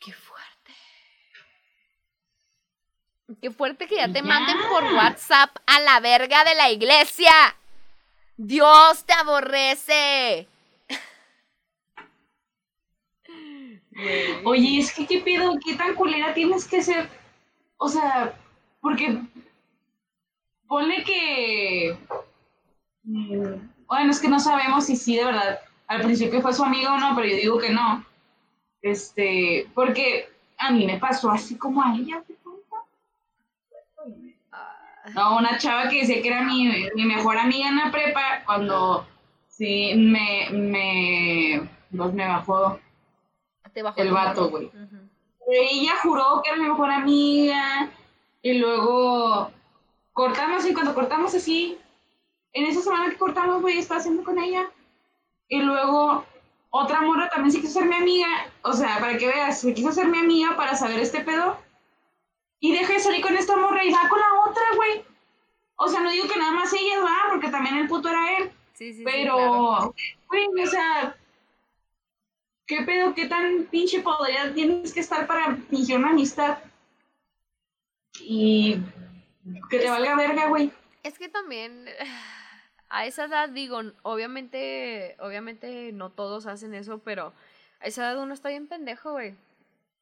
¡qué 0.00 0.12
fuerte! 0.12 0.72
¡Qué 3.40 3.50
fuerte 3.50 3.86
que 3.86 3.96
ya 3.96 4.08
te 4.08 4.20
Ya. 4.20 4.22
manden 4.22 4.56
por 4.68 4.84
WhatsApp 4.94 5.56
a 5.66 5.80
la 5.80 6.00
verga 6.00 6.44
de 6.44 6.54
la 6.54 6.70
iglesia! 6.70 7.32
¡Dios 8.36 9.04
te 9.04 9.12
aborrece! 9.12 10.48
Oye, 14.44 14.78
es 14.80 14.92
que 14.92 15.06
qué 15.06 15.20
pedo, 15.20 15.54
qué 15.64 15.74
tan 15.76 15.94
culera 15.94 16.34
tienes 16.34 16.66
que 16.66 16.82
ser. 16.82 17.08
O 17.76 17.88
sea, 17.88 18.34
porque 18.84 19.18
ponle 20.68 21.02
que. 21.04 21.96
mm, 23.04 23.86
Bueno, 23.86 24.10
es 24.10 24.20
que 24.20 24.28
no 24.28 24.38
sabemos 24.38 24.84
si 24.84 24.94
sí 24.94 25.16
de 25.16 25.24
verdad. 25.24 25.58
Al 25.86 26.02
principio 26.02 26.42
fue 26.42 26.52
su 26.52 26.62
amiga 26.62 26.92
o 26.92 26.98
no, 26.98 27.16
pero 27.16 27.26
yo 27.26 27.36
digo 27.36 27.58
que 27.58 27.70
no. 27.70 28.04
Este, 28.82 29.66
porque 29.74 30.28
a 30.58 30.70
mí 30.70 30.86
me 30.86 30.98
pasó 30.98 31.30
así 31.30 31.56
como 31.56 31.82
a 31.82 31.94
ella. 31.94 32.22
¿te 32.26 32.34
cuenta? 32.34 32.76
No, 35.14 35.38
una 35.38 35.56
chava 35.56 35.88
que 35.88 36.00
decía 36.00 36.20
que 36.20 36.28
era 36.28 36.42
mi, 36.42 36.86
mi 36.94 37.06
mejor 37.06 37.38
amiga 37.38 37.68
en 37.68 37.76
la 37.76 37.90
prepa, 37.90 38.42
cuando 38.44 39.06
sí 39.48 39.94
me, 39.96 40.50
me, 40.50 41.70
pues 41.96 42.12
me 42.12 42.26
bajó 42.26 42.78
Te 43.72 43.82
bajó 43.82 44.02
El 44.02 44.12
vato, 44.12 44.50
güey. 44.50 44.70
Ella 45.46 45.92
juró 46.02 46.42
que 46.42 46.50
era 46.50 46.58
mi 46.58 46.68
mejor 46.68 46.90
amiga 46.90 47.90
y 48.44 48.58
luego 48.58 49.50
cortamos 50.12 50.66
y 50.66 50.74
cuando 50.74 50.94
cortamos 50.94 51.34
así, 51.34 51.78
en 52.52 52.66
esa 52.66 52.82
semana 52.82 53.08
que 53.08 53.16
cortamos, 53.16 53.62
güey, 53.62 53.78
estaba 53.78 54.00
haciendo 54.00 54.22
con 54.22 54.38
ella 54.38 54.70
y 55.48 55.62
luego 55.62 56.26
otra 56.68 57.00
morra 57.00 57.30
también 57.30 57.52
se 57.52 57.62
quiso 57.62 57.80
ser 57.80 57.88
mi 57.88 57.96
amiga, 57.96 58.28
o 58.60 58.74
sea, 58.74 58.98
para 59.00 59.16
que 59.16 59.28
veas, 59.28 59.62
se 59.62 59.72
quiso 59.72 59.90
ser 59.92 60.08
mi 60.08 60.18
amiga 60.18 60.56
para 60.56 60.76
saber 60.76 61.00
este 61.00 61.22
pedo 61.22 61.56
y 62.60 62.72
dejé 62.72 62.92
de 62.92 63.00
salir 63.00 63.22
con 63.22 63.34
esta 63.34 63.56
morra 63.56 63.82
y 63.82 63.90
va 63.90 64.10
con 64.10 64.20
la 64.20 64.50
otra, 64.50 64.62
güey. 64.76 65.04
O 65.76 65.88
sea, 65.88 66.00
no 66.00 66.10
digo 66.10 66.28
que 66.28 66.38
nada 66.38 66.52
más 66.52 66.70
ella 66.74 67.00
va, 67.00 67.30
porque 67.30 67.48
también 67.48 67.76
el 67.78 67.88
puto 67.88 68.10
era 68.10 68.36
él. 68.36 68.52
Sí, 68.74 68.92
sí, 68.92 68.98
sí, 68.98 69.04
Pero, 69.04 69.36
claro. 69.36 69.94
güey, 70.28 70.46
o 70.62 70.66
sea, 70.66 71.16
¿qué 72.66 72.82
pedo? 72.82 73.14
¿Qué 73.14 73.26
tan 73.26 73.68
pinche 73.70 74.00
podría 74.00 74.52
tienes 74.52 74.92
que 74.92 75.00
estar 75.00 75.26
para 75.26 75.56
fingir 75.70 75.96
una 75.96 76.10
amistad? 76.10 76.58
Y 78.20 78.78
que 79.70 79.78
te 79.78 79.90
valga 79.90 80.16
verga, 80.16 80.48
güey. 80.48 80.72
Es 81.02 81.18
que 81.18 81.28
también 81.28 81.86
a 82.88 83.06
esa 83.06 83.24
edad 83.24 83.48
digo, 83.48 83.80
obviamente, 84.02 85.16
obviamente 85.20 85.90
no 85.92 86.10
todos 86.10 86.46
hacen 86.46 86.74
eso, 86.74 86.98
pero 86.98 87.32
a 87.80 87.86
esa 87.86 88.02
edad 88.02 88.22
uno 88.22 88.34
está 88.34 88.48
bien 88.48 88.66
pendejo, 88.66 89.12
güey. 89.12 89.34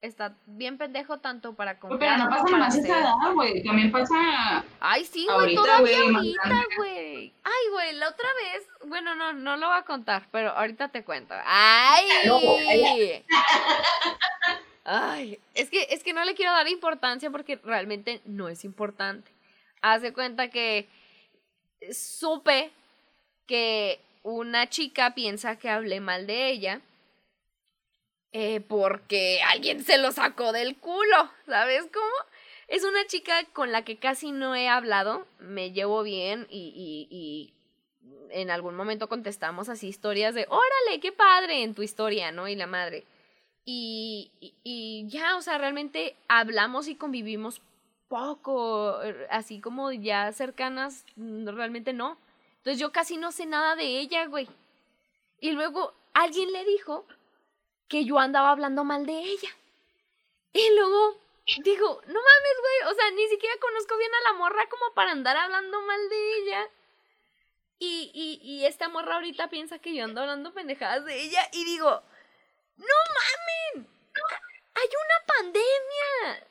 Está 0.03 0.35
bien 0.47 0.79
pendejo 0.79 1.19
tanto 1.19 1.55
para 1.55 1.75
Pero 1.75 1.91
comprar 1.91 2.19
no 2.19 2.25
como 2.29 2.43
pasa 2.43 2.57
más 2.57 2.77
esa 2.77 2.93
hacer. 2.93 3.05
edad, 3.05 3.35
güey. 3.35 3.63
También 3.63 3.93
pasa. 3.93 4.65
Ay, 4.81 5.05
sí, 5.05 5.29
güey, 5.33 5.55
todavía 5.55 5.97
ahorita, 6.01 6.65
güey. 6.77 7.33
Ay, 7.45 7.71
güey, 7.71 7.93
la 7.95 8.09
otra 8.09 8.29
vez, 8.35 8.69
bueno, 8.89 9.15
no, 9.15 9.33
no 9.33 9.57
lo 9.57 9.69
voy 9.69 9.77
a 9.79 9.83
contar, 9.85 10.27
pero 10.33 10.51
ahorita 10.51 10.89
te 10.89 11.05
cuento. 11.05 11.37
Ay. 11.47 12.05
No, 12.27 12.41
Ay, 14.85 15.39
es 15.55 15.71
que, 15.71 15.87
es 15.91 16.03
que 16.03 16.13
no 16.13 16.25
le 16.25 16.35
quiero 16.35 16.53
dar 16.53 16.69
importancia 16.69 17.31
porque 17.31 17.57
realmente 17.57 18.21
no 18.25 18.49
es 18.49 18.65
importante. 18.65 19.31
Haz 19.81 20.03
de 20.03 20.13
cuenta 20.13 20.49
que 20.51 20.89
supe 21.93 22.71
que 23.47 24.01
una 24.23 24.69
chica 24.69 25.15
piensa 25.15 25.57
que 25.57 25.69
hablé 25.69 26.01
mal 26.01 26.27
de 26.27 26.51
ella 26.51 26.81
eh, 28.33 28.61
porque 28.61 29.41
alguien 29.43 29.85
se 29.85 29.99
lo 29.99 30.11
sacó 30.11 30.53
del 30.53 30.77
culo, 30.77 31.31
¿sabes 31.47 31.85
cómo? 31.93 32.07
Es 32.67 32.85
una 32.85 33.07
chica 33.07 33.45
con 33.53 33.73
la 33.73 33.85
que 33.85 33.99
casi 33.99 34.33
no 34.33 34.55
he 34.55 34.69
hablado, 34.69 35.27
me 35.39 35.73
llevo 35.73 36.03
bien 36.03 36.47
y, 36.49 36.73
y 37.11 37.53
en 38.31 38.51
algún 38.51 38.75
momento 38.75 39.09
contestamos 39.09 39.69
así 39.69 39.89
historias 39.89 40.35
de, 40.35 40.47
órale, 40.49 41.01
qué 41.01 41.13
padre 41.13 41.63
en 41.63 41.75
tu 41.75 41.83
historia, 41.83 42.33
¿no? 42.33 42.49
Y 42.49 42.57
la 42.57 42.67
madre. 42.67 43.05
Y, 43.65 45.07
ya, 45.09 45.37
o 45.37 45.43
sea, 45.43 45.59
realmente 45.59 46.17
hablamos 46.29 46.89
y 46.89 46.97
convivimos 46.97 47.63
poco, 48.09 49.03
eh, 49.03 49.27
así 49.31 49.61
como 49.61 49.93
ya 49.93 50.33
cercanas, 50.33 51.05
realmente 51.17 51.93
no. 51.93 52.19
Entonces 52.59 52.79
yo 52.79 52.93
casi 52.93 53.17
no 53.17 53.33
sé 53.33 53.47
nada 53.47 53.77
de 53.77 54.01
ella, 54.01 54.27
güey. 54.27 54.49
Y 55.41 55.53
luego 55.53 55.95
alguien 56.13 56.53
le 56.53 56.65
dijo 56.65 57.07
que 57.89 58.05
yo 58.05 58.19
andaba 58.19 58.51
hablando 58.51 58.85
mal 58.85 59.07
de 59.07 59.19
ella. 59.19 59.51
Y 60.53 60.75
luego 60.77 61.17
digo, 61.65 62.01
no 62.07 62.15
mames, 62.15 62.57
güey, 62.61 62.93
o 62.93 62.95
sea, 62.95 63.11
ni 63.13 63.27
siquiera 63.29 63.55
conozco 63.61 63.97
bien 63.97 64.11
a 64.15 64.31
la 64.31 64.39
morra 64.39 64.69
como 64.69 64.95
para 64.95 65.13
andar 65.13 65.37
hablando 65.37 65.81
mal 65.83 66.09
de 66.09 66.37
ella. 66.39 66.69
Y, 67.79 68.11
y, 68.15 68.41
y 68.43 68.65
esta 68.67 68.89
morra 68.89 69.17
ahorita 69.17 69.51
piensa 69.51 69.79
que 69.79 69.95
yo 69.95 70.05
ando 70.05 70.21
hablando 70.21 70.53
pendejadas 70.53 71.05
de 71.05 71.21
ella 71.21 71.49
y 71.53 71.65
digo, 71.65 72.03
no 72.77 72.99
mamen, 73.17 73.89
hay 74.75 74.89
una 74.89 75.27
pandemia. 75.27 76.49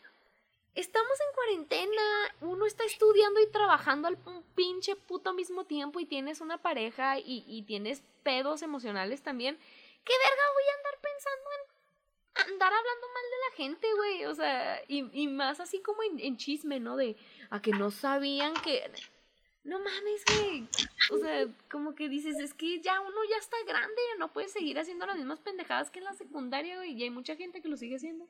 estamos 0.75 1.19
en 1.19 1.35
cuarentena, 1.35 2.35
uno 2.41 2.65
está 2.65 2.83
estudiando 2.85 3.39
y 3.41 3.47
trabajando 3.51 4.07
al 4.07 4.17
pinche 4.55 4.95
puto 4.95 5.33
mismo 5.33 5.65
tiempo 5.65 5.99
y 5.99 6.05
tienes 6.05 6.41
una 6.41 6.57
pareja 6.57 7.19
y, 7.19 7.43
y 7.47 7.63
tienes 7.63 8.03
pedos 8.23 8.61
emocionales 8.61 9.21
también. 9.21 9.57
¿Qué 10.03 10.13
verga 10.17 10.43
voy 10.53 10.63
a 10.63 10.77
andar 10.77 10.99
pensando 11.01 11.49
en 11.55 12.51
andar 12.53 12.73
hablando 12.73 13.07
mal 13.07 13.23
de 13.23 13.37
la 13.49 13.55
gente, 13.55 13.93
güey? 13.93 14.25
O 14.25 14.35
sea, 14.35 14.81
y, 14.87 15.09
y 15.13 15.27
más 15.27 15.59
así 15.59 15.81
como 15.81 16.01
en, 16.03 16.19
en 16.19 16.37
chisme, 16.37 16.79
¿no? 16.79 16.95
De 16.95 17.17
a 17.49 17.61
que 17.61 17.71
no 17.71 17.91
sabían 17.91 18.53
que... 18.55 18.91
No 19.63 19.77
mames, 19.77 20.23
güey. 20.25 20.67
O 21.11 21.17
sea, 21.19 21.45
como 21.69 21.93
que 21.93 22.09
dices, 22.09 22.39
es 22.39 22.53
que 22.53 22.81
ya 22.81 22.99
uno 22.99 23.17
ya 23.29 23.37
está 23.37 23.57
grande, 23.67 24.01
no 24.17 24.33
puede 24.33 24.47
seguir 24.49 24.79
haciendo 24.79 25.05
las 25.05 25.17
mismas 25.17 25.39
pendejadas 25.39 25.91
que 25.91 25.99
en 25.99 26.05
la 26.05 26.13
secundaria, 26.13 26.77
güey. 26.77 26.93
Y 26.93 27.03
hay 27.03 27.09
mucha 27.11 27.35
gente 27.35 27.61
que 27.61 27.69
lo 27.69 27.77
sigue 27.77 27.95
haciendo 27.97 28.27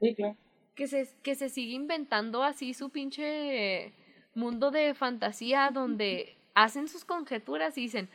Sí, 0.00 0.14
claro. 0.14 0.36
que 0.76 0.86
se, 0.86 1.08
que 1.22 1.34
se 1.34 1.48
sigue 1.48 1.72
inventando 1.74 2.44
así 2.44 2.74
su 2.74 2.90
pinche 2.90 3.92
mundo 4.34 4.70
de 4.70 4.94
fantasía 4.94 5.70
donde 5.72 6.36
hacen 6.54 6.86
sus 6.86 7.04
conjeturas 7.04 7.76
y 7.76 7.82
dicen, 7.82 8.08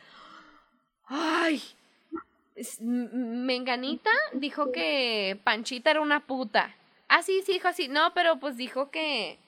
ay, 1.04 1.62
Menganita 2.80 4.10
dijo 4.32 4.72
que 4.72 5.38
Panchita 5.44 5.90
era 5.90 6.00
una 6.00 6.20
puta. 6.26 6.74
Ah, 7.08 7.22
sí, 7.22 7.42
sí, 7.44 7.52
dijo 7.54 7.68
así. 7.68 7.88
No, 7.88 8.14
pero 8.14 8.38
pues 8.38 8.56
dijo 8.56 8.90
que 8.90 9.38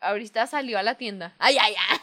ahorita 0.00 0.46
salió 0.46 0.78
a 0.78 0.82
la 0.82 0.96
tienda. 0.96 1.34
Ay, 1.38 1.56
ay, 1.60 1.74
ay. 1.90 1.98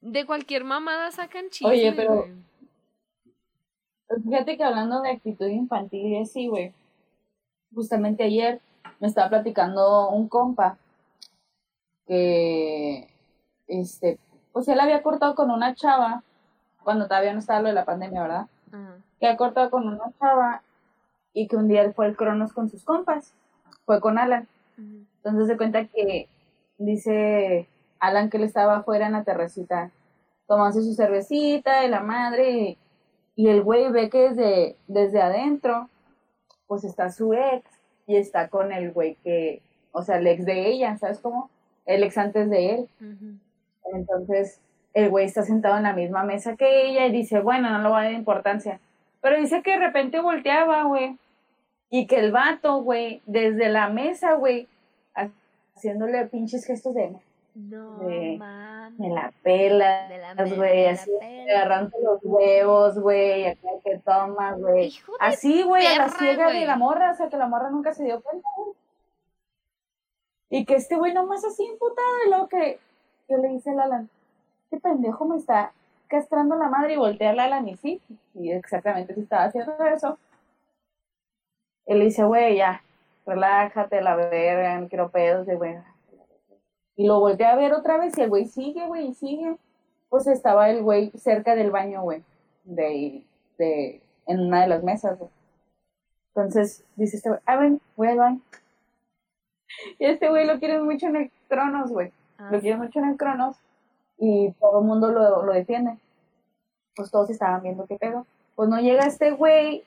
De 0.00 0.26
cualquier 0.26 0.64
mamada 0.64 1.10
sacan 1.12 1.48
chisme. 1.50 1.70
Oye, 1.70 1.92
pero-. 1.92 2.28
Pues 4.06 4.22
Fíjate 4.22 4.56
que 4.56 4.64
hablando 4.64 5.00
de 5.00 5.10
actitud 5.10 5.46
infantil 5.46 6.06
y 6.06 6.22
así, 6.22 6.46
güey. 6.46 6.72
Justamente 7.74 8.24
ayer 8.24 8.60
me 9.00 9.08
estaba 9.08 9.30
platicando 9.30 10.10
un 10.10 10.28
compa 10.28 10.76
que, 12.06 13.08
este, 13.66 14.18
pues 14.52 14.68
él 14.68 14.78
había 14.78 15.02
cortado 15.02 15.34
con 15.34 15.50
una 15.50 15.74
chava 15.74 16.22
cuando 16.82 17.08
todavía 17.08 17.32
no 17.32 17.38
estaba 17.38 17.60
lo 17.60 17.68
de 17.68 17.74
la 17.74 17.86
pandemia, 17.86 18.22
¿verdad? 18.22 18.46
Que 19.18 19.26
había 19.26 19.36
cortado 19.38 19.70
con 19.70 19.88
una 19.88 20.12
chava 20.20 20.62
y 21.32 21.48
que 21.48 21.56
un 21.56 21.66
día 21.66 21.82
él 21.82 21.94
fue 21.94 22.06
al 22.06 22.16
Cronos 22.16 22.52
con 22.52 22.68
sus 22.68 22.84
compas. 22.84 23.32
Fue 23.86 24.00
con 24.00 24.18
Alan. 24.18 24.46
Ujú. 24.78 25.06
Entonces 25.24 25.48
se 25.48 25.56
cuenta 25.56 25.86
que 25.86 26.28
dice 26.78 27.66
Alan 27.98 28.28
que 28.28 28.36
él 28.36 28.44
estaba 28.44 28.76
afuera 28.76 29.06
en 29.06 29.12
la 29.12 29.24
terracita 29.24 29.90
tomándose 30.46 30.82
su 30.82 30.94
cervecita 30.94 31.84
y 31.84 31.88
la 31.88 32.00
madre 32.00 32.76
y, 33.36 33.48
el 33.48 33.62
güey 33.62 33.90
ve 33.90 34.10
que 34.10 34.30
desde, 34.30 34.76
desde 34.86 35.20
adentro 35.20 35.88
pues 36.66 36.84
está 36.84 37.10
su 37.10 37.32
ex 37.32 37.64
y 38.06 38.16
está 38.16 38.48
con 38.48 38.70
el 38.70 38.92
güey 38.92 39.16
que, 39.24 39.62
o 39.92 40.02
sea, 40.02 40.18
el 40.18 40.26
ex 40.26 40.44
de 40.44 40.68
ella, 40.68 40.96
¿sabes 40.98 41.18
cómo? 41.20 41.50
El 41.86 42.02
ex 42.04 42.16
antes 42.18 42.48
de 42.50 42.74
él. 42.74 42.88
Entonces 43.92 44.60
el 44.92 45.10
güey 45.10 45.26
está 45.26 45.42
sentado 45.42 45.76
en 45.76 45.82
la 45.82 45.94
misma 45.94 46.22
mesa 46.22 46.56
que 46.56 46.86
ella 46.86 47.06
y 47.06 47.12
dice, 47.12 47.40
bueno, 47.40 47.70
no 47.70 47.82
le 47.82 47.88
va 47.88 48.00
a 48.00 48.04
dar 48.04 48.12
importancia. 48.12 48.78
Pero 49.20 49.40
dice 49.40 49.62
que 49.62 49.72
de 49.72 49.78
repente 49.78 50.20
volteaba, 50.20 50.84
güey. 50.84 51.18
Y 51.90 52.06
que 52.06 52.18
el 52.18 52.30
vato, 52.30 52.82
güey, 52.82 53.22
desde 53.26 53.68
la 53.68 53.88
mesa, 53.88 54.34
güey, 54.34 54.68
haciéndole 55.76 56.26
pinches 56.26 56.64
gestos 56.66 56.94
de 56.94 57.14
No 57.54 57.98
De- 57.98 58.38
me 58.98 59.08
la 59.10 59.32
pela, 59.42 60.08
De 60.08 60.18
la 60.18 60.34
me- 60.34 60.44
me 60.50 60.56
güey, 60.56 60.84
la 60.86 60.90
así, 60.90 61.10
pela. 61.20 61.52
agarrando 61.52 61.96
los 62.02 62.18
huevos, 62.24 62.98
güey, 62.98 63.46
acá 63.46 63.68
que 63.84 63.98
tomas, 63.98 64.58
güey. 64.60 64.92
Así, 65.20 65.62
güey, 65.62 65.86
a 65.86 65.98
la 65.98 66.08
ciega 66.08 66.50
de 66.50 66.66
la 66.66 66.76
morra, 66.76 67.12
o 67.12 67.14
sea, 67.14 67.28
que 67.28 67.36
la 67.36 67.46
morra 67.46 67.70
nunca 67.70 67.92
se 67.94 68.04
dio 68.04 68.20
cuenta, 68.22 68.48
güey. 68.56 68.70
Y 70.50 70.64
que 70.66 70.74
este 70.74 70.96
güey 70.96 71.14
nomás 71.14 71.44
así 71.44 71.64
imputado, 71.64 72.24
y 72.26 72.28
luego 72.28 72.48
que, 72.48 72.78
que 73.28 73.36
le 73.38 73.48
dice 73.48 73.70
al 73.70 73.80
Alan, 73.80 74.10
este 74.64 74.80
pendejo 74.80 75.24
me 75.24 75.36
está 75.36 75.72
castrando 76.08 76.56
la 76.56 76.68
madre 76.68 76.94
y 76.94 76.96
voltea 76.96 77.30
al 77.30 77.40
Alan 77.40 77.68
y 77.68 77.76
sí, 77.76 78.00
y 78.34 78.50
exactamente 78.52 79.14
si 79.14 79.20
estaba 79.20 79.44
haciendo 79.44 79.72
eso. 79.84 80.18
Él 81.86 81.98
le 82.00 82.04
dice, 82.06 82.24
güey, 82.24 82.56
ya, 82.56 82.82
relájate, 83.26 84.00
la 84.00 84.16
verga, 84.16 84.78
no 84.78 84.88
quiero 84.88 85.10
pedos, 85.10 85.46
de 85.46 85.56
güey. 85.56 85.76
Y 86.96 87.06
lo 87.06 87.20
voltea 87.20 87.52
a 87.52 87.56
ver 87.56 87.72
otra 87.72 87.96
vez 87.98 88.16
y 88.16 88.22
el 88.22 88.28
güey 88.28 88.46
sigue, 88.46 88.86
güey, 88.86 89.08
y 89.08 89.14
sigue. 89.14 89.56
Pues 90.08 90.26
estaba 90.26 90.70
el 90.70 90.82
güey 90.82 91.10
cerca 91.10 91.56
del 91.56 91.70
baño, 91.70 92.02
güey, 92.02 92.22
de, 92.64 93.24
de, 93.58 94.02
en 94.26 94.40
una 94.40 94.62
de 94.62 94.68
las 94.68 94.84
mesas, 94.84 95.18
güey. 95.18 95.30
Entonces 96.28 96.84
dice 96.96 97.16
este 97.16 97.28
güey, 97.30 97.40
ah, 97.46 97.56
ven, 97.56 97.80
voy 97.96 98.08
al 98.08 98.18
baño. 98.18 98.40
Y 99.98 100.06
este 100.06 100.28
güey 100.28 100.46
lo 100.46 100.58
quiere 100.58 100.80
mucho 100.80 101.06
en 101.06 101.16
el 101.16 101.30
Cronos, 101.48 101.90
güey. 101.90 102.12
Ah, 102.38 102.48
Lo 102.50 102.60
quiere 102.60 102.76
mucho 102.76 102.98
en 102.98 103.06
el 103.06 103.16
Cronos 103.16 103.56
y 104.18 104.52
todo 104.60 104.80
el 104.80 104.84
mundo 104.84 105.10
lo, 105.10 105.44
lo 105.44 105.52
defiende. 105.52 105.96
Pues 106.94 107.10
todos 107.10 107.30
estaban 107.30 107.62
viendo 107.62 107.86
qué 107.86 107.96
pedo. 107.96 108.26
Pues 108.54 108.68
no 108.68 108.78
llega 108.80 109.06
este 109.06 109.32
güey 109.32 109.84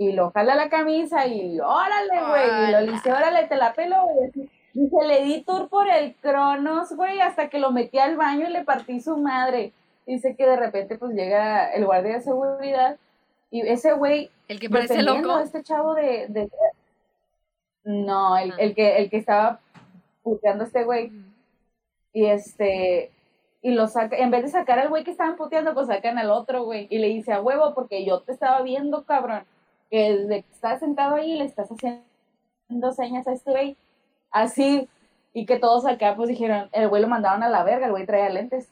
y 0.00 0.12
lo 0.12 0.30
jala 0.30 0.54
la 0.54 0.70
camisa 0.70 1.26
y 1.26 1.60
órale, 1.60 2.20
güey. 2.26 2.68
Y 2.68 2.72
lo 2.72 2.80
le 2.80 2.92
dice, 2.92 3.12
órale, 3.12 3.46
te 3.48 3.56
la 3.56 3.74
pelo, 3.74 4.02
güey. 4.06 4.30
Dice, 4.72 4.96
le 5.06 5.24
di 5.24 5.42
tour 5.42 5.68
por 5.68 5.90
el 5.90 6.14
Cronos, 6.22 6.92
güey, 6.96 7.20
hasta 7.20 7.50
que 7.50 7.58
lo 7.58 7.70
metí 7.70 7.98
al 7.98 8.16
baño 8.16 8.48
y 8.48 8.52
le 8.52 8.64
partí 8.64 9.00
su 9.00 9.18
madre. 9.18 9.72
Dice 10.06 10.34
que 10.36 10.46
de 10.46 10.56
repente 10.56 10.96
pues 10.96 11.12
llega 11.12 11.70
el 11.74 11.84
guardia 11.84 12.14
de 12.14 12.20
seguridad 12.22 12.96
y 13.50 13.60
ese 13.60 13.92
güey 13.92 14.30
El 14.48 14.58
que 14.58 14.70
parece 14.70 15.02
loco. 15.02 15.38
este 15.40 15.62
chavo 15.62 15.94
de, 15.94 16.26
de- 16.28 16.48
no 17.84 18.36
el, 18.38 18.52
Ah. 18.52 18.56
el 18.58 18.74
que 18.74 18.96
el 18.98 19.10
que 19.10 19.16
estaba 19.18 19.60
puteando 20.22 20.64
a 20.64 20.66
este 20.66 20.84
güey 20.84 21.12
y 22.12 22.26
este 22.26 23.10
y 23.62 23.72
lo 23.72 23.86
saca 23.88 24.16
en 24.16 24.30
vez 24.30 24.42
de 24.44 24.48
sacar 24.48 24.78
al 24.78 24.88
güey 24.88 25.04
que 25.04 25.10
estaban 25.10 25.36
puteando 25.36 25.74
pues 25.74 25.86
sacan 25.88 26.18
al 26.18 26.30
otro 26.30 26.64
güey 26.64 26.86
y 26.90 26.98
le 26.98 27.08
dice 27.08 27.32
a 27.32 27.40
huevo 27.40 27.74
porque 27.74 28.04
yo 28.04 28.20
te 28.20 28.32
estaba 28.32 28.62
viendo 28.62 29.04
cabrón 29.04 29.44
que 29.90 30.12
desde 30.12 30.42
que 30.42 30.52
estás 30.52 30.80
sentado 30.80 31.16
ahí 31.16 31.36
le 31.36 31.44
estás 31.44 31.68
haciendo 31.70 32.92
señas 32.92 33.26
a 33.26 33.32
este 33.32 33.50
güey 33.50 33.76
así 34.30 34.88
y 35.32 35.46
que 35.46 35.58
todos 35.58 35.86
acá 35.86 36.14
pues 36.16 36.28
dijeron 36.28 36.68
el 36.72 36.88
güey 36.88 37.02
lo 37.02 37.08
mandaron 37.08 37.42
a 37.42 37.48
la 37.48 37.64
verga 37.64 37.86
el 37.86 37.92
güey 37.92 38.06
traía 38.06 38.28
lentes. 38.30 38.68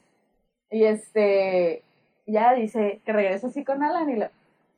Y 0.70 0.84
este 0.84 1.82
ya 2.26 2.52
dice 2.54 3.00
que 3.04 3.12
regresa 3.12 3.48
así 3.48 3.64
con 3.64 3.82
Alan 3.82 4.08
y 4.10 4.16
lo 4.16 4.28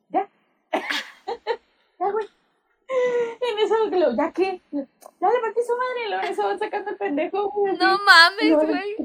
ya. 0.09 0.28
Ya 1.99 2.11
güey. 2.11 2.26
En 2.88 3.59
eso 3.59 3.74
que 3.91 3.97
lo 3.99 4.16
ya 4.16 4.32
qué 4.32 4.61
ya 4.72 4.80
le 4.80 5.41
partí 5.41 5.61
su 5.62 5.76
madre 5.76 6.07
y 6.07 6.09
luego 6.09 6.24
eso 6.24 6.43
van 6.45 6.59
sacando 6.59 6.91
el 6.91 6.97
pendejo 6.97 7.51
güey. 7.51 7.76
No 7.76 7.99
mames, 7.99 8.66
güey. 8.66 8.97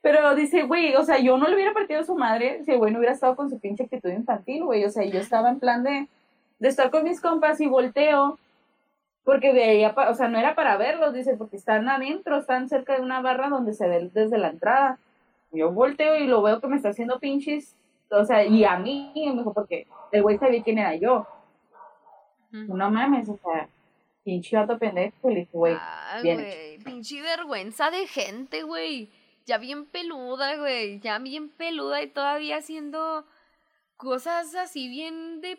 Pero 0.00 0.34
dice, 0.34 0.62
güey, 0.62 0.94
o 0.94 1.02
sea, 1.04 1.18
yo 1.18 1.36
no 1.38 1.48
le 1.48 1.54
hubiera 1.54 1.72
partido 1.72 2.00
a 2.00 2.04
su 2.04 2.14
madre 2.16 2.62
si 2.64 2.70
el 2.70 2.78
güey 2.78 2.92
no 2.92 2.98
hubiera 2.98 3.14
estado 3.14 3.34
con 3.34 3.50
su 3.50 3.58
pinche 3.58 3.84
actitud 3.84 4.10
infantil, 4.10 4.64
güey. 4.64 4.84
O 4.84 4.90
sea, 4.90 5.04
yo 5.04 5.18
estaba 5.20 5.48
en 5.50 5.58
plan 5.58 5.82
de, 5.82 6.06
de 6.60 6.68
estar 6.68 6.90
con 6.90 7.02
mis 7.04 7.20
compas 7.20 7.60
y 7.60 7.66
volteo, 7.66 8.38
porque 9.24 9.84
apa- 9.84 10.08
o 10.10 10.14
sea, 10.14 10.28
no 10.28 10.38
era 10.38 10.54
para 10.54 10.76
verlos, 10.76 11.12
dice, 11.14 11.36
porque 11.36 11.56
están 11.56 11.88
adentro, 11.88 12.38
están 12.38 12.68
cerca 12.68 12.94
de 12.94 13.02
una 13.02 13.20
barra 13.20 13.48
donde 13.48 13.74
se 13.74 13.88
ve 13.88 14.08
desde 14.14 14.38
la 14.38 14.48
entrada. 14.50 14.98
Yo 15.50 15.72
volteo 15.72 16.16
y 16.16 16.26
lo 16.26 16.42
veo 16.42 16.60
que 16.60 16.68
me 16.68 16.76
está 16.76 16.90
haciendo 16.90 17.18
pinches, 17.18 17.74
o 18.10 18.24
sea, 18.24 18.44
y 18.44 18.64
a 18.64 18.78
mí, 18.78 19.12
me 19.14 19.32
dijo, 19.32 19.52
porque 19.52 19.86
el 20.12 20.22
güey 20.22 20.38
sabía 20.38 20.62
quién 20.62 20.78
era 20.78 20.94
yo. 20.94 21.26
No 22.50 22.90
mames, 22.90 23.28
o 23.28 23.36
sea, 23.36 23.68
pinche 24.24 24.56
vato 24.56 24.78
pendejo, 24.78 25.16
güey, 25.52 25.76
Ay, 25.78 26.22
bien 26.22 26.36
güey, 26.38 26.78
pinche 26.78 27.20
vergüenza 27.20 27.90
de 27.90 28.06
gente, 28.06 28.62
güey. 28.62 29.10
Ya 29.48 29.56
bien 29.56 29.86
peluda, 29.86 30.56
güey. 30.58 31.00
Ya 31.00 31.18
bien 31.18 31.48
peluda 31.48 32.02
y 32.02 32.08
todavía 32.08 32.58
haciendo 32.58 33.26
cosas 33.96 34.54
así 34.54 34.88
bien 34.88 35.40
de 35.40 35.58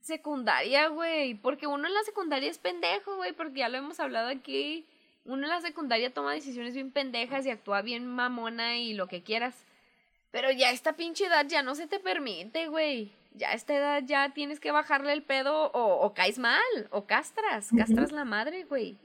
secundaria, 0.00 0.86
güey. 0.86 1.34
Porque 1.34 1.66
uno 1.66 1.88
en 1.88 1.94
la 1.94 2.04
secundaria 2.04 2.48
es 2.48 2.58
pendejo, 2.58 3.16
güey. 3.16 3.32
Porque 3.32 3.58
ya 3.58 3.68
lo 3.68 3.78
hemos 3.78 3.98
hablado 3.98 4.28
aquí. 4.28 4.86
Uno 5.24 5.42
en 5.42 5.48
la 5.48 5.60
secundaria 5.60 6.14
toma 6.14 6.34
decisiones 6.34 6.74
bien 6.74 6.92
pendejas 6.92 7.44
y 7.46 7.50
actúa 7.50 7.82
bien 7.82 8.06
mamona 8.06 8.78
y 8.78 8.94
lo 8.94 9.08
que 9.08 9.24
quieras. 9.24 9.56
Pero 10.30 10.52
ya 10.52 10.70
esta 10.70 10.92
pinche 10.92 11.26
edad 11.26 11.46
ya 11.48 11.64
no 11.64 11.74
se 11.74 11.88
te 11.88 11.98
permite, 11.98 12.68
güey. 12.68 13.10
Ya 13.34 13.50
a 13.50 13.54
esta 13.54 13.74
edad 13.74 14.04
ya 14.06 14.32
tienes 14.34 14.60
que 14.60 14.70
bajarle 14.70 15.12
el 15.14 15.24
pedo 15.24 15.72
o, 15.72 16.06
o 16.06 16.14
caes 16.14 16.38
mal, 16.38 16.88
o 16.90 17.06
castras, 17.06 17.70
castras 17.76 18.12
la 18.12 18.24
madre, 18.24 18.62
güey. 18.66 18.96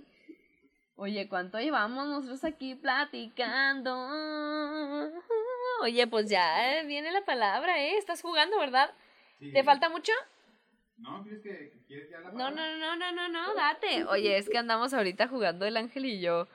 Oye, 0.97 1.27
¿cuánto 1.27 1.59
llevamos 1.59 2.07
nosotros 2.07 2.43
aquí 2.45 2.75
platicando? 2.75 3.93
Oye, 5.81 6.07
pues 6.07 6.29
ya 6.29 6.83
viene 6.85 7.11
la 7.11 7.25
palabra, 7.25 7.81
¿eh? 7.83 7.97
Estás 7.97 8.21
jugando, 8.21 8.57
¿verdad? 8.59 8.91
Sí. 9.39 9.51
¿Te 9.51 9.63
falta 9.63 9.89
mucho? 9.89 10.13
¿No? 10.97 11.21
¿Quieres 11.23 11.41
que, 11.43 11.49
que 11.71 11.83
quieres 11.87 12.09
ya 12.09 12.19
la 12.21 12.29
No, 12.31 12.37
palabra? 12.37 12.55
no, 12.77 12.95
no, 12.95 12.95
no, 12.95 13.11
no, 13.11 13.27
no, 13.29 13.53
date. 13.55 14.05
Oye, 14.05 14.37
es 14.37 14.47
que 14.49 14.57
andamos 14.57 14.93
ahorita 14.93 15.27
jugando 15.27 15.65
el 15.65 15.75
ángel 15.75 16.05
y 16.05 16.21
yo 16.21 16.47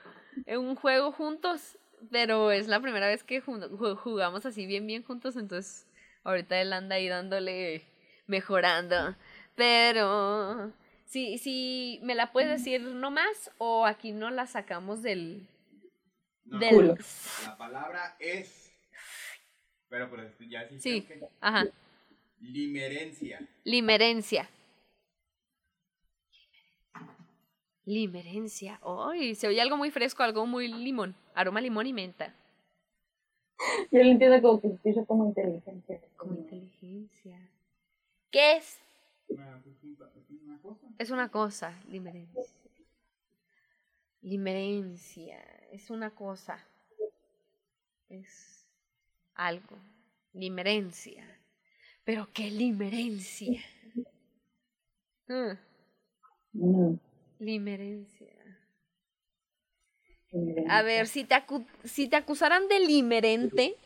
en 0.47 0.61
un 0.61 0.75
juego 0.75 1.13
juntos, 1.13 1.77
pero 2.11 2.51
es 2.51 2.67
la 2.67 2.81
primera 2.81 3.07
vez 3.09 3.23
que 3.23 3.43
jugamos 3.43 4.47
así 4.47 4.65
bien, 4.65 4.87
bien 4.87 5.03
juntos, 5.03 5.37
entonces 5.37 5.87
ahorita 6.25 6.59
él 6.61 6.73
anda 6.73 6.97
ahí 6.97 7.09
dándole, 7.09 7.83
mejorando. 8.27 9.15
Pero, 9.55 10.73
si, 11.11 11.39
si 11.39 11.99
me 12.03 12.15
la 12.15 12.31
puedes 12.33 12.51
decir 12.51 12.81
nomás 12.83 13.51
o 13.59 13.85
aquí 13.85 14.13
no 14.13 14.31
la 14.31 14.47
sacamos 14.47 15.03
del... 15.03 15.47
No, 16.45 16.59
del... 16.59 16.71
Culo. 16.75 16.95
La 17.45 17.57
palabra 17.57 18.17
es. 18.21 18.73
Pero, 19.89 20.09
pero 20.11 20.31
ya 20.49 20.69
sí. 20.69 20.79
Sí. 20.81 21.03
que- 21.03 21.21
Ajá. 21.41 21.67
Limerencia. 22.41 23.47
Limerencia. 23.65 24.49
Limerencia. 27.85 28.81
Ay, 28.85 29.35
se 29.35 29.49
oye 29.49 29.61
algo 29.61 29.77
muy 29.77 29.91
fresco, 29.91 30.23
algo 30.23 30.47
muy 30.47 30.69
limón. 30.69 31.15
Aroma 31.35 31.61
limón 31.61 31.87
y 31.87 31.93
menta. 31.93 32.35
Yo 33.91 34.03
lo 34.03 34.11
entiendo 34.11 34.41
como 34.41 34.61
que 34.81 34.93
se 34.95 35.05
como 35.05 35.27
inteligencia. 35.27 36.01
Como 36.17 36.35
inteligencia. 36.35 37.39
¿Qué 38.31 38.57
es? 38.57 38.79
Pues, 39.31 40.77
un- 40.83 40.95
es 40.99 41.11
una 41.11 41.29
cosa. 41.31 41.73
Limerencia. 41.89 42.43
Limerencia. 44.23 45.39
Es 45.73 45.91
una 45.91 46.11
cosa. 46.11 46.59
Es 48.09 48.67
algo. 49.35 49.79
Limerencia. 50.33 51.25
Pero 52.05 52.29
qué 52.33 52.51
limerencia. 52.51 53.63
Mm, 55.29 56.95
limerencia. 57.39 58.29
A 60.69 60.83
ver, 60.83 61.07
si 61.09 61.25
te, 61.25 61.35
acu- 61.35 61.67
si 61.85 62.09
te 62.09 62.17
acusaran 62.17 62.67
de 62.69 62.81
limerente. 62.81 63.77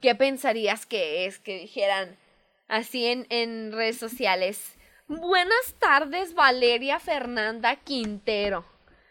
¿qué 0.00 0.14
pensarías 0.14 0.86
que 0.86 1.26
es? 1.26 1.38
Que 1.40 1.58
dijeran 1.58 2.16
así 2.68 3.06
en, 3.06 3.26
en 3.30 3.72
redes 3.72 3.98
sociales. 3.98 4.76
Buenas 5.08 5.74
tardes, 5.78 6.34
Valeria 6.34 7.00
Fernanda 7.00 7.76
Quintero. 7.76 8.64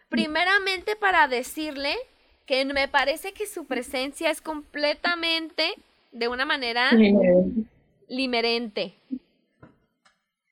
Primeramente 0.10 0.96
para 0.96 1.28
decirle 1.28 1.96
que 2.46 2.64
me 2.66 2.88
parece 2.88 3.34
que 3.34 3.46
su 3.46 3.66
presencia 3.66 4.30
es 4.30 4.42
completamente 4.42 5.74
de 6.12 6.28
una 6.28 6.46
manera 6.46 6.92
limerente. 8.08 8.94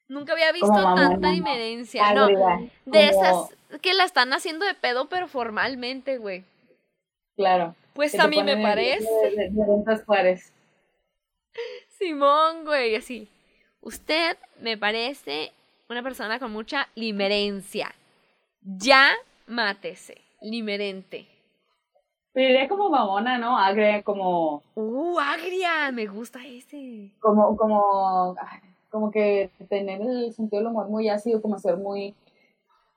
Nunca 0.07 0.33
había 0.33 0.51
visto 0.51 0.73
tanta 0.73 1.31
limerencia. 1.31 2.13
No, 2.13 2.27
de 2.27 2.33
como- 2.85 2.95
esas 2.95 3.79
que 3.81 3.93
la 3.93 4.03
están 4.03 4.33
haciendo 4.33 4.65
de 4.65 4.73
pedo, 4.73 5.09
pero 5.09 5.27
formalmente, 5.27 6.17
güey. 6.17 6.43
Claro. 7.35 7.75
Pues 7.93 8.17
a 8.19 8.27
mí 8.27 8.43
me 8.43 8.57
parece. 8.57 9.07
De, 9.35 9.49
de, 9.51 10.03
Juárez. 10.05 10.51
Simón, 11.97 12.65
güey, 12.65 12.95
así. 12.95 13.27
Usted 13.81 14.37
me 14.61 14.77
parece 14.77 15.51
una 15.89 16.03
persona 16.03 16.39
con 16.39 16.51
mucha 16.51 16.87
limerencia. 16.95 17.93
Ya 18.61 19.13
mátese. 19.47 20.21
Limerente. 20.41 21.27
Pero 22.33 22.49
iría 22.49 22.67
como 22.67 22.89
mamona, 22.89 23.37
¿no? 23.37 23.57
Agria, 23.57 24.03
como, 24.03 24.63
Uh, 24.75 25.17
agria, 25.19 25.91
me 25.91 26.05
gusta 26.07 26.45
ese. 26.45 27.11
como, 27.19 27.55
como, 27.57 28.35
ay, 28.39 28.59
como 28.89 29.11
que 29.11 29.49
tener 29.69 30.01
el 30.01 30.33
sentido 30.33 30.61
del 30.61 30.71
humor 30.71 30.87
muy 30.89 31.09
ácido, 31.09 31.41
como 31.41 31.57
ser 31.59 31.77
muy 31.77 32.13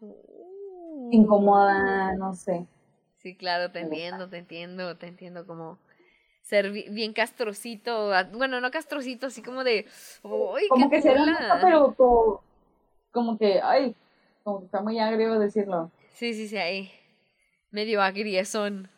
Uh. 0.00 1.08
incómoda, 1.12 2.14
no 2.16 2.34
sé. 2.34 2.66
Sí, 3.16 3.36
claro, 3.36 3.70
te 3.72 3.80
entiendo, 3.80 4.28
te 4.28 4.38
entiendo, 4.38 4.96
te 4.96 5.06
entiendo 5.08 5.46
como 5.46 5.78
ser 6.48 6.70
bi- 6.70 6.88
bien 6.88 7.12
castrocito, 7.12 8.12
ah, 8.14 8.24
bueno, 8.32 8.60
no 8.60 8.70
castrocito, 8.70 9.26
así 9.26 9.42
como 9.42 9.64
de, 9.64 9.86
uy, 10.22 10.62
Como 10.68 10.88
qué 10.88 10.96
que 10.96 11.02
ser 11.02 11.16
chula". 11.18 11.22
honesta, 11.36 11.60
pero 11.62 11.94
como, 11.94 12.42
como 13.12 13.38
que, 13.38 13.60
ay, 13.62 13.94
como 14.44 14.60
que 14.60 14.64
está 14.66 14.80
muy 14.80 14.98
agrio 14.98 15.38
decirlo. 15.38 15.90
Sí, 16.14 16.32
sí, 16.32 16.48
sí, 16.48 16.56
ahí, 16.56 16.90
medio 17.70 18.00
agriezón. 18.02 18.88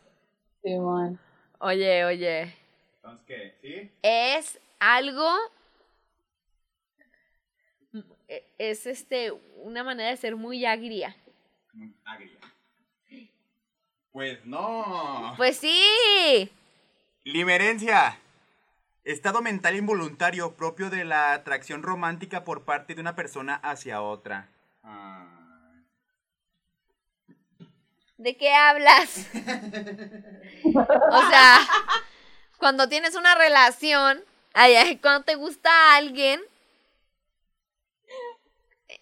Simón. 0.62 1.18
Oye, 1.58 2.04
oye, 2.04 2.54
Entonces, 2.96 3.26
¿qué? 3.26 3.54
¿Sí? 3.60 3.90
es 4.02 4.60
algo 4.78 5.28
mm, 7.92 8.00
e- 8.28 8.44
es 8.58 8.86
este 8.86 9.32
una 9.56 9.82
manera 9.82 10.10
de 10.10 10.16
ser 10.16 10.36
muy 10.36 10.64
agria. 10.64 11.16
Muy 11.72 11.92
agria. 12.04 12.38
Pues 14.12 14.44
no. 14.44 15.34
Pues 15.36 15.56
sí. 15.58 16.50
Limerencia. 17.24 18.18
Estado 19.04 19.42
mental 19.42 19.76
involuntario 19.76 20.56
propio 20.56 20.88
de 20.88 21.04
la 21.04 21.32
atracción 21.32 21.82
romántica 21.82 22.44
por 22.44 22.64
parte 22.64 22.94
de 22.94 23.00
una 23.00 23.14
persona 23.14 23.56
hacia 23.56 24.02
otra. 24.02 24.48
Ah. 24.82 25.26
¿De 28.16 28.36
qué 28.36 28.54
hablas? 28.54 29.26
o 30.64 31.30
sea, 31.30 31.58
cuando 32.58 32.88
tienes 32.88 33.14
una 33.14 33.34
relación, 33.34 34.22
cuando 35.02 35.24
te 35.24 35.34
gusta 35.34 35.70
a 35.70 35.96
alguien, 35.96 36.40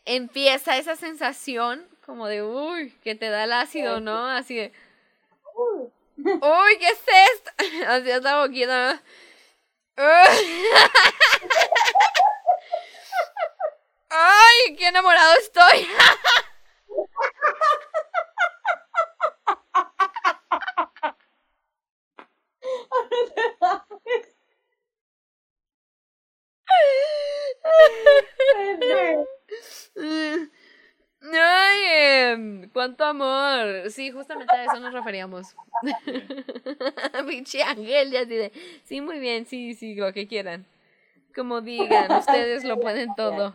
empieza 0.04 0.76
esa 0.76 0.96
sensación 0.96 1.86
como 2.04 2.26
de, 2.26 2.42
uy, 2.42 2.90
que 3.04 3.14
te 3.14 3.28
da 3.28 3.44
el 3.44 3.52
ácido, 3.52 4.00
¿no? 4.00 4.26
Así 4.26 4.56
de, 4.56 4.72
uy, 6.34 6.78
¿qué 6.78 6.88
es 6.88 7.00
esto? 7.34 7.50
Así 7.88 8.10
esta 8.10 8.40
boquita. 8.40 9.02
¡Ay, 14.10 14.76
qué 14.76 14.88
enamorado 14.88 15.34
estoy! 15.38 15.88
Ay, 31.32 31.78
em, 32.32 32.70
cuánto 32.70 33.04
amor. 33.04 33.37
Sí, 33.90 34.10
justamente 34.10 34.52
a 34.54 34.64
eso 34.64 34.80
nos 34.80 34.92
referíamos. 34.92 35.54
Pinche 37.28 37.62
Ángel, 37.62 38.10
ya 38.10 38.24
de, 38.24 38.52
sí, 38.84 39.00
muy 39.00 39.18
bien, 39.18 39.46
sí, 39.46 39.74
sí, 39.74 39.94
lo 39.94 40.12
que 40.12 40.26
quieran. 40.26 40.64
Como 41.34 41.60
digan, 41.60 42.10
ustedes 42.18 42.64
lo 42.64 42.80
pueden 42.80 43.14
todo. 43.14 43.54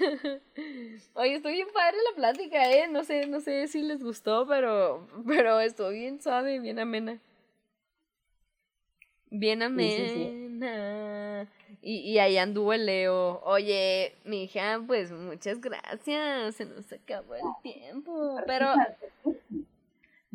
Oye, 1.14 1.34
estoy 1.36 1.52
bien 1.54 1.68
padre 1.72 1.96
la 2.10 2.16
plática, 2.16 2.70
eh. 2.70 2.88
No 2.88 3.04
sé, 3.04 3.26
no 3.26 3.40
sé 3.40 3.68
si 3.68 3.82
les 3.82 4.02
gustó, 4.02 4.46
pero, 4.46 5.06
pero 5.26 5.60
estoy 5.60 6.00
bien 6.00 6.20
suave, 6.20 6.60
bien 6.60 6.78
amena. 6.78 7.18
Bien 9.30 9.60
Sí, 9.60 9.66
sí, 9.90 10.08
sí. 10.08 10.24
amena. 10.28 11.48
Y, 11.82 11.98
y 12.12 12.18
ahí 12.18 12.38
anduvo 12.38 12.72
el 12.72 12.86
Leo. 12.86 13.40
Oye, 13.44 14.14
mi 14.24 14.44
hija, 14.44 14.80
pues 14.86 15.10
muchas 15.10 15.60
gracias. 15.60 16.54
Se 16.54 16.64
nos 16.66 16.92
acabó 16.92 17.34
el 17.34 17.42
tiempo. 17.62 18.40
Pero 18.46 18.68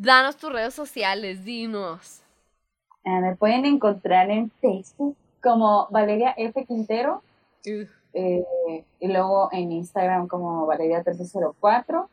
danos 0.00 0.36
tus 0.36 0.52
redes 0.52 0.74
sociales, 0.74 1.44
dinos. 1.44 2.22
Ah, 3.04 3.20
me 3.20 3.36
pueden 3.36 3.64
encontrar 3.64 4.30
en 4.30 4.50
Facebook 4.60 5.16
como 5.42 5.88
Valeria 5.90 6.34
F. 6.36 6.64
Quintero 6.66 7.22
Uh, 7.66 7.86
eh, 8.14 8.84
y 8.98 9.08
luego 9.08 9.50
en 9.52 9.72
Instagram 9.72 10.26
como 10.26 10.66
Valeria1304. 10.66 12.08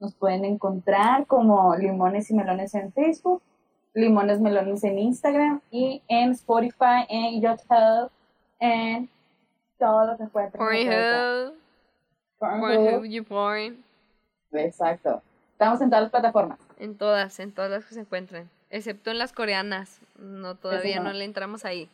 Nos 0.00 0.14
pueden 0.14 0.44
encontrar 0.44 1.26
como 1.26 1.76
Limones 1.76 2.30
y 2.30 2.34
Melones 2.34 2.74
en 2.74 2.92
Facebook, 2.92 3.40
Limones 3.94 4.40
Melones 4.40 4.82
en 4.82 4.98
Instagram 4.98 5.60
y 5.70 6.02
en 6.08 6.32
Spotify, 6.32 7.06
en 7.08 7.40
YouTube, 7.40 8.10
en 8.58 9.08
todo 9.78 10.06
lo 10.06 10.16
que 10.16 10.24
encuentren. 10.24 10.58
Pornhub, 10.58 11.54
Pornhub, 12.38 13.04
YouPorn. 13.04 13.84
Exacto. 14.52 15.22
Estamos 15.52 15.80
en 15.80 15.88
todas 15.88 16.02
las 16.02 16.10
plataformas. 16.10 16.58
En 16.82 16.98
todas, 16.98 17.38
en 17.38 17.52
todas 17.52 17.70
las 17.70 17.84
que 17.84 17.94
se 17.94 18.00
encuentren. 18.00 18.50
Excepto 18.68 19.12
en 19.12 19.18
las 19.18 19.32
coreanas. 19.32 20.00
No, 20.18 20.56
todavía 20.56 20.96
no. 20.96 21.04
no 21.04 21.12
le 21.12 21.24
entramos 21.24 21.64
ahí. 21.64 21.88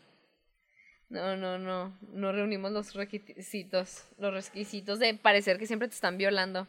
No, 1.11 1.37
no, 1.37 1.59
no. 1.59 1.93
No 2.15 2.33
reunimos 2.33 2.73
los 2.73 2.95
requisitos. 2.95 4.07
Los 4.17 4.33
requisitos 4.33 4.99
de 4.99 5.13
parecer 5.13 5.59
que 5.59 5.67
siempre 5.67 5.89
te 5.89 5.95
están 5.95 6.17
violando. 6.17 6.67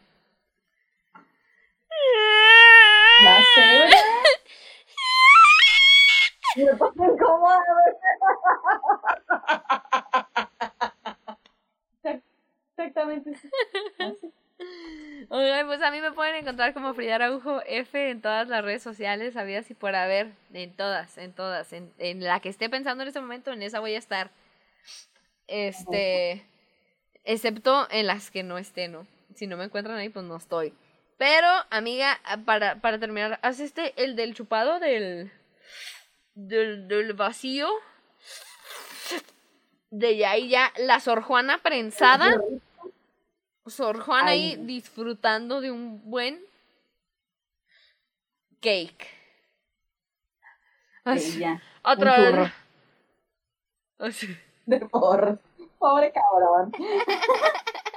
No 3.23 3.37
sé, 3.55 3.61
¿verdad? 3.79 3.97
Exactamente. 12.75 13.31
Así. 13.97 14.33
Pues 15.29 15.83
a 15.83 15.91
mí 15.91 16.01
me 16.01 16.11
pueden 16.11 16.35
encontrar 16.37 16.73
como 16.73 16.95
Frida 16.95 17.15
Araujo 17.15 17.61
F 17.67 18.09
en 18.09 18.19
todas 18.19 18.47
las 18.47 18.63
redes 18.63 18.81
sociales, 18.81 19.35
sabidas 19.35 19.69
y 19.69 19.75
por 19.75 19.95
haber. 19.95 20.31
En 20.53 20.73
todas, 20.73 21.19
en 21.19 21.33
todas. 21.33 21.71
En, 21.71 22.23
la 22.23 22.39
que 22.39 22.49
esté 22.49 22.67
pensando 22.67 23.03
en 23.03 23.09
ese 23.09 23.21
momento, 23.21 23.51
en 23.51 23.61
esa 23.61 23.79
voy 23.79 23.93
a 23.93 23.99
estar. 23.99 24.31
Este. 25.47 26.43
Excepto 27.25 27.87
en 27.91 28.07
las 28.07 28.31
que 28.31 28.41
no 28.41 28.57
esté, 28.57 28.87
¿no? 28.87 29.05
Si 29.35 29.45
no 29.45 29.55
me 29.55 29.65
encuentran 29.65 29.97
ahí, 29.97 30.09
pues 30.09 30.25
no 30.25 30.35
estoy. 30.35 30.73
Pero, 31.19 31.47
amiga, 31.69 32.19
para, 32.45 32.81
para 32.81 32.97
terminar, 32.97 33.39
haz 33.43 33.59
este, 33.59 33.93
el 34.03 34.15
del 34.15 34.33
chupado 34.33 34.79
del, 34.79 35.31
del, 36.33 36.87
del 36.87 37.13
vacío. 37.13 37.69
De 39.91 40.17
ya 40.17 40.37
y 40.37 40.49
ya, 40.49 40.73
la 40.77 40.99
Sor 40.99 41.21
Juana 41.21 41.59
prensada. 41.59 42.35
Sor 43.69 43.99
Juana 44.01 44.31
ahí 44.31 44.55
Ay. 44.57 44.65
disfrutando 44.65 45.61
de 45.61 45.71
un 45.71 46.01
buen 46.09 46.39
cake. 48.61 49.07
Así, 51.03 51.43
Otra 51.83 52.17
vez. 52.19 52.51
Así. 53.97 54.37
de 54.65 54.79
por. 54.81 55.39
Pobre 55.79 56.11
cabrón. 56.11 56.71